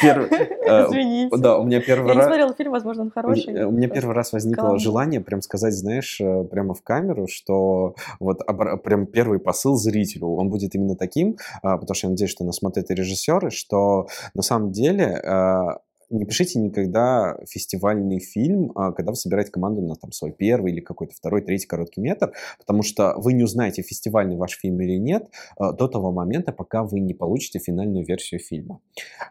первый... 0.00 0.28
э, 0.30 0.86
Извините. 0.88 1.36
Да, 1.36 1.58
у 1.58 1.64
меня 1.64 1.80
первый 1.80 2.08
Я 2.08 2.14
не 2.14 2.18
раз... 2.18 2.26
смотрела 2.26 2.54
фильм, 2.54 2.72
возможно, 2.72 3.02
он 3.04 3.10
хороший. 3.10 3.64
У 3.64 3.70
меня 3.70 3.88
первый 3.88 4.14
раз 4.14 4.32
возникло 4.32 4.78
желание 4.78 5.20
прям 5.20 5.42
сказать, 5.42 5.74
знаешь, 5.74 6.20
э, 6.20 6.44
прямо 6.44 6.74
в 6.74 6.82
камеру, 6.82 7.26
что 7.28 7.94
вот 8.18 8.40
прям 8.82 9.06
первый 9.06 9.21
первый 9.22 9.38
посыл 9.38 9.76
зрителю, 9.76 10.34
он 10.34 10.48
будет 10.48 10.74
именно 10.74 10.96
таким, 10.96 11.36
а, 11.62 11.76
потому 11.76 11.94
что 11.94 12.06
я 12.08 12.10
надеюсь, 12.10 12.30
что 12.30 12.44
нас 12.44 12.56
смотрят 12.56 12.90
и 12.90 12.94
режиссеры, 12.94 13.50
что 13.50 14.08
на 14.34 14.42
самом 14.42 14.72
деле 14.72 15.06
а, 15.06 15.78
не 16.12 16.24
пишите 16.24 16.58
никогда 16.58 17.38
фестивальный 17.48 18.20
фильм, 18.20 18.72
а, 18.74 18.92
когда 18.92 19.12
вы 19.12 19.16
собираете 19.16 19.50
команду 19.50 19.80
на 19.82 19.94
там, 19.96 20.12
свой 20.12 20.32
первый 20.32 20.72
или 20.72 20.80
какой-то 20.80 21.14
второй, 21.14 21.42
третий 21.42 21.66
короткий 21.66 22.00
метр, 22.00 22.32
потому 22.58 22.82
что 22.82 23.14
вы 23.16 23.32
не 23.32 23.42
узнаете, 23.42 23.82
фестивальный 23.82 24.36
ваш 24.36 24.58
фильм 24.58 24.80
или 24.80 24.98
нет, 24.98 25.28
а, 25.56 25.72
до 25.72 25.88
того 25.88 26.12
момента, 26.12 26.52
пока 26.52 26.82
вы 26.82 27.00
не 27.00 27.14
получите 27.14 27.58
финальную 27.58 28.04
версию 28.04 28.40
фильма. 28.40 28.80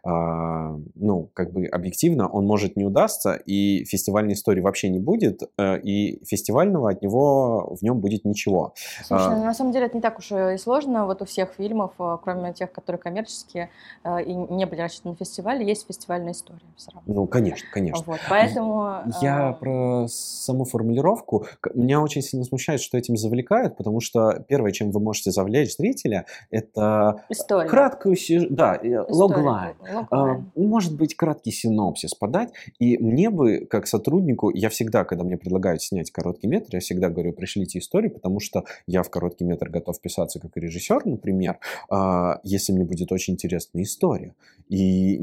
А, 0.03 0.75
ну, 0.95 1.29
как 1.33 1.53
бы 1.53 1.67
объективно 1.67 2.27
он 2.27 2.45
может 2.45 2.75
не 2.75 2.83
удастся, 2.83 3.33
и 3.33 3.85
фестивальной 3.85 4.33
истории 4.33 4.61
вообще 4.61 4.89
не 4.89 4.99
будет, 4.99 5.43
и 5.59 6.23
фестивального 6.25 6.89
от 6.89 7.01
него 7.01 7.75
в 7.79 7.83
нем 7.83 7.99
будет 7.99 8.25
ничего. 8.25 8.73
Слушай, 9.03 9.35
ну, 9.35 9.43
на 9.43 9.53
самом 9.53 9.71
деле 9.71 9.85
это 9.85 9.97
не 9.97 10.01
так 10.01 10.17
уж 10.17 10.31
и 10.31 10.57
сложно. 10.57 11.05
Вот 11.05 11.21
у 11.21 11.25
всех 11.25 11.53
фильмов, 11.53 11.93
кроме 12.23 12.53
тех, 12.53 12.71
которые 12.71 12.99
коммерческие 12.99 13.69
и 14.05 14.33
не 14.33 14.65
были 14.65 14.81
рассчитаны 14.81 15.11
на 15.11 15.17
фестивале, 15.17 15.65
есть 15.65 15.85
фестивальная 15.87 16.31
история 16.31 16.70
все 16.75 16.91
равно. 16.91 17.13
Ну, 17.13 17.27
конечно, 17.27 17.67
конечно. 17.71 18.03
Вот, 18.05 18.19
поэтому... 18.29 19.03
Я 19.21 19.51
э... 19.51 19.59
про 19.59 20.07
саму 20.07 20.65
формулировку. 20.65 21.45
Меня 21.73 22.01
очень 22.01 22.21
сильно 22.21 22.45
смущает, 22.45 22.81
что 22.81 22.97
этим 22.97 23.17
завлекают, 23.17 23.77
потому 23.77 23.99
что 23.99 24.43
первое, 24.47 24.71
чем 24.71 24.91
вы 24.91 24.99
можете 24.99 25.31
завлечь 25.31 25.75
зрителя, 25.77 26.25
это 26.49 27.23
История. 27.29 27.69
краткую... 27.69 28.15
Да, 28.49 28.75
э, 28.75 29.05
логлайн. 29.07 29.75
А, 30.09 30.41
может 30.55 30.95
быть, 30.95 31.15
краткий 31.15 31.51
синопсис 31.51 32.13
подать. 32.13 32.49
И 32.79 32.97
мне 32.97 33.29
бы, 33.29 33.65
как 33.69 33.87
сотруднику, 33.87 34.49
я 34.49 34.69
всегда, 34.69 35.03
когда 35.03 35.23
мне 35.23 35.37
предлагают 35.37 35.81
снять 35.81 36.11
короткий 36.11 36.47
метр, 36.47 36.69
я 36.73 36.79
всегда 36.79 37.09
говорю, 37.09 37.33
пришлите 37.33 37.79
историю, 37.79 38.11
потому 38.11 38.39
что 38.39 38.63
я 38.87 39.03
в 39.03 39.09
короткий 39.09 39.43
метр 39.43 39.69
готов 39.69 39.99
писаться 39.99 40.39
как 40.39 40.55
режиссер, 40.55 41.05
например, 41.05 41.59
а, 41.89 42.39
если 42.43 42.73
мне 42.73 42.85
будет 42.85 43.11
очень 43.11 43.33
интересная 43.33 43.83
история. 43.83 44.35
И 44.69 45.19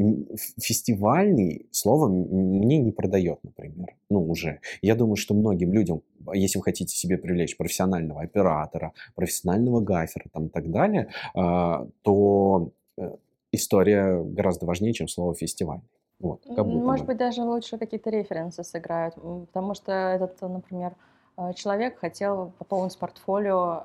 фестивальный 1.28 1.66
слово 1.72 2.08
мне 2.08 2.78
не 2.78 2.92
продает, 2.92 3.38
например. 3.42 3.94
Ну, 4.10 4.28
уже. 4.28 4.60
Я 4.82 4.94
думаю, 4.94 5.16
что 5.16 5.34
многим 5.34 5.72
людям, 5.72 6.02
если 6.32 6.58
вы 6.58 6.64
хотите 6.64 6.94
себе 6.96 7.16
привлечь 7.16 7.56
профессионального 7.56 8.22
оператора, 8.22 8.92
профессионального 9.14 9.80
гафера 9.80 10.24
там, 10.32 10.46
и 10.46 10.48
так 10.48 10.70
далее, 10.70 11.08
а, 11.34 11.86
то 12.02 12.70
э, 12.96 13.16
история 13.52 14.22
гораздо 14.22 14.66
важнее, 14.66 14.92
чем 14.92 15.08
слово 15.08 15.34
фестиваль. 15.34 15.80
Вот, 16.20 16.42
как 16.44 16.66
будто 16.66 16.84
Может 16.84 17.06
бы. 17.06 17.12
быть, 17.12 17.18
даже 17.18 17.42
лучше 17.42 17.78
какие-то 17.78 18.10
референсы 18.10 18.64
сыграют, 18.64 19.14
потому 19.14 19.74
что 19.74 19.92
этот, 19.92 20.40
например, 20.40 20.94
э, 21.36 21.52
человек 21.54 21.98
хотел 21.98 22.52
пополнить 22.58 22.98
портфолио 22.98 23.84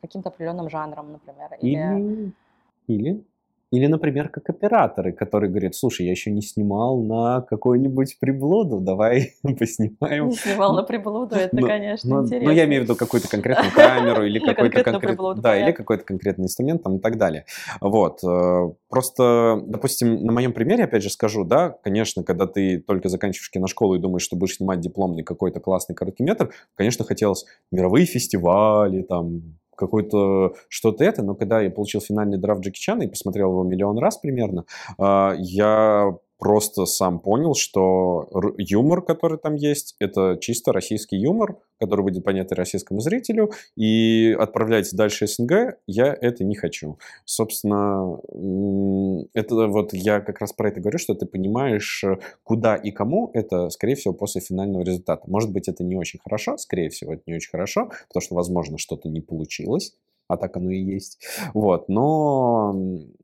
каким-то 0.00 0.28
определенным 0.28 0.68
жанром, 0.68 1.12
например. 1.12 1.48
Или, 1.60 2.32
или 2.86 3.24
или, 3.74 3.86
например, 3.86 4.28
как 4.28 4.48
операторы, 4.48 5.12
которые 5.12 5.50
говорят, 5.50 5.74
слушай, 5.74 6.06
я 6.06 6.12
еще 6.12 6.30
не 6.30 6.42
снимал 6.42 7.02
на 7.02 7.40
какую-нибудь 7.40 8.18
приблуду, 8.20 8.80
давай 8.80 9.34
поснимаем. 9.42 10.28
Не 10.28 10.36
снимал 10.36 10.76
на 10.76 10.84
приблуду, 10.84 11.34
это, 11.34 11.56
но, 11.56 11.66
конечно, 11.66 12.08
но, 12.08 12.22
интересно. 12.22 12.48
Но 12.48 12.52
я 12.52 12.66
имею 12.66 12.82
в 12.82 12.84
виду 12.84 12.94
какую-то 12.94 13.28
конкретную 13.28 13.72
камеру 13.72 14.24
или 14.24 14.38
какой-то 14.54 14.84
конкретный, 14.84 15.42
да, 15.42 15.56
или 15.56 15.72
какой-то 15.72 16.04
конкретный 16.04 16.44
инструмент 16.44 16.84
там 16.84 16.98
и 16.98 17.00
так 17.00 17.18
далее. 17.18 17.46
Вот. 17.80 18.22
Э, 18.22 18.70
просто, 18.88 19.60
допустим, 19.66 20.24
на 20.24 20.32
моем 20.32 20.52
примере, 20.52 20.84
опять 20.84 21.02
же, 21.02 21.10
скажу, 21.10 21.44
да, 21.44 21.70
конечно, 21.82 22.22
когда 22.22 22.46
ты 22.46 22.78
только 22.78 23.08
заканчиваешь 23.08 23.50
киношколу 23.50 23.96
и 23.96 23.98
думаешь, 23.98 24.22
что 24.22 24.36
будешь 24.36 24.56
снимать 24.56 24.80
дипломный 24.80 25.24
какой-то 25.24 25.58
классный 25.58 25.96
короткий 25.96 26.22
метр, 26.22 26.52
конечно, 26.76 27.04
хотелось 27.04 27.44
мировые 27.72 28.06
фестивали, 28.06 29.02
там, 29.02 29.42
какой-то 29.76 30.54
что-то 30.68 31.04
это, 31.04 31.22
но 31.22 31.34
когда 31.34 31.60
я 31.60 31.70
получил 31.70 32.00
финальный 32.00 32.38
драфт 32.38 32.62
Джеки 32.62 32.78
Чана 32.78 33.02
и 33.02 33.08
посмотрел 33.08 33.50
его 33.50 33.64
миллион 33.64 33.98
раз 33.98 34.18
примерно, 34.18 34.64
а, 34.98 35.34
я 35.38 36.16
просто 36.38 36.86
сам 36.86 37.20
понял, 37.20 37.54
что 37.54 38.28
юмор, 38.58 39.02
который 39.02 39.38
там 39.38 39.54
есть, 39.54 39.96
это 39.98 40.36
чисто 40.40 40.72
российский 40.72 41.16
юмор, 41.16 41.58
который 41.80 42.02
будет 42.02 42.24
понятен 42.24 42.56
российскому 42.56 43.00
зрителю, 43.00 43.52
и 43.76 44.34
отправлять 44.38 44.94
дальше 44.94 45.26
СНГ 45.26 45.76
я 45.86 46.16
это 46.20 46.44
не 46.44 46.54
хочу. 46.54 46.98
Собственно, 47.24 48.18
это 49.34 49.68
вот 49.68 49.92
я 49.92 50.20
как 50.20 50.40
раз 50.40 50.52
про 50.52 50.68
это 50.68 50.80
говорю, 50.80 50.98
что 50.98 51.14
ты 51.14 51.26
понимаешь, 51.26 52.04
куда 52.42 52.76
и 52.76 52.90
кому 52.90 53.30
это, 53.34 53.70
скорее 53.70 53.96
всего, 53.96 54.14
после 54.14 54.40
финального 54.40 54.82
результата. 54.82 55.22
Может 55.26 55.52
быть, 55.52 55.68
это 55.68 55.84
не 55.84 55.96
очень 55.96 56.20
хорошо, 56.22 56.56
скорее 56.56 56.90
всего, 56.90 57.14
это 57.14 57.22
не 57.26 57.34
очень 57.34 57.50
хорошо, 57.50 57.90
потому 58.08 58.22
что, 58.22 58.34
возможно, 58.34 58.78
что-то 58.78 59.08
не 59.08 59.20
получилось, 59.20 59.94
а 60.28 60.36
так 60.36 60.56
оно 60.56 60.70
и 60.70 60.80
есть. 60.80 61.22
Вот, 61.52 61.88
но 61.88 62.74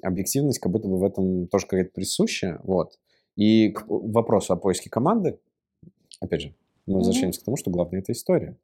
объективность 0.02 0.58
как 0.58 0.72
будто 0.72 0.88
бы 0.88 0.98
в 0.98 1.04
этом 1.04 1.48
тоже 1.48 1.66
какая-то 1.66 1.92
присуща, 1.92 2.60
вот. 2.64 2.98
И 3.36 3.70
к 3.70 3.84
вопросу 3.88 4.52
о 4.52 4.56
поиске 4.56 4.90
команды, 4.90 5.38
опять 6.20 6.42
же, 6.42 6.54
мы 6.86 6.98
возвращаемся 6.98 7.38
mm-hmm. 7.38 7.42
к 7.42 7.44
тому, 7.44 7.56
что 7.56 7.70
главное 7.70 8.00
это 8.00 8.12
история. 8.12 8.56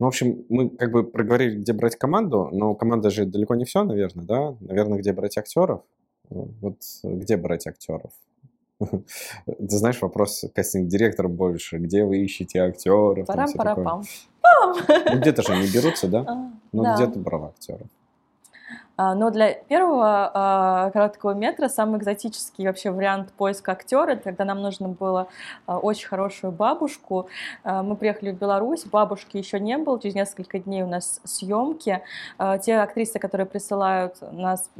Ну, 0.00 0.04
в 0.04 0.08
общем, 0.08 0.44
мы 0.48 0.70
как 0.70 0.92
бы 0.92 1.02
проговорили, 1.02 1.56
где 1.56 1.72
брать 1.72 1.96
команду, 1.96 2.50
но 2.52 2.76
команда 2.76 3.10
же 3.10 3.26
далеко 3.26 3.56
не 3.56 3.64
все, 3.64 3.82
наверное, 3.82 4.24
да? 4.24 4.56
Наверное, 4.60 4.98
где 4.98 5.12
брать 5.12 5.36
актеров. 5.36 5.82
Вот 6.30 6.76
где 7.02 7.36
брать 7.36 7.66
актеров? 7.66 8.12
Ты 8.80 9.76
знаешь, 9.76 10.00
вопрос 10.00 10.44
кастинг-директорам 10.54 11.34
больше. 11.34 11.78
Где 11.78 12.04
вы 12.04 12.18
ищете 12.18 12.60
актеров? 12.60 13.26
Парам-парапам. 13.26 14.02
Ну, 14.42 15.18
где-то 15.20 15.42
же 15.42 15.56
не 15.56 15.70
берутся, 15.70 16.08
да? 16.08 16.20
А, 16.28 16.50
ну, 16.72 16.94
где 16.94 17.06
ты 17.06 17.18
брал 17.18 17.46
актеров? 17.46 17.88
А, 18.98 19.14
но 19.14 19.30
для 19.30 19.52
первого 19.52 20.30
а, 20.34 20.90
короткого 20.90 21.32
метра 21.32 21.68
самый 21.68 22.00
экзотический 22.00 22.66
вообще 22.66 22.90
вариант 22.90 23.32
поиска 23.32 23.72
актера, 23.72 24.16
когда 24.16 24.44
нам 24.44 24.60
нужно 24.60 24.88
было 24.88 25.28
а, 25.66 25.78
очень 25.78 26.08
хорошую 26.08 26.52
бабушку. 26.52 27.28
Мы 27.64 27.94
приехали 27.94 28.32
в 28.32 28.38
Беларусь, 28.38 28.84
бабушки 28.84 29.36
еще 29.36 29.60
не 29.60 29.78
было, 29.78 30.00
через 30.00 30.16
несколько 30.16 30.58
дней 30.58 30.82
у 30.82 30.88
нас 30.88 31.20
съемки. 31.22 32.02
Те 32.62 32.78
актрисы, 32.78 33.20
которые 33.20 33.46
присылают, 33.46 34.16
нас 34.32 34.70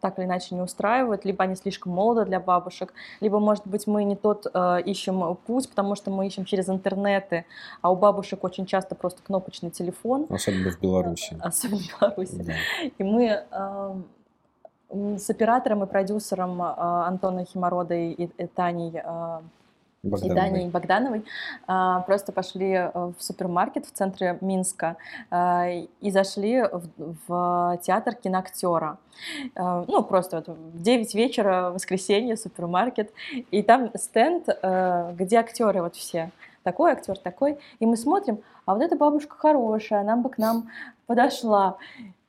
так 0.00 0.18
или 0.18 0.24
иначе 0.24 0.54
не 0.54 0.62
устраивают, 0.62 1.26
либо 1.26 1.44
они 1.44 1.54
слишком 1.56 1.92
молоды 1.92 2.24
для 2.24 2.40
бабушек, 2.40 2.94
либо, 3.20 3.38
может 3.38 3.66
быть, 3.66 3.86
мы 3.86 4.04
не 4.04 4.16
тот 4.16 4.46
ищем 4.84 5.36
путь, 5.46 5.68
потому 5.68 5.94
что 5.94 6.10
мы 6.10 6.26
ищем 6.26 6.44
через 6.44 6.68
интернеты, 6.68 7.44
а 7.82 7.90
у 7.92 7.96
бабушек 7.96 8.44
очень 8.44 8.64
часто 8.64 8.94
просто 8.94 9.22
кнопочный 9.22 9.70
телефон. 9.70 10.26
Особенно 10.30 10.70
в 10.70 10.80
Беларуси. 10.80 11.36
Особенно 11.42 11.82
в 11.82 12.00
Беларуси. 12.00 12.42
Да. 12.42 12.54
И 12.96 13.02
мы 13.02 13.44
с 14.90 15.30
оператором 15.30 15.84
и 15.84 15.86
продюсером 15.86 16.62
а, 16.62 17.06
Антоном 17.06 17.44
Химородой 17.44 18.12
и, 18.12 18.24
и 18.24 18.46
Таней 18.46 19.00
а, 19.04 19.42
Богдановой. 20.02 20.30
и 20.30 20.34
Даней 20.34 20.68
Богдановой 20.70 21.24
а, 21.66 22.00
просто 22.00 22.32
пошли 22.32 22.72
э, 22.72 22.90
в 22.94 23.16
супермаркет 23.18 23.84
в 23.84 23.92
центре 23.92 24.38
Минска 24.40 24.96
и 26.00 26.10
зашли 26.10 26.62
в, 26.62 27.16
в 27.26 27.80
театр 27.82 28.14
киноактера. 28.14 28.98
Ну, 29.56 30.02
просто 30.04 30.36
вот 30.36 30.56
в 30.56 30.80
9 30.80 31.14
вечера, 31.14 31.70
воскресенье, 31.70 32.36
супермаркет, 32.36 33.12
и 33.50 33.62
там 33.64 33.90
стенд, 33.96 34.48
э, 34.48 35.12
где 35.16 35.38
актеры 35.38 35.82
вот 35.82 35.96
все. 35.96 36.30
Такой 36.62 36.92
актер, 36.92 37.18
такой. 37.18 37.58
И 37.80 37.86
мы 37.86 37.96
смотрим, 37.96 38.38
а 38.66 38.74
вот 38.74 38.82
эта 38.82 38.94
бабушка 38.94 39.36
хорошая, 39.36 40.00
она 40.00 40.16
бы 40.16 40.30
к 40.30 40.38
нам 40.38 40.68
подошла 41.06 41.78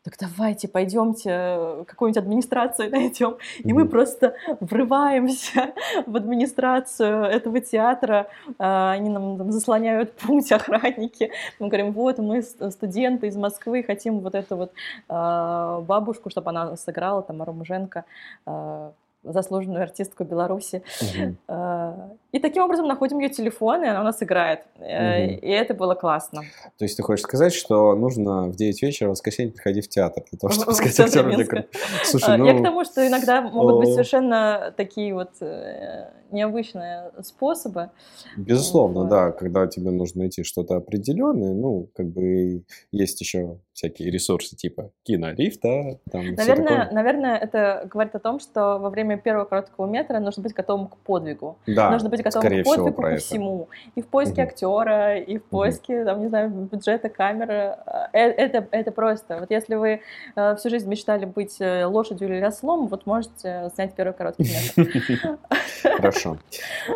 так 0.04 0.16
давайте 0.18 0.68
пойдемте 0.68 1.30
э, 1.30 1.84
какую-нибудь 1.86 2.24
администрацию 2.24 2.90
найдем. 2.92 3.38
И 3.60 3.74
мы 3.74 3.88
просто 3.88 4.36
врываемся 4.60 5.74
в 6.06 6.16
администрацию 6.16 7.24
этого 7.24 7.60
театра, 7.60 8.28
а, 8.58 8.92
они 8.92 9.10
нам 9.10 9.38
там, 9.38 9.52
заслоняют 9.52 10.14
путь, 10.18 10.52
охранники. 10.52 11.32
Мы 11.60 11.68
говорим, 11.68 11.92
вот 11.92 12.18
мы 12.20 12.42
студенты 12.42 13.28
из 13.28 13.36
Москвы, 13.36 13.84
хотим 13.84 14.20
вот 14.20 14.36
эту 14.36 14.56
вот 14.56 14.72
а, 15.10 15.82
бабушку, 15.82 16.30
чтобы 16.30 16.50
она 16.52 16.78
сыграла, 16.78 17.22
там, 17.22 17.42
Арумуженко, 17.42 18.06
а, 18.46 18.94
заслуженную 19.24 19.84
артистку 19.84 20.24
Беларуси. 20.24 20.84
Угу. 21.02 22.18
И 22.32 22.40
таким 22.40 22.64
образом 22.64 22.88
находим 22.88 23.20
ее 23.20 23.30
телефон, 23.30 23.84
и 23.84 23.88
она 23.88 24.02
у 24.02 24.04
нас 24.04 24.22
играет. 24.24 24.62
Угу. 24.76 24.86
И 24.86 25.50
это 25.50 25.74
было 25.74 25.96
классно. 25.96 26.42
То 26.78 26.86
есть 26.86 26.98
ты 26.98 27.04
хочешь 27.04 27.24
сказать, 27.24 27.54
что 27.54 27.96
нужно 27.96 28.48
в 28.48 28.56
9 28.56 28.82
вечера 28.82 29.08
в 29.08 29.12
воскресенье 29.12 29.52
приходить 29.52 29.86
в 29.86 29.90
театр 29.90 30.24
для 30.30 30.40
того, 30.40 30.54
чтобы 30.54 30.74
сказать 30.74 31.00
актерам? 31.00 31.66
Слушай, 32.04 32.38
ну... 32.38 32.46
Я 32.46 32.60
к 32.60 32.64
тому, 32.64 32.86
что 32.86 33.06
иногда 33.06 33.42
могут 33.42 33.80
быть 33.80 33.90
совершенно 33.90 34.74
такие 34.76 35.14
вот 35.14 35.42
э, 35.42 36.12
необычные 36.32 37.12
способы. 37.22 37.90
Безусловно, 38.38 39.02
вот. 39.02 39.10
да, 39.10 39.32
когда 39.32 39.68
тебе 39.68 39.92
нужно 39.92 40.22
найти 40.22 40.44
что-то 40.44 40.78
определенное, 40.78 41.54
ну, 41.54 41.90
как 41.96 42.08
бы 42.08 42.64
есть 42.92 43.20
еще 43.22 43.60
всякие 43.74 44.12
ресурсы 44.12 44.56
типа 44.56 44.92
кинолифта. 45.04 46.00
Там 46.12 46.34
наверное, 46.34 46.90
наверное, 46.92 47.38
это 47.38 47.88
говорит 47.90 48.16
о 48.16 48.20
том, 48.20 48.40
что 48.40 48.78
во 48.78 48.90
время 48.90 49.09
время 49.10 49.22
первого 49.22 49.46
короткого 49.46 49.88
метра 49.88 50.20
нужно 50.20 50.44
быть 50.44 50.54
готовым 50.54 50.88
к 50.88 50.98
подвигу. 50.98 51.58
Да, 51.68 51.90
нужно 51.92 52.10
быть 52.10 52.22
готовым 52.24 52.42
к 52.42 52.50
подвигу 52.50 52.72
всего, 52.72 53.08
это. 53.08 53.18
всему. 53.18 53.70
И 53.96 54.02
в 54.02 54.08
поиске 54.08 54.42
Мгм. 54.44 54.50
актера, 54.50 55.18
и 55.18 55.38
в 55.38 55.44
поиске, 55.44 56.06
там, 56.06 56.22
не 56.22 56.28
знаю, 56.28 56.50
бюджета 56.50 57.10
камеры. 57.10 57.76
Э, 58.14 58.30
Это, 58.30 58.68
это 58.72 58.92
просто. 58.92 59.38
Вот 59.40 59.52
если 59.52 59.76
вы 59.76 60.02
э, 60.36 60.56
всю 60.56 60.70
жизнь 60.70 60.88
мечтали 60.90 61.26
быть 61.26 61.58
э, 61.60 61.86
лошадью 61.86 62.28
или 62.30 62.44
ослом, 62.46 62.88
вот 62.88 63.06
можете 63.06 63.72
снять 63.76 63.94
первый 63.96 64.14
короткий 64.14 64.44
метр. 64.78 65.38
Хорошо. 65.98 66.38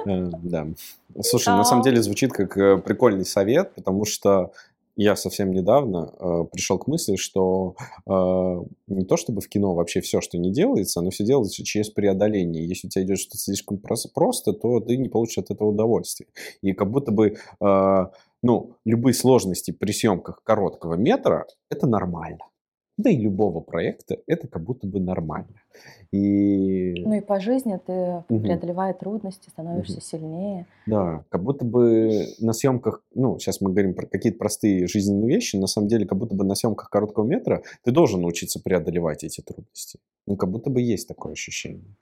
Э, 0.06 0.30
Да. 0.44 0.68
Слушай, 1.22 1.50
на 1.50 1.64
самом 1.64 1.82
А. 1.82 1.84
деле 1.84 2.02
звучит 2.02 2.32
как 2.34 2.58
э, 2.58 2.78
прикольный 2.78 3.26
совет, 3.26 3.74
потому 3.76 4.06
что 4.06 4.52
я 4.96 5.16
совсем 5.16 5.52
недавно 5.52 6.14
э, 6.20 6.44
пришел 6.52 6.78
к 6.78 6.88
мысли, 6.88 7.16
что 7.16 7.76
э, 8.06 8.12
не 8.88 9.06
то 9.06 9.18
чтобы 9.18 9.42
в 9.42 9.50
кино 9.50 9.74
вообще 9.74 10.02
все, 10.02 10.22
что 10.22 10.38
не 10.38 10.52
делается, 10.52 11.00
оно 11.00 11.10
все 11.10 11.26
делается 11.26 11.64
через 11.64 11.90
преодоление. 11.90 12.68
Если 12.68 12.88
у 12.88 12.90
тебя 12.90 13.04
идет 13.04 13.20
что-то 13.20 13.38
слишком 13.38 13.78
прос- 13.78 14.10
просто, 14.14 14.54
то 14.54 14.80
ты 14.80 14.98
не 14.98 15.10
получишь 15.10 15.40
от 15.40 15.52
этого 15.52 15.70
удовольствия. 15.70 16.28
И 16.62 16.74
как 16.74 16.92
будто 16.92 17.12
бы 17.12 17.36
э, 17.60 18.06
ну, 18.44 18.76
любые 18.86 19.14
сложности 19.14 19.72
при 19.72 19.92
съемках 19.92 20.44
короткого 20.44 20.96
метра– 20.96 21.48
это 21.70 21.88
нормально. 21.88 22.40
Да 22.98 23.10
и 23.10 23.18
любого 23.18 23.60
проекта 23.60 24.18
это 24.28 24.48
как 24.48 24.64
будто 24.64 24.86
бы 24.86 25.00
нормально. 25.00 25.56
И 26.12 26.94
Ну 27.04 27.14
и 27.16 27.22
по 27.22 27.40
жизни 27.40 27.80
ты, 27.86 28.24
преодолевая 28.28 28.94
трудности, 28.94 29.50
становишься 29.50 29.94
Мгм. 29.94 30.02
сильнее. 30.02 30.66
Да, 30.86 31.26
как 31.30 31.44
будто 31.44 31.66
бы 31.66 32.28
на 32.40 32.54
съемках, 32.54 33.02
ну, 33.16 33.40
сейчас 33.40 33.62
мы 33.62 33.72
говорим 33.72 33.96
про 33.96 34.06
какие-то 34.06 34.38
простые 34.38 34.86
жизненные 34.88 35.28
вещи, 35.28 35.56
на 35.56 35.66
самом 35.68 35.88
деле, 35.88 36.06
как 36.06 36.20
будто 36.20 36.36
бы 36.36 36.44
на 36.46 36.54
съемках 36.54 36.90
короткого 36.92 37.26
метра 37.26 37.64
ты 37.84 37.92
должен 37.92 38.22
научиться 38.22 38.60
преодолевать 38.62 39.24
эти 39.24 39.42
трудности. 39.42 40.00
Ну, 40.28 40.36
как 40.36 40.52
будто 40.52 40.70
бы 40.70 40.80
есть 40.80 41.08
такое 41.08 41.34
ощущение. 41.34 41.96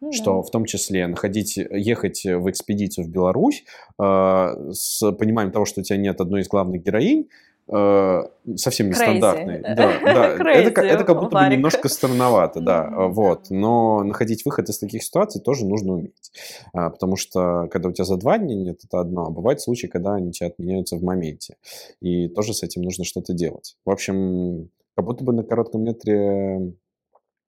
Ну 0.00 0.12
Что 0.12 0.36
да. 0.36 0.42
в 0.42 0.50
том 0.52 0.64
числе 0.64 1.08
находить, 1.08 1.56
ехать 1.56 2.24
в 2.24 2.48
экспедицию 2.48 3.04
в 3.06 3.08
Беларусь 3.08 3.64
э, 4.00 4.70
с 4.70 5.12
пониманием 5.12 5.52
того, 5.52 5.64
что 5.64 5.80
у 5.80 5.82
тебя 5.84 5.96
нет 5.96 6.20
одной 6.20 6.42
из 6.42 6.48
главных 6.48 6.84
героинь, 6.84 7.22
э, 7.22 7.26
совсем 7.68 8.88
нестандартной. 8.88 9.60
Crazy. 9.60 9.62
Да, 9.76 10.00
да. 10.00 10.28
Это, 10.28 10.42
Crazy, 10.42 10.86
это 10.86 11.04
как 11.04 11.16
будто 11.16 11.28
бы 11.30 11.34
Варик. 11.34 11.56
немножко 11.56 11.88
странновато, 11.88 12.60
да. 12.60 12.84
Мгм. 12.84 13.12
Вот. 13.12 13.50
Но 13.50 14.02
находить 14.02 14.44
выход 14.44 14.68
из 14.68 14.78
таких 14.78 15.02
ситуаций 15.02 15.40
тоже 15.40 15.66
нужно 15.66 15.94
уметь. 15.94 16.32
А, 16.72 16.90
Потому 16.90 17.16
что 17.16 17.68
когда 17.70 17.88
у 17.88 17.92
тебя 17.92 18.04
за 18.04 18.16
два 18.16 18.38
дня 18.38 18.54
нет, 18.54 18.80
это 18.84 19.00
одно. 19.00 19.26
А 19.26 19.30
бывают 19.30 19.60
случаи, 19.60 19.86
когда 19.86 20.14
они 20.14 20.32
тебя 20.32 20.48
отменяются 20.48 20.96
в 20.96 21.02
моменте. 21.02 21.56
И 22.00 22.28
тоже 22.28 22.54
с 22.54 22.62
этим 22.62 22.82
нужно 22.82 23.04
что-то 23.04 23.32
делать. 23.34 23.76
В 23.84 23.90
общем, 23.90 24.70
как 24.96 25.04
будто 25.04 25.22
бы 25.24 25.32
на 25.32 25.42
коротком 25.42 25.82
метре 25.84 26.72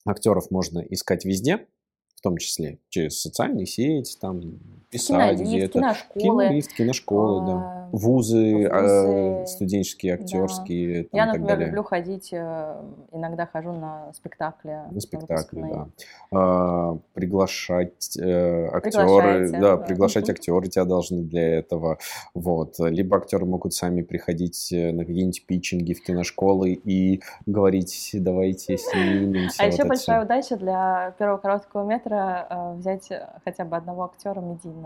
актеров 0.06 0.50
можно 0.50 0.80
искать 0.80 1.24
везде, 1.24 1.66
в 2.14 2.20
том 2.20 2.36
числе 2.36 2.78
через 2.90 3.20
социальные 3.20 3.66
сети, 3.66 4.16
там, 4.20 4.58
писать 4.90 5.40
где-то. 5.40 5.78
киношколы. 5.78 6.22
Кинолист, 6.44 6.72
киношколы, 6.72 7.46
да. 7.46 7.52
а, 7.52 7.88
Вузы, 7.92 8.64
э, 8.64 9.36
вузы, 9.38 9.46
студенческие, 9.46 10.16
да. 10.16 10.22
актерские 10.22 11.04
там, 11.04 11.10
Я, 11.12 11.22
и 11.24 11.26
так 11.26 11.26
например, 11.26 11.48
далее. 11.48 11.66
люблю 11.68 11.82
ходить, 11.84 12.28
э, 12.32 12.82
иногда 13.12 13.46
хожу 13.46 13.72
на 13.72 14.12
спектакли. 14.12 14.78
На 14.90 15.00
спектакли, 15.00 15.62
да. 15.62 15.86
А, 16.32 16.98
приглашать 17.14 18.16
э, 18.18 18.66
актеры, 18.72 19.50
да, 19.50 19.58
да. 19.60 19.76
приглашать 19.76 20.24
Мгм. 20.24 20.32
актеры 20.32 20.68
тебя 20.68 20.84
должны 20.84 21.22
для 21.22 21.58
этого. 21.58 21.98
Вот. 22.34 22.74
Либо 22.78 23.16
актеры 23.16 23.44
могут 23.46 23.74
сами 23.74 24.02
приходить 24.02 24.72
э, 24.72 24.92
на 24.92 25.04
какие-нибудь 25.04 25.46
питчинги 25.46 25.94
в 25.94 26.02
киношколы 26.02 26.72
и 26.72 27.22
говорить, 27.46 28.10
давайте 28.14 28.76
снимемся. 28.76 29.62
А 29.62 29.66
вот 29.66 29.72
еще 29.74 29.84
большая 29.84 30.24
удача 30.24 30.56
для 30.56 31.14
первого 31.18 31.38
короткого 31.38 31.84
метра 31.84 32.46
э, 32.50 32.74
взять 32.78 33.08
хотя 33.44 33.64
бы 33.64 33.76
одного 33.76 34.04
актера 34.04 34.40
медийного. 34.40 34.79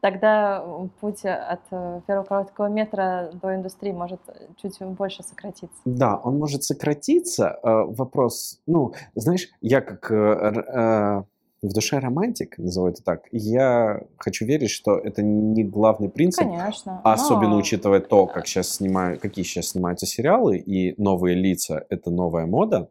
Тогда 0.00 0.62
э, 0.64 0.88
путь 1.00 1.24
от 1.24 1.60
э, 1.70 2.00
первого 2.06 2.24
короткого 2.24 2.66
метра 2.66 3.30
до 3.40 3.54
индустрии 3.54 3.92
может 3.92 4.20
э, 4.28 4.46
чуть 4.60 4.78
больше 4.82 5.22
сократиться. 5.22 5.76
Да, 5.84 6.16
он 6.22 6.38
может 6.38 6.64
сократиться. 6.64 7.58
Э, 7.62 7.84
Вопрос, 7.86 8.60
ну, 8.66 8.92
знаешь, 9.14 9.48
я 9.60 9.80
как 9.80 10.10
э, 10.10 10.14
э, 10.14 11.22
в 11.62 11.72
душе 11.74 11.98
романтик, 11.98 12.56
назову 12.58 12.88
это 12.88 13.02
так, 13.02 13.24
я 13.32 14.02
хочу 14.16 14.44
верить, 14.46 14.70
что 14.70 14.96
это 14.96 15.22
не 15.22 15.62
главный 15.64 16.08
принцип, 16.08 16.44
Конечно. 16.44 17.00
Особенно 17.04 17.50
но- 17.50 17.58
учитывая 17.58 18.00
то, 18.00 18.26
как 18.26 18.46
сейчас 18.46 18.68
снимают, 18.70 19.20
какие 19.20 19.44
сейчас 19.44 19.68
снимаются 19.68 20.06
сериалы 20.06 20.56
и 20.56 20.94
новые 21.00 21.36
лица, 21.36 21.84
это 21.90 22.10
новая 22.10 22.46
мода, 22.46 22.88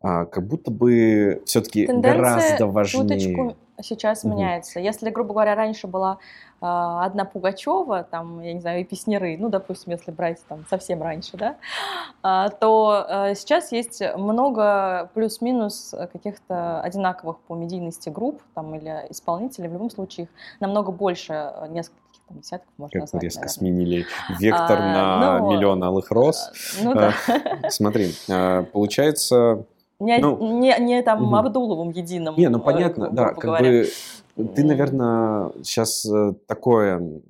а, 0.00 0.24
как 0.26 0.46
будто 0.46 0.70
бы 0.70 1.42
все-таки 1.46 1.86
Тенденция 1.86 2.14
гораздо 2.16 2.66
важнее. 2.68 3.18
чуточку 3.18 3.56
сейчас 3.80 4.24
Мгм. 4.24 4.36
меняется. 4.36 4.80
Если, 4.80 5.10
грубо 5.10 5.32
говоря, 5.32 5.54
раньше 5.54 5.86
была 5.86 6.18
а, 6.60 7.04
одна 7.04 7.24
Пугачева, 7.24 8.04
там, 8.04 8.40
я 8.40 8.52
не 8.52 8.60
знаю, 8.60 8.80
и 8.82 8.84
песняры, 8.84 9.36
ну, 9.36 9.48
допустим, 9.48 9.92
если 9.92 10.12
брать 10.12 10.38
там 10.48 10.64
совсем 10.70 11.02
раньше, 11.02 11.36
да, 11.36 11.56
а, 12.22 12.50
то 12.50 13.04
а, 13.08 13.34
сейчас 13.34 13.72
есть 13.72 14.00
много 14.16 15.10
плюс-минус 15.14 15.92
каких-то 16.12 16.80
одинаковых 16.82 17.38
по 17.40 17.54
медийности 17.54 18.10
групп 18.10 18.42
там, 18.54 18.74
или 18.76 19.06
исполнителей. 19.10 19.68
В 19.68 19.72
любом 19.72 19.90
случае 19.90 20.24
их 20.24 20.30
намного 20.60 20.92
больше, 20.92 21.52
нескольких 21.70 22.20
там, 22.28 22.38
десятков 22.38 22.70
можно 22.78 22.92
Как 22.92 23.00
назвать, 23.00 23.22
резко 23.24 23.40
наверное. 23.40 23.54
сменили 23.54 24.06
вектор 24.38 24.78
А, 24.78 24.92
на 24.92 25.38
ну, 25.40 25.50
миллион 25.50 25.82
алых 25.82 26.12
роз. 26.12 26.52
Ну 26.80 26.94
да. 26.94 27.12
Смотри, 27.70 28.12
получается... 28.72 29.64
Не, 30.04 30.18
ну, 30.18 30.58
не, 30.60 30.76
не 30.78 31.02
там 31.02 31.22
мгм. 31.22 31.34
Абдуловым 31.34 31.90
единым. 31.90 32.36
Не, 32.36 32.48
ну 32.48 32.58
э, 32.58 32.62
понятно, 32.62 33.06
грубо 33.06 33.16
да, 33.16 33.28
как 33.28 33.44
говоря. 33.44 33.70
бы 33.70 33.88
ты, 34.54 34.64
наверное, 34.64 35.52
сейчас 35.62 36.06
такое... 36.46 37.20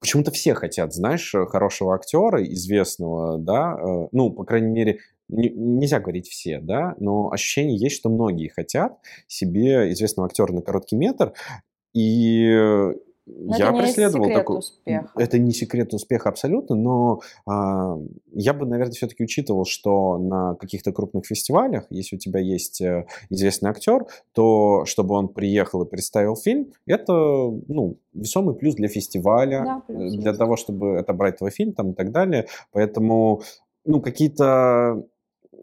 Почему-то 0.00 0.32
все 0.32 0.54
хотят, 0.54 0.92
знаешь, 0.92 1.32
э, 1.34 1.46
хорошего 1.46 1.94
актера, 1.94 2.42
известного, 2.42 3.38
да, 3.38 3.76
э, 3.78 4.08
ну, 4.10 4.30
по 4.30 4.44
крайней 4.44 4.72
мере, 4.72 4.98
не- 5.28 5.50
нельзя 5.50 6.00
говорить 6.00 6.28
все, 6.28 6.58
да, 6.60 6.96
но 6.98 7.30
ощущение 7.30 7.76
есть, 7.76 7.96
что 7.96 8.10
многие 8.10 8.48
хотят 8.48 8.98
себе 9.28 9.92
известного 9.92 10.26
актера 10.26 10.52
на 10.52 10.60
короткий 10.60 10.96
метр, 10.96 11.34
и 11.94 12.48
э, 12.50 12.94
Но 13.38 13.56
я 13.56 13.68
это 13.68 13.78
преследовал 13.78 14.24
секрет 14.24 14.38
такой... 14.38 14.58
успеха. 14.58 15.10
Это 15.16 15.38
не 15.38 15.52
секрет 15.52 15.94
успеха 15.94 16.28
абсолютно, 16.28 16.76
но 16.76 17.20
а, 17.46 17.98
я 18.32 18.52
бы, 18.52 18.66
наверное, 18.66 18.92
все-таки 18.92 19.24
учитывал, 19.24 19.64
что 19.64 20.18
на 20.18 20.54
каких-то 20.54 20.92
крупных 20.92 21.26
фестивалях, 21.26 21.86
если 21.90 22.16
у 22.16 22.18
тебя 22.18 22.40
есть 22.40 22.80
э, 22.80 23.06
известный 23.30 23.70
актер, 23.70 24.06
то 24.32 24.84
чтобы 24.84 25.14
он 25.14 25.28
приехал 25.28 25.82
и 25.82 25.88
представил 25.88 26.36
фильм, 26.36 26.72
это 26.86 27.12
ну, 27.12 27.96
весомый 28.12 28.54
плюс 28.54 28.74
для 28.74 28.88
фестиваля, 28.88 29.62
Да, 29.64 29.82
плюс 29.86 30.14
э, 30.14 30.16
для 30.18 30.30
есть. 30.30 30.38
того, 30.38 30.56
чтобы 30.56 30.98
отобрать 30.98 31.38
твой 31.38 31.50
фильм 31.50 31.72
там, 31.72 31.92
и 31.92 31.94
так 31.94 32.12
далее. 32.12 32.46
Поэтому 32.72 33.42
ну, 33.84 34.00
какие-то, 34.00 35.02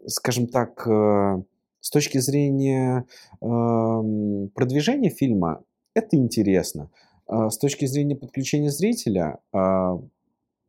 скажем 0.06 0.46
так, 0.46 0.86
э, 0.86 1.42
с 1.80 1.90
точки 1.90 2.18
зрения 2.18 3.06
эм, 3.40 4.50
продвижения 4.54 5.10
фильма, 5.10 5.62
это 5.94 6.16
интересно. 6.16 6.90
А 7.30 7.48
С 7.48 7.58
точки 7.58 7.86
зрения 7.86 8.16
подключения 8.16 8.70
зрителя, 8.70 9.38
а, 9.52 10.00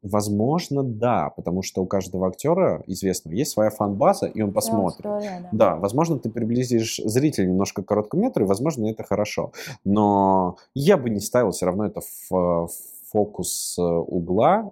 возможно, 0.03 0.83
да, 0.83 1.31
потому 1.35 1.63
что 1.63 1.81
у 1.81 1.87
каждого 1.87 2.27
актера 2.27 2.83
известного 2.85 3.33
есть 3.33 3.51
своя 3.51 3.71
фан-база, 3.71 4.27
и 4.27 4.41
он 4.41 4.53
посмотрит. 4.53 5.03
Аудитория, 5.03 5.39
да. 5.41 5.49
Да, 5.51 5.75
возможно, 5.77 6.19
ты 6.19 6.29
приблизишь 6.29 7.01
зрителя 7.03 7.47
немножко 7.47 7.81
к 7.81 7.87
короткому 7.87 8.23
метру, 8.23 8.45
и, 8.45 8.47
возможно, 8.47 8.85
это 8.87 9.03
хорошо. 9.03 9.53
Но 9.83 10.57
я 10.75 10.97
бы 10.97 11.09
не 11.09 11.19
ставил 11.19 11.49
все 11.49 11.65
равно 11.65 11.87
это 11.87 12.01
в 12.01 12.35
э, 12.35 12.67
фокус 13.11 13.75
э, 13.79 13.81
угла. 13.81 14.71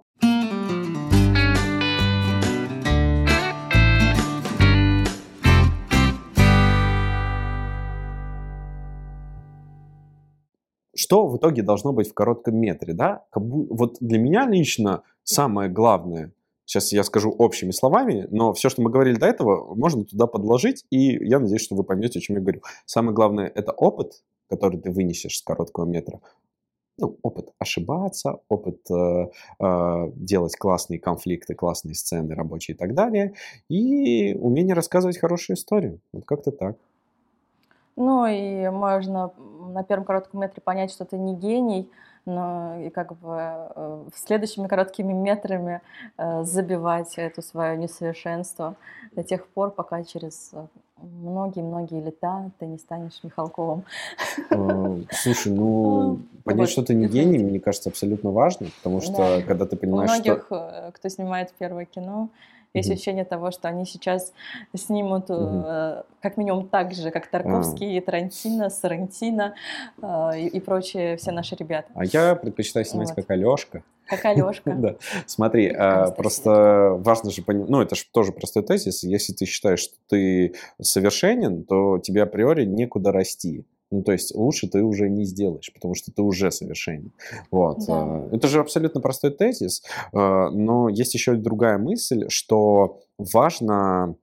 Что 11.00 11.26
в 11.26 11.38
итоге 11.38 11.62
должно 11.62 11.94
быть 11.94 12.10
в 12.10 12.12
коротком 12.12 12.58
метре, 12.58 12.92
да? 12.92 13.24
Вот 13.34 13.96
для 14.00 14.18
меня 14.18 14.46
лично 14.46 15.02
самое 15.22 15.70
главное, 15.70 16.32
сейчас 16.66 16.92
я 16.92 17.02
скажу 17.04 17.30
общими 17.30 17.70
словами, 17.70 18.26
но 18.30 18.52
все, 18.52 18.68
что 18.68 18.82
мы 18.82 18.90
говорили 18.90 19.16
до 19.16 19.24
этого, 19.24 19.74
можно 19.74 20.04
туда 20.04 20.26
подложить, 20.26 20.84
и 20.90 21.12
я 21.26 21.38
надеюсь, 21.38 21.62
что 21.62 21.74
вы 21.74 21.84
поймете, 21.84 22.18
о 22.18 22.22
чем 22.22 22.36
я 22.36 22.42
говорю. 22.42 22.60
Самое 22.84 23.14
главное– 23.14 23.50
это 23.54 23.72
опыт, 23.72 24.22
который 24.46 24.78
ты 24.78 24.90
вынесешь 24.90 25.38
с 25.38 25.42
короткого 25.42 25.86
метра. 25.86 26.20
Ну, 26.98 27.16
опыт 27.22 27.48
ошибаться, 27.58 28.40
опыт 28.50 28.80
э, 28.90 29.30
э, 29.58 30.12
делать 30.16 30.54
классные 30.56 31.00
конфликты, 31.00 31.54
классные 31.54 31.94
сцены 31.94 32.34
рабочие 32.34 32.74
и 32.74 32.78
так 32.78 32.92
далее, 32.92 33.32
и 33.70 34.34
умение 34.34 34.74
рассказывать 34.74 35.16
хорошую 35.16 35.56
историю. 35.56 36.00
Вот 36.12 36.26
как-то 36.26 36.50
так. 36.50 36.76
Ну 37.96 38.26
и 38.26 38.68
можно 38.68 39.32
на 39.72 39.84
первом 39.84 40.04
коротком 40.04 40.40
метре 40.40 40.62
понять, 40.62 40.90
что 40.90 41.04
ты 41.04 41.18
не 41.18 41.34
гений, 41.34 41.90
но 42.26 42.78
и 42.80 42.90
как 42.90 43.18
бы 43.18 43.36
э, 43.38 44.04
следующими 44.14 44.68
короткими 44.68 45.12
метрами 45.12 45.80
э, 46.18 46.44
забивать 46.44 47.14
это 47.16 47.42
свое 47.42 47.76
несовершенство 47.76 48.76
до 49.12 49.22
тех 49.22 49.46
пор, 49.48 49.70
пока 49.70 50.04
через 50.04 50.52
многие-многие 51.02 52.00
лета 52.02 52.50
ты 52.58 52.66
не 52.66 52.78
станешь 52.78 53.20
Михалковым. 53.22 53.84
Слушай, 55.10 55.52
ну, 55.52 56.20
понять, 56.44 56.68
что 56.68 56.82
ты 56.82 56.94
не 56.94 57.06
гений, 57.06 57.38
мне 57.38 57.58
кажется, 57.58 57.88
абсолютно 57.88 58.30
важно, 58.30 58.68
потому 58.76 59.00
что 59.00 59.42
когда 59.46 59.66
ты 59.66 59.76
понимаешь, 59.76 60.10
что... 60.10 60.44
У 60.50 60.54
многих, 60.54 60.94
кто 60.94 61.08
снимает 61.08 61.52
первое 61.58 61.86
кино, 61.86 62.28
есть 62.74 62.88
mm-hmm. 62.88 62.92
ощущение 62.92 63.24
того, 63.24 63.50
что 63.50 63.68
они 63.68 63.84
сейчас 63.84 64.32
снимут 64.74 65.28
mm-hmm. 65.28 65.64
э, 65.66 66.02
как 66.20 66.36
минимум 66.36 66.68
так 66.68 66.92
же, 66.92 67.10
как 67.10 67.26
Тарковский, 67.28 67.98
а. 67.98 68.02
Тарантино, 68.02 68.70
Сарантино 68.70 69.54
э, 70.00 70.38
и, 70.38 70.46
и 70.46 70.60
прочие 70.60 71.16
все 71.16 71.32
наши 71.32 71.56
ребята. 71.56 71.90
А 71.94 72.04
я 72.04 72.34
предпочитаю 72.34 72.84
снимать 72.84 73.08
вот. 73.08 73.16
как 73.16 73.30
Алешка. 73.30 73.82
Как 74.06 74.24
Алешка. 74.24 74.72
да. 74.78 74.96
Смотри, 75.26 75.68
а, 75.68 76.10
просто 76.10 76.96
важно 76.98 77.30
же 77.30 77.42
понимать, 77.42 77.70
ну 77.70 77.80
это 77.80 77.94
же 77.94 78.04
тоже 78.12 78.32
простой 78.32 78.62
тезис, 78.64 79.02
если 79.02 79.32
ты 79.32 79.46
считаешь, 79.46 79.80
что 79.80 79.94
ты 80.08 80.54
совершенен, 80.80 81.64
то 81.64 81.98
тебе 81.98 82.22
априори 82.22 82.64
некуда 82.64 83.12
расти. 83.12 83.64
Ну, 83.90 84.02
то 84.02 84.12
есть 84.12 84.34
лучше 84.34 84.68
ты 84.68 84.82
уже 84.82 85.08
не 85.08 85.24
сделаешь, 85.24 85.72
потому 85.72 85.94
что 85.94 86.12
ты 86.12 86.22
уже 86.22 86.50
совершенен. 86.50 87.12
Вот. 87.50 87.78
Да. 87.86 88.26
Э, 88.30 88.36
это 88.36 88.46
же 88.46 88.60
абсолютно 88.60 89.00
простой 89.00 89.30
тезис, 89.30 89.82
э, 90.12 90.16
но 90.16 90.88
есть 90.88 91.14
еще 91.14 91.34
другая 91.34 91.76
мысль, 91.78 92.28
что 92.28 93.00
важно, 93.18 94.14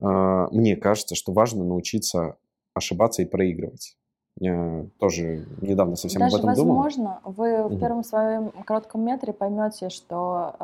э, 0.00 0.46
мне 0.50 0.76
кажется, 0.76 1.14
что 1.14 1.32
важно 1.32 1.64
научиться 1.64 2.36
ошибаться 2.74 3.22
и 3.22 3.24
проигрывать. 3.24 3.96
Я 4.38 4.84
тоже 4.98 5.46
недавно 5.62 5.96
совсем 5.96 6.20
Даже 6.20 6.36
об 6.36 6.40
этом 6.40 6.50
возможно, 6.50 6.64
думал. 6.64 6.82
Возможно, 6.82 7.20
вы 7.24 7.74
в 7.74 7.80
первом 7.80 8.04
своем 8.04 8.50
коротком 8.66 9.02
метре 9.02 9.32
поймете, 9.32 9.88
что 9.88 10.54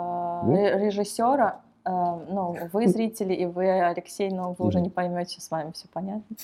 э, 0.46 0.78
режиссера 0.78 1.62
Э, 1.62 1.71
ну, 1.84 2.56
вы 2.72 2.86
зрители, 2.88 3.34
и 3.34 3.46
вы, 3.46 3.68
Алексей, 3.68 4.30
но 4.30 4.52
вы 4.52 4.66
уже 4.66 4.80
не 4.80 4.90
поймете, 4.90 5.40
с 5.40 5.50
вами 5.50 5.72
все 5.72 5.88
понятно. 5.92 6.36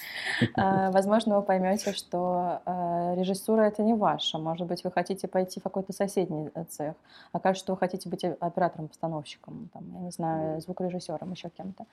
Э, 0.57 0.91
возможно, 0.91 1.37
вы 1.37 1.43
поймете, 1.43 1.93
что 1.93 2.61
э, 2.67 3.15
режиссура 3.17 3.63
это 3.63 3.83
не 3.83 3.95
ваша. 3.95 4.39
Может 4.39 4.67
быть, 4.67 4.85
вы 4.85 4.91
хотите 4.91 5.29
пойти 5.29 5.61
в 5.61 5.63
какой-то 5.63 5.93
соседний 5.93 6.51
цех. 6.69 6.95
Окажется, 7.33 7.65
что 7.65 7.73
вы 7.75 7.79
хотите 7.79 8.09
быть 8.09 8.25
оператором-постановщиком, 8.25 9.71
там, 9.73 9.83
я 9.95 10.01
не 10.01 10.11
знаю, 10.11 10.61
звукорежиссером, 10.61 11.33
еще 11.33 11.51
кем-то. 11.51 11.85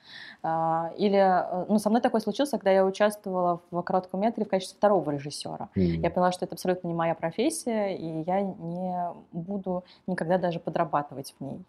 Или, 0.96 1.66
ну, 1.68 1.78
со 1.78 1.88
мной 1.88 2.00
такое 2.00 2.20
случилось, 2.20 2.50
когда 2.50 2.70
я 2.70 2.84
участвовала 2.84 3.60
в 3.70 3.82
коротком 3.82 4.20
метре 4.20 4.44
в 4.44 4.48
качестве 4.48 4.76
второго 4.76 5.10
режиссера. 5.10 5.68
Я 5.74 6.10
поняла, 6.10 6.32
что 6.32 6.44
это 6.44 6.54
абсолютно 6.54 6.88
не 6.88 6.94
моя 6.94 7.14
профессия, 7.14 7.96
и 7.96 8.22
я 8.22 8.40
не 8.42 8.96
буду 9.32 9.84
никогда 10.06 10.38
даже 10.38 10.58
подрабатывать 10.58 11.34
в 11.38 11.44
ней. 11.44 11.64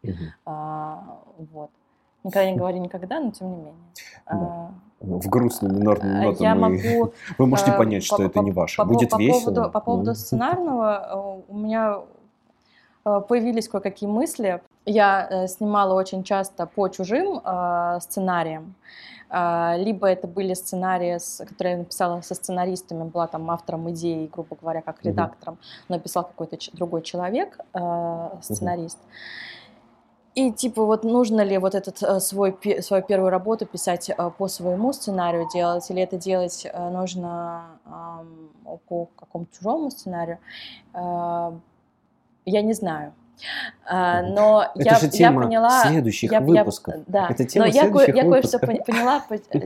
Вот. 0.45 1.66
Никогда 2.27 2.51
не 2.51 2.57
говори 2.57 2.79
никогда, 2.79 3.21
но 3.21 3.31
тем 3.31 3.49
не 3.49 3.55
менее. 3.55 3.73
Да. 4.29 4.35
А, 4.35 4.71
в 4.99 5.29
грустную 5.29 5.73
минорную 5.73 6.23
ноту 6.23 6.43
я 6.43 6.55
мы... 6.55 6.69
могу, 6.71 7.13
вы 7.37 7.45
можете 7.45 7.71
а, 7.71 7.77
понять, 7.77 8.03
что 8.03 8.17
по, 8.17 8.21
это 8.23 8.39
не 8.41 8.51
ваше. 8.51 8.77
По, 8.77 8.85
Будет 8.85 9.11
по 9.11 9.17
весело. 9.17 9.53
Поводу, 9.53 9.71
по 9.71 9.79
поводу 9.79 10.13
сценарного 10.13 11.43
э, 11.47 11.51
у 11.53 11.57
меня 11.57 11.99
э, 13.05 13.21
появились 13.29 13.69
кое-какие 13.69 14.09
мысли. 14.09 14.61
Я 14.85 15.25
э, 15.29 15.47
снимала 15.47 15.93
очень 15.93 16.23
часто 16.23 16.65
по 16.65 16.89
чужим 16.89 17.41
сценариям. 18.01 18.75
Либо 19.29 20.07
это 20.07 20.25
были 20.25 20.53
сценарии, 20.53 21.17
которые 21.43 21.73
я 21.73 21.77
написала 21.79 22.21
со 22.21 22.33
сценаристами, 22.33 23.03
была 23.03 23.27
там 23.27 23.51
автором 23.51 23.91
идеи, 23.91 24.29
грубо 24.31 24.55
говоря, 24.55 24.81
как 24.81 25.03
редактором, 25.03 25.57
но 25.89 25.97
написал 25.97 26.23
какой-то 26.23 26.57
другой 26.71 27.01
человек, 27.01 27.59
сценарист. 28.41 28.97
Угу. 28.97 29.07
И 30.37 30.51
типа 30.51 30.85
вот 30.85 31.03
нужно 31.03 31.41
ли 31.41 31.57
вот 31.57 31.73
этот 31.73 32.03
э, 32.03 32.19
свой 32.19 32.55
свою 32.81 33.01
первую 33.01 33.31
работу 33.31 33.65
писать 33.65 34.11
э, 34.11 34.31
по 34.37 34.47
своему 34.47 34.93
сценарию 34.93 35.47
делать, 35.51 35.89
или 35.89 35.99
это 35.99 36.17
делать 36.17 36.67
э, 36.71 36.89
нужно 36.89 37.65
по 38.87 39.07
какому-то 39.15 39.57
чужому 39.57 39.89
сценарию, 39.89 40.37
я 40.93 41.51
не 42.45 42.73
знаю. 42.73 43.13
Но 43.89 44.71
это 44.75 44.83
я, 44.83 44.95
же 44.99 45.09
тема 45.09 45.41
я 45.41 45.47
поняла, 45.47 45.81
следующих 45.81 46.31
я, 46.31 46.41
выпусков. 46.41 46.95
Я, 46.95 47.03
да, 47.07 47.27
это 47.29 47.45
тема 47.45 47.65
но 47.65 47.71
я, 47.71 47.89
кое, 47.89 48.13
я 48.13 48.23
кое-что 48.23 48.59
поняла, 48.59 49.23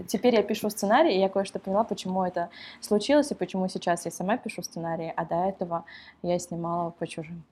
теперь 0.08 0.36
я 0.36 0.44
пишу 0.44 0.70
сценарий, 0.70 1.16
и 1.16 1.20
я 1.20 1.28
кое-что 1.30 1.60
поняла, 1.60 1.84
почему 1.84 2.24
это 2.24 2.50
случилось, 2.80 3.32
и 3.32 3.36
почему 3.36 3.68
сейчас 3.68 4.06
я 4.06 4.12
сама 4.12 4.38
пишу 4.38 4.62
сценарий, 4.62 5.12
а 5.16 5.26
до 5.26 5.36
этого 5.50 5.84
я 6.22 6.40
снимала 6.40 6.92
по 6.92 7.08
чужим. 7.08 7.44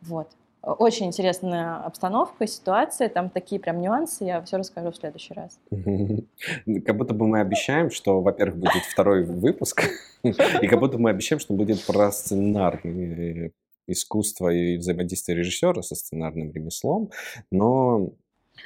Вот. 0.00 0.28
Очень 0.60 1.06
интересная 1.06 1.76
обстановка, 1.76 2.46
ситуация, 2.46 3.08
там 3.08 3.30
такие 3.30 3.60
прям 3.60 3.80
нюансы, 3.80 4.24
я 4.24 4.42
все 4.42 4.56
расскажу 4.56 4.90
в 4.90 4.96
следующий 4.96 5.32
раз. 5.34 5.58
Как 6.84 6.96
будто 6.96 7.14
бы 7.14 7.26
мы 7.26 7.40
обещаем, 7.40 7.90
что, 7.90 8.20
во-первых, 8.20 8.56
будет 8.58 8.82
второй 8.82 9.24
выпуск, 9.24 9.84
и 10.22 10.66
как 10.66 10.80
будто 10.80 10.98
мы 10.98 11.10
обещаем, 11.10 11.38
что 11.38 11.54
будет 11.54 11.84
про 11.86 12.10
сценарное 12.10 13.52
искусство 13.86 14.48
и 14.48 14.76
взаимодействие 14.76 15.38
режиссера 15.38 15.80
со 15.82 15.94
сценарным 15.94 16.52
ремеслом, 16.52 17.10
но 17.50 18.10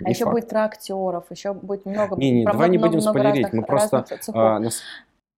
а 0.03 0.09
еще 0.09 0.25
факт. 0.25 0.35
будет 0.35 0.49
про 0.49 0.65
актеров, 0.65 1.31
еще 1.31 1.53
будет 1.53 1.85
много. 1.85 2.17
Не, 2.17 2.31
не, 2.31 2.45
давай 2.45 2.71
не 2.71 2.79
будем 2.79 3.01
спойлерить, 3.01 3.53
мы 3.53 3.63
просто 3.63 4.05
а, 4.33 4.59
нас, 4.59 4.81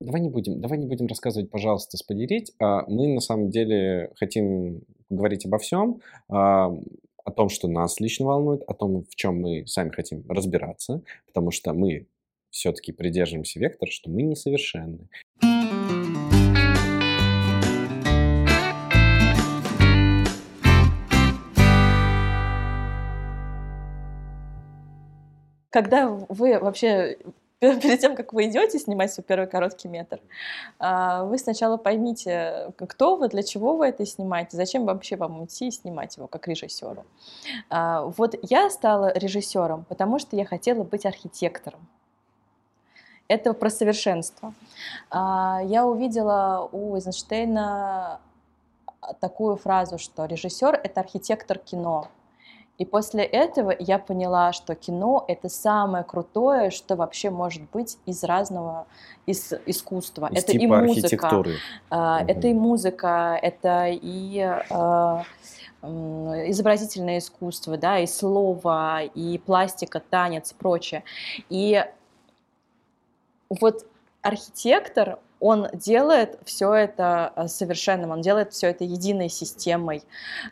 давай 0.00 0.20
не 0.20 0.28
будем, 0.28 0.60
давай 0.60 0.78
не 0.78 0.86
будем 0.86 1.06
рассказывать, 1.06 1.50
пожалуйста, 1.50 1.96
спойлерить. 1.96 2.52
А 2.60 2.84
мы 2.88 3.08
на 3.08 3.20
самом 3.20 3.50
деле 3.50 4.12
хотим 4.16 4.82
говорить 5.08 5.46
обо 5.46 5.58
всем, 5.58 6.00
а, 6.28 6.72
о 7.24 7.30
том, 7.30 7.48
что 7.48 7.68
нас 7.68 8.00
лично 8.00 8.26
волнует, 8.26 8.62
о 8.66 8.74
том, 8.74 9.04
в 9.04 9.14
чем 9.14 9.40
мы 9.40 9.66
сами 9.66 9.90
хотим 9.90 10.24
разбираться, 10.28 11.02
потому 11.26 11.50
что 11.50 11.72
мы 11.72 12.06
все-таки 12.50 12.92
придерживаемся 12.92 13.58
вектора, 13.58 13.90
что 13.90 14.10
мы 14.10 14.22
несовершенны. 14.22 15.08
Когда 25.70 26.08
вы 26.08 26.60
вообще 26.60 27.18
перед 27.80 28.00
тем, 28.00 28.14
как 28.14 28.32
вы 28.32 28.46
идете 28.46 28.78
снимать 28.78 29.12
свой 29.12 29.24
первый 29.24 29.46
короткий 29.46 29.88
метр, 29.88 30.20
а, 30.78 31.24
вы 31.24 31.38
сначала 31.38 31.76
поймите, 31.76 32.72
кто 32.76 33.16
вы, 33.16 33.28
для 33.28 33.42
чего 33.42 33.76
вы 33.76 33.86
это 33.86 34.04
снимаете, 34.06 34.56
зачем 34.56 34.84
вообще 34.84 35.16
вам 35.16 35.44
идти 35.44 35.68
и 35.68 35.70
снимать 35.70 36.16
его 36.16 36.26
как 36.26 36.48
режиссеру. 36.48 37.04
А, 37.70 38.02
вот 38.02 38.34
я 38.42 38.70
стала 38.70 39.12
режиссером, 39.16 39.84
потому 39.88 40.18
что 40.18 40.36
я 40.36 40.44
хотела 40.44 40.82
быть 40.82 41.06
архитектором. 41.06 41.86
Это 43.26 43.54
про 43.54 43.70
совершенство. 43.70 44.52
А, 45.10 45.60
я 45.64 45.86
увидела 45.86 46.68
у 46.72 46.94
Эйзенштейна 46.96 48.20
такую 49.20 49.56
фразу, 49.56 49.98
что 49.98 50.26
режиссер— 50.26 50.80
это 50.84 51.00
архитектор 51.00 51.58
кино. 51.58 52.08
И 52.78 52.84
после 52.84 53.22
этого 53.22 53.74
я 53.78 53.98
поняла, 53.98 54.52
что 54.52 54.74
кино— 54.74 55.24
это 55.28 55.48
самое 55.48 56.02
крутое, 56.02 56.70
что 56.70 56.96
вообще 56.96 57.30
может 57.30 57.62
быть 57.70 57.98
из 58.04 58.24
разного, 58.24 58.86
из 59.26 59.52
искусства. 59.66 60.28
Из 60.32 60.42
это 60.42 60.52
типа 60.52 60.62
и 60.62 60.66
музыка. 60.66 61.26
Uh, 61.26 61.40
угу. 61.40 62.30
Это 62.30 62.48
и 62.48 62.54
музыка, 62.54 63.38
это 63.40 63.86
и 63.90 64.38
uh, 64.70 65.22
изобразительное 65.82 67.18
искусство, 67.18 67.76
да, 67.76 68.00
и 68.00 68.06
слово, 68.06 69.04
и 69.04 69.38
пластика, 69.38 70.00
танец, 70.00 70.52
прочее. 70.52 71.04
И 71.50 71.84
вот 73.48 73.86
архитектор, 74.22 75.18
он 75.44 75.68
делает 75.74 76.38
все 76.46 76.72
это 76.72 77.34
э, 77.36 77.48
совершенным, 77.48 78.12
он 78.12 78.22
делает 78.22 78.54
все 78.54 78.68
это 78.68 78.84
единой 78.84 79.28
системой. 79.28 80.02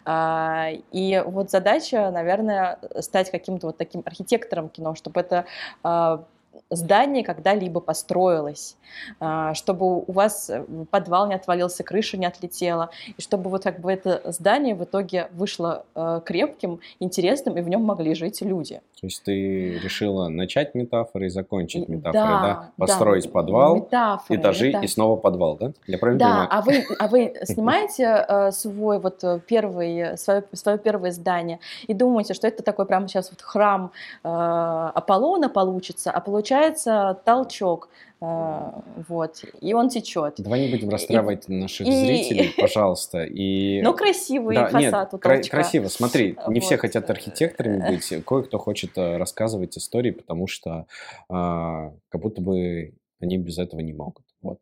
А, 0.04 0.68
и 0.92 1.22
вот 1.24 1.50
задача, 1.50 2.10
наверное, 2.10 2.78
стать 3.00 3.30
каким-то 3.30 3.68
вот 3.68 3.78
таким 3.78 4.02
архитектором 4.04 4.68
кино, 4.68 4.94
чтобы 4.94 5.20
это 5.20 5.46
а, 5.82 6.24
здание 6.70 7.24
когда-либо 7.24 7.80
построилось, 7.80 8.76
а, 9.20 9.54
чтобы 9.54 10.00
у 10.00 10.12
вас 10.12 10.50
э, 10.50 10.64
подвал 10.90 11.26
не 11.28 11.34
отвалился, 11.34 11.82
крыша 11.84 12.16
не 12.16 12.26
отлетела, 12.26 12.90
и 13.16 13.20
чтобы 13.20 13.50
вот 13.50 13.62
как 13.62 13.80
бы 13.80 13.92
это 13.92 14.22
здание 14.32 14.74
в 14.74 14.84
итоге 14.84 15.28
вышло 15.32 15.84
э, 15.94 16.20
крепким, 16.24 16.80
интересным, 17.00 17.56
и 17.58 17.62
в 17.62 17.68
нем 17.68 17.82
могли 17.82 18.14
жить 18.14 18.40
люди. 18.42 18.80
То 19.00 19.06
есть 19.06 19.22
ты 19.24 19.78
решила 19.78 20.28
начать 20.28 20.74
метафоры 20.74 21.26
и 21.26 21.28
закончить 21.28 21.88
метафоры, 21.88 22.12
да? 22.12 22.42
да? 22.42 22.70
Построить 22.76 23.24
да, 23.24 23.30
подвал, 23.30 23.76
метафоры, 23.76 24.40
этажи 24.40 24.66
метафоры. 24.68 24.84
и 24.84 24.88
снова 24.88 25.16
подвал, 25.16 25.56
да? 25.56 25.72
Я 25.86 25.98
правильно 25.98 26.18
да, 26.18 26.26
понимаю? 26.26 26.48
а 26.50 26.62
вы, 26.62 26.96
а 26.98 27.08
вы 27.08 27.34
снимаете 27.44 28.26
э, 28.28 28.50
свой 28.52 28.98
вот 28.98 29.24
первый, 29.46 30.16
свое, 30.16 30.44
свое 30.52 30.78
первое 30.78 31.10
здание 31.10 31.60
и 31.86 31.94
думаете, 31.94 32.34
что 32.34 32.46
это 32.46 32.62
такой 32.62 32.86
прямо 32.86 33.08
сейчас 33.08 33.30
вот 33.30 33.42
храм 33.42 33.90
Аполлона 34.22 35.48
получится, 35.48 36.10
а 36.10 36.20
получится 36.20 36.41
получается 36.42 37.20
толчок. 37.24 37.88
Э, 38.20 38.70
вот, 39.08 39.44
и 39.60 39.74
он 39.74 39.88
течет. 39.88 40.34
Давай 40.38 40.66
не 40.66 40.70
будем 40.70 40.90
расстраивать 40.90 41.48
и, 41.48 41.52
наших 41.52 41.86
и, 41.86 41.90
зрителей, 41.90 42.54
пожалуйста. 42.60 43.24
И... 43.24 43.80
Ну, 43.82 43.94
красивый 43.94 44.56
да, 44.56 44.66
фасад 44.66 45.12
нет, 45.12 45.14
у 45.14 45.18
кра- 45.18 45.42
красиво, 45.42 45.88
смотри, 45.88 46.36
не 46.48 46.60
вот. 46.60 46.64
все 46.64 46.76
хотят 46.76 47.10
архитекторами 47.10 47.90
быть, 47.90 48.24
кое-кто 48.24 48.58
хочет 48.58 48.96
э, 48.96 49.16
рассказывать 49.16 49.76
истории, 49.76 50.12
потому 50.12 50.46
что 50.46 50.86
а, 51.28 51.92
как 52.10 52.20
будто 52.20 52.40
бы 52.40 52.94
они 53.20 53.38
без 53.38 53.58
этого 53.58 53.80
не 53.80 53.92
могут. 53.92 54.24
Вот. 54.40 54.58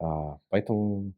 А, 0.00 0.38
поэтому 0.48 1.12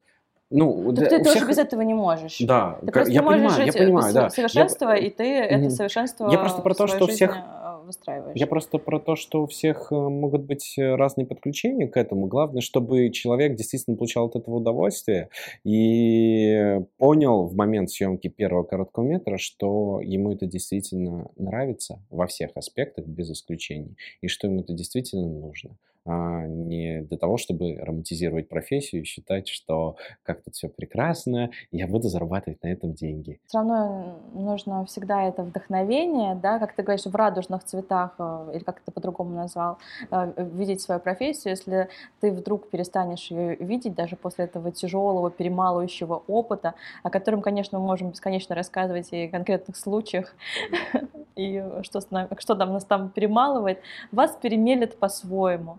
ну, 0.53 0.93
так 0.93 1.05
да, 1.05 1.19
ты 1.19 1.25
тоже 1.25 1.37
всех... 1.37 1.49
без 1.49 1.59
этого 1.59 1.81
не 1.81 1.95
можешь. 1.95 2.39
Да, 2.41 2.79
ты 2.83 3.11
я 3.11 3.23
понимаю, 3.23 3.67
я 3.67 3.73
понимаю, 3.73 4.13
да. 4.13 4.29
совершенство, 4.29 4.91
я... 4.91 4.97
и 4.97 5.09
ты 5.09 5.25
это 5.25 5.71
совершенство 5.71 6.31
Я 6.31 6.39
просто 6.39 6.61
про 6.61 6.75
то, 6.75 6.87
что 6.87 7.07
всех 7.07 7.37
э, 7.37 7.62
выстраиваешь. 7.85 8.37
Я 8.37 8.47
просто 8.47 8.79
про 8.79 8.99
то, 8.99 9.17
что 9.17 9.43
у 9.43 9.47
всех 9.47 9.91
э, 9.91 9.95
могут 9.95 10.43
быть 10.43 10.75
э, 10.79 10.95
разные 10.95 11.27
подключения 11.27 11.89
к 11.89 11.97
этому. 11.97 12.27
Главное, 12.27 12.61
чтобы 12.61 13.11
человек 13.11 13.57
действительно 13.57 13.97
получал 13.97 14.27
от 14.27 14.37
этого 14.37 14.57
удовольствие 14.57 15.29
и 15.65 16.81
понял 16.99 17.47
в 17.47 17.55
момент 17.55 17.91
съемки 17.91 18.29
первого 18.29 18.65
короткого 18.65 19.05
метра, 19.05 19.39
что 19.39 20.01
ему 20.01 20.33
это 20.33 20.47
действительно 20.47 21.31
нравится 21.37 22.03
во 22.11 22.27
всех 22.27 22.51
аспектах, 22.57 23.07
без 23.07 23.31
исключений, 23.31 23.97
и 24.21 24.29
что 24.29 24.47
ему 24.47 24.61
это 24.61 24.73
действительно 24.73 25.29
нужно 25.29 25.77
не 26.05 27.03
для 27.03 27.19
того, 27.19 27.37
чтобы 27.37 27.77
романтизировать 27.77 28.49
профессию 28.49 29.03
и 29.03 29.05
считать, 29.05 29.49
что 29.49 29.97
как 30.23 30.43
тут 30.43 30.55
все 30.55 30.69
прекрасно, 30.69 31.51
я 31.71 31.87
буду 31.87 32.09
зарабатывать 32.09 32.63
на 32.63 32.69
этом 32.69 32.93
деньги. 32.93 33.41
Все 33.47 33.59
равно 33.59 34.21
нужно 34.35 34.85
всегда 34.87 35.25
это 35.25 35.43
вдохновение, 35.43 36.35
да, 36.35 36.59
как 36.59 36.75
ты 36.75 36.83
говоришь, 36.83 37.07
в 37.07 37.15
радужных 37.15 37.65
цветах, 37.65 38.15
э, 38.19 38.53
или 38.55 38.63
как 38.65 38.81
ты 38.81 38.91
по-другому 38.91 39.35
назвал, 39.35 39.79
э, 40.11 40.33
видеть 40.53 40.81
свою 40.81 41.01
профессию. 41.01 41.53
Если 41.53 41.89
ты 42.21 42.33
вдруг 42.33 42.71
перестанешь 42.71 43.31
ее 43.31 43.57
видеть, 43.57 43.95
даже 43.95 44.17
после 44.17 44.47
этого 44.47 44.73
тяжелого, 44.73 45.31
перемалывающего 45.31 46.23
опыта, 46.27 46.75
о 47.03 47.11
котором, 47.11 47.43
конечно, 47.43 47.79
мы 47.79 47.87
можем 47.87 48.11
бесконечно 48.11 48.55
рассказывать 48.55 49.09
и 49.13 49.29
конкретных 49.29 49.77
случаях, 49.77 50.35
и 51.37 51.65
что, 51.83 52.01
что 52.39 52.55
там 52.55 52.73
нас 52.73 52.85
там 52.85 53.11
перемалывает, 53.11 53.81
вас 54.11 54.37
перемелет 54.41 54.99
по-своему. 54.99 55.79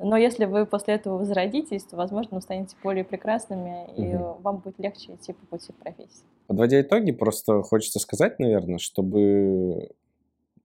Но 0.00 0.16
если 0.16 0.44
вы 0.44 0.64
после 0.66 0.94
этого 0.94 1.18
возродитесь, 1.18 1.84
то, 1.84 1.96
возможно, 1.96 2.36
вы 2.36 2.42
станете 2.42 2.76
более 2.82 3.04
прекрасными, 3.04 3.86
и 3.96 4.14
угу. 4.14 4.40
вам 4.42 4.58
будет 4.58 4.78
легче 4.78 5.14
идти 5.14 5.32
по 5.32 5.46
пути 5.46 5.72
профессии. 5.72 6.24
Подводя 6.46 6.80
итоги, 6.80 7.12
просто 7.12 7.62
хочется 7.62 7.98
сказать, 7.98 8.38
наверное, 8.38 8.78
чтобы 8.78 9.90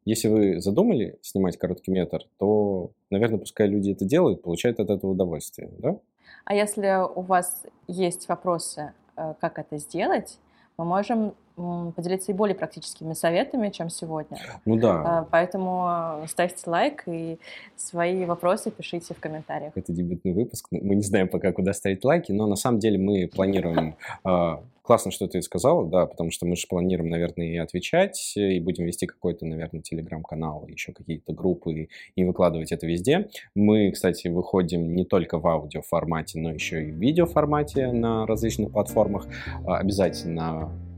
если 0.06 0.28
вы 0.28 0.60
задумали 0.60 1.18
снимать 1.22 1.58
короткий 1.58 1.92
метр, 1.92 2.26
то, 2.38 2.92
наверное, 3.10 3.40
пускай 3.40 3.68
люди 3.68 3.92
это 3.92 4.06
делают, 4.06 4.42
получают 4.42 4.80
от 4.80 4.90
этого 4.90 5.12
удовольствие, 5.12 5.72
да? 5.78 5.98
А 6.46 6.54
если 6.54 7.08
у 7.16 7.22
вас 7.22 7.66
есть 7.88 8.28
вопросы, 8.28 8.94
э, 9.16 9.34
как 9.40 9.60
это 9.60 9.78
сделать, 9.78 10.40
мы 10.78 10.86
можем 10.86 11.34
поделиться 11.56 12.32
и 12.32 12.36
более 12.36 12.56
практическими 12.56 13.14
советами, 13.14 13.70
чем 13.70 13.90
сегодня. 13.90 14.38
Ну 14.66 14.76
да. 14.76 15.20
А, 15.20 15.28
поэтому 15.30 16.26
ставьте 16.28 16.68
лайк 16.68 17.04
и 17.06 17.38
свои 17.76 18.26
вопросы 18.26 18.72
пишите 18.72 19.14
в 19.14 19.20
комментариях. 19.20 19.74
Это 19.76 19.94
дебютный 19.94 20.34
выпуск. 20.34 20.68
Мы 20.72 20.96
не 20.96 21.04
знаем 21.04 21.28
пока, 21.28 21.52
куда 21.52 21.74
ставить 21.74 22.04
лайки, 22.04 22.32
но 22.32 22.48
на 22.48 22.56
самом 22.56 22.80
деле 22.80 22.98
мы 22.98 23.28
планируем 23.28 23.96
а, 24.24 24.64
Классно, 24.84 25.12
что 25.12 25.28
ты 25.28 25.42
сказала, 25.42 25.88
да, 25.88 26.06
потому 26.06 26.30
что 26.30 26.46
мы 26.46 26.58
же 26.58 26.68
планируем, 26.68 27.10
наверное, 27.10 27.48
и 27.48 27.58
отвечать, 27.58 28.34
и 28.36 28.60
будем 28.60 28.84
вести 28.84 29.08
какой-то, 29.08 29.46
наверное, 29.46 29.82
телеграм-канал, 29.82 30.68
еще 30.68 30.92
какие-то 30.92 31.32
группы, 31.32 31.88
и 32.16 32.24
выкладывать 32.26 32.74
это 32.74 32.86
везде. 32.86 33.30
Мы, 33.56 33.92
кстати, 33.92 34.28
выходим 34.28 34.94
не 34.94 35.06
только 35.06 35.40
в 35.40 35.48
аудиоформате, 35.48 36.38
но 36.38 36.52
еще 36.52 36.86
и 36.86 36.92
в 36.92 36.96
видеоформате 36.96 37.94
на 37.94 38.26
различных 38.26 38.74
платформах. 38.74 39.26
Обязательно 39.66 40.44
а, 40.44 40.93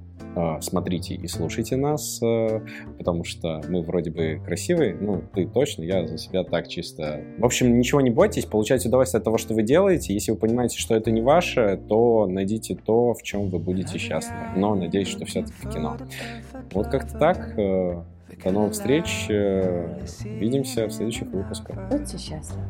смотрите 0.61 1.16
и 1.16 1.28
слушайте 1.28 1.78
нас, 1.78 2.20
э, 2.22 2.61
потому 2.97 3.24
что 3.24 3.61
мы 3.70 3.82
вроде 3.82 4.11
бы 4.11 4.41
красивые, 4.43 4.95
ну, 4.99 5.24
ты 5.34 5.47
точно, 5.47 5.84
я 5.84 6.05
за 6.07 6.18
себя 6.18 6.43
так 6.43 6.68
чисто. 6.68 7.22
В 7.38 7.45
общем, 7.45 7.78
ничего 7.78 8.01
не 8.01 8.09
бойтесь, 8.09 8.45
получайте 8.45 8.89
удовольствие 8.89 9.20
от 9.20 9.24
того, 9.24 9.38
что 9.38 9.53
вы 9.53 9.63
делаете. 9.63 10.13
Если 10.13 10.32
вы 10.32 10.38
понимаете, 10.38 10.78
что 10.78 10.95
это 10.95 11.11
не 11.11 11.22
ваше, 11.22 11.80
то 11.88 12.28
найдите 12.28 12.76
то, 12.76 13.13
в 13.13 13.24
чем 13.24 13.49
вы 13.49 13.59
будете 13.59 13.97
счастливы. 13.97 14.39
Но 14.57 14.76
надеюсь, 14.76 15.07
что 15.07 15.26
все-таки 15.26 15.70
кино. 15.74 15.97
Вот 16.74 16.88
как-то 16.88 17.18
так. 17.18 17.57
Э, 17.57 18.03
до 18.43 18.51
новых 18.51 18.74
встреч. 18.74 19.28
Э, 19.30 19.97
увидимся 20.26 20.88
в 20.88 20.91
следующих 20.91 21.28
выпусках. 21.30 21.78
Будьте 21.89 22.18
счастливы. 22.18 22.61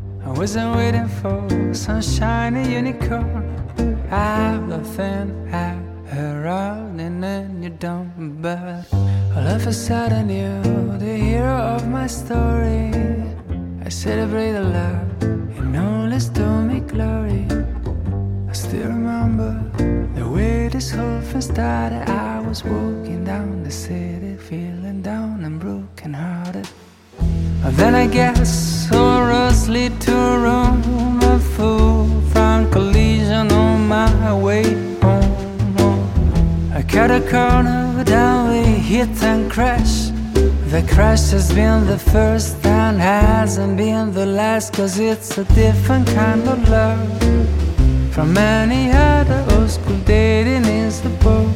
around 4.11 4.71
and 5.53 5.94
then 7.21 7.63
you 7.63 7.69
don't. 7.69 8.41
But 8.41 8.85
all 9.35 9.47
of 9.47 9.67
a 9.67 9.73
sudden, 9.73 10.29
you're 10.29 10.97
the 10.97 11.15
hero 11.17 11.57
of 11.75 11.87
my 11.87 12.07
story. 12.07 12.91
I 13.85 13.89
celebrate 13.89 14.55
a 14.55 14.61
love 14.61 15.23
and 15.57 15.77
all 15.77 16.11
is 16.11 16.29
to 16.29 16.45
me 16.69 16.79
glory. 16.79 17.45
I 18.49 18.53
still 18.53 18.87
remember 18.87 19.51
the 20.15 20.27
way 20.27 20.67
this 20.67 20.91
whole 20.91 21.21
thing 21.21 21.41
started. 21.41 22.09
I 22.09 22.39
was 22.47 22.63
walking 22.63 23.23
down 23.23 23.63
the 23.63 23.71
city, 23.71 24.35
feeling 24.37 25.01
down 25.01 25.43
and 25.43 25.59
broken 25.59 26.13
hearted. 26.13 26.67
But 27.61 27.77
Then 27.77 27.95
I 27.95 28.07
guess 28.07 28.87
horrors 28.89 29.67
lead 29.67 29.99
to 30.01 30.15
a 30.15 30.39
Cut 36.95 37.11
a 37.11 37.19
corner, 37.19 38.05
down 38.05 38.51
we 38.51 38.63
hit 38.63 39.21
and 39.21 39.51
crash. 39.51 40.11
The 40.71 40.81
crash 40.93 41.31
has 41.31 41.53
been 41.53 41.85
the 41.85 41.99
first 41.99 42.65
and 42.65 43.01
hasn't 43.01 43.75
been 43.75 44.13
the 44.13 44.25
last, 44.25 44.71
cause 44.71 44.97
it's 44.97 45.37
a 45.37 45.43
different 45.55 46.07
kind 46.07 46.47
of 46.47 46.69
love. 46.69 47.05
From 48.13 48.37
any 48.37 48.93
other 48.93 49.45
old 49.51 49.69
school 49.71 49.97
dating 50.05 50.63
is 50.63 51.01
the 51.01 51.09
book. 51.19 51.51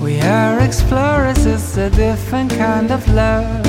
We 0.00 0.22
are 0.22 0.58
explorers, 0.58 1.44
it's 1.44 1.76
a 1.76 1.90
different 1.90 2.50
kind 2.52 2.90
of 2.92 3.06
love. 3.08 3.66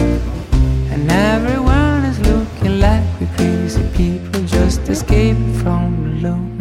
And 0.89 1.11
everyone 1.11 2.05
is 2.05 2.17
looking 2.31 2.79
like 2.79 3.03
we 3.19 3.27
crazy 3.35 3.83
people 3.93 4.41
just 4.45 4.87
escaped 4.87 5.57
from 5.61 6.21
the 6.21 6.29
loop. 6.29 6.54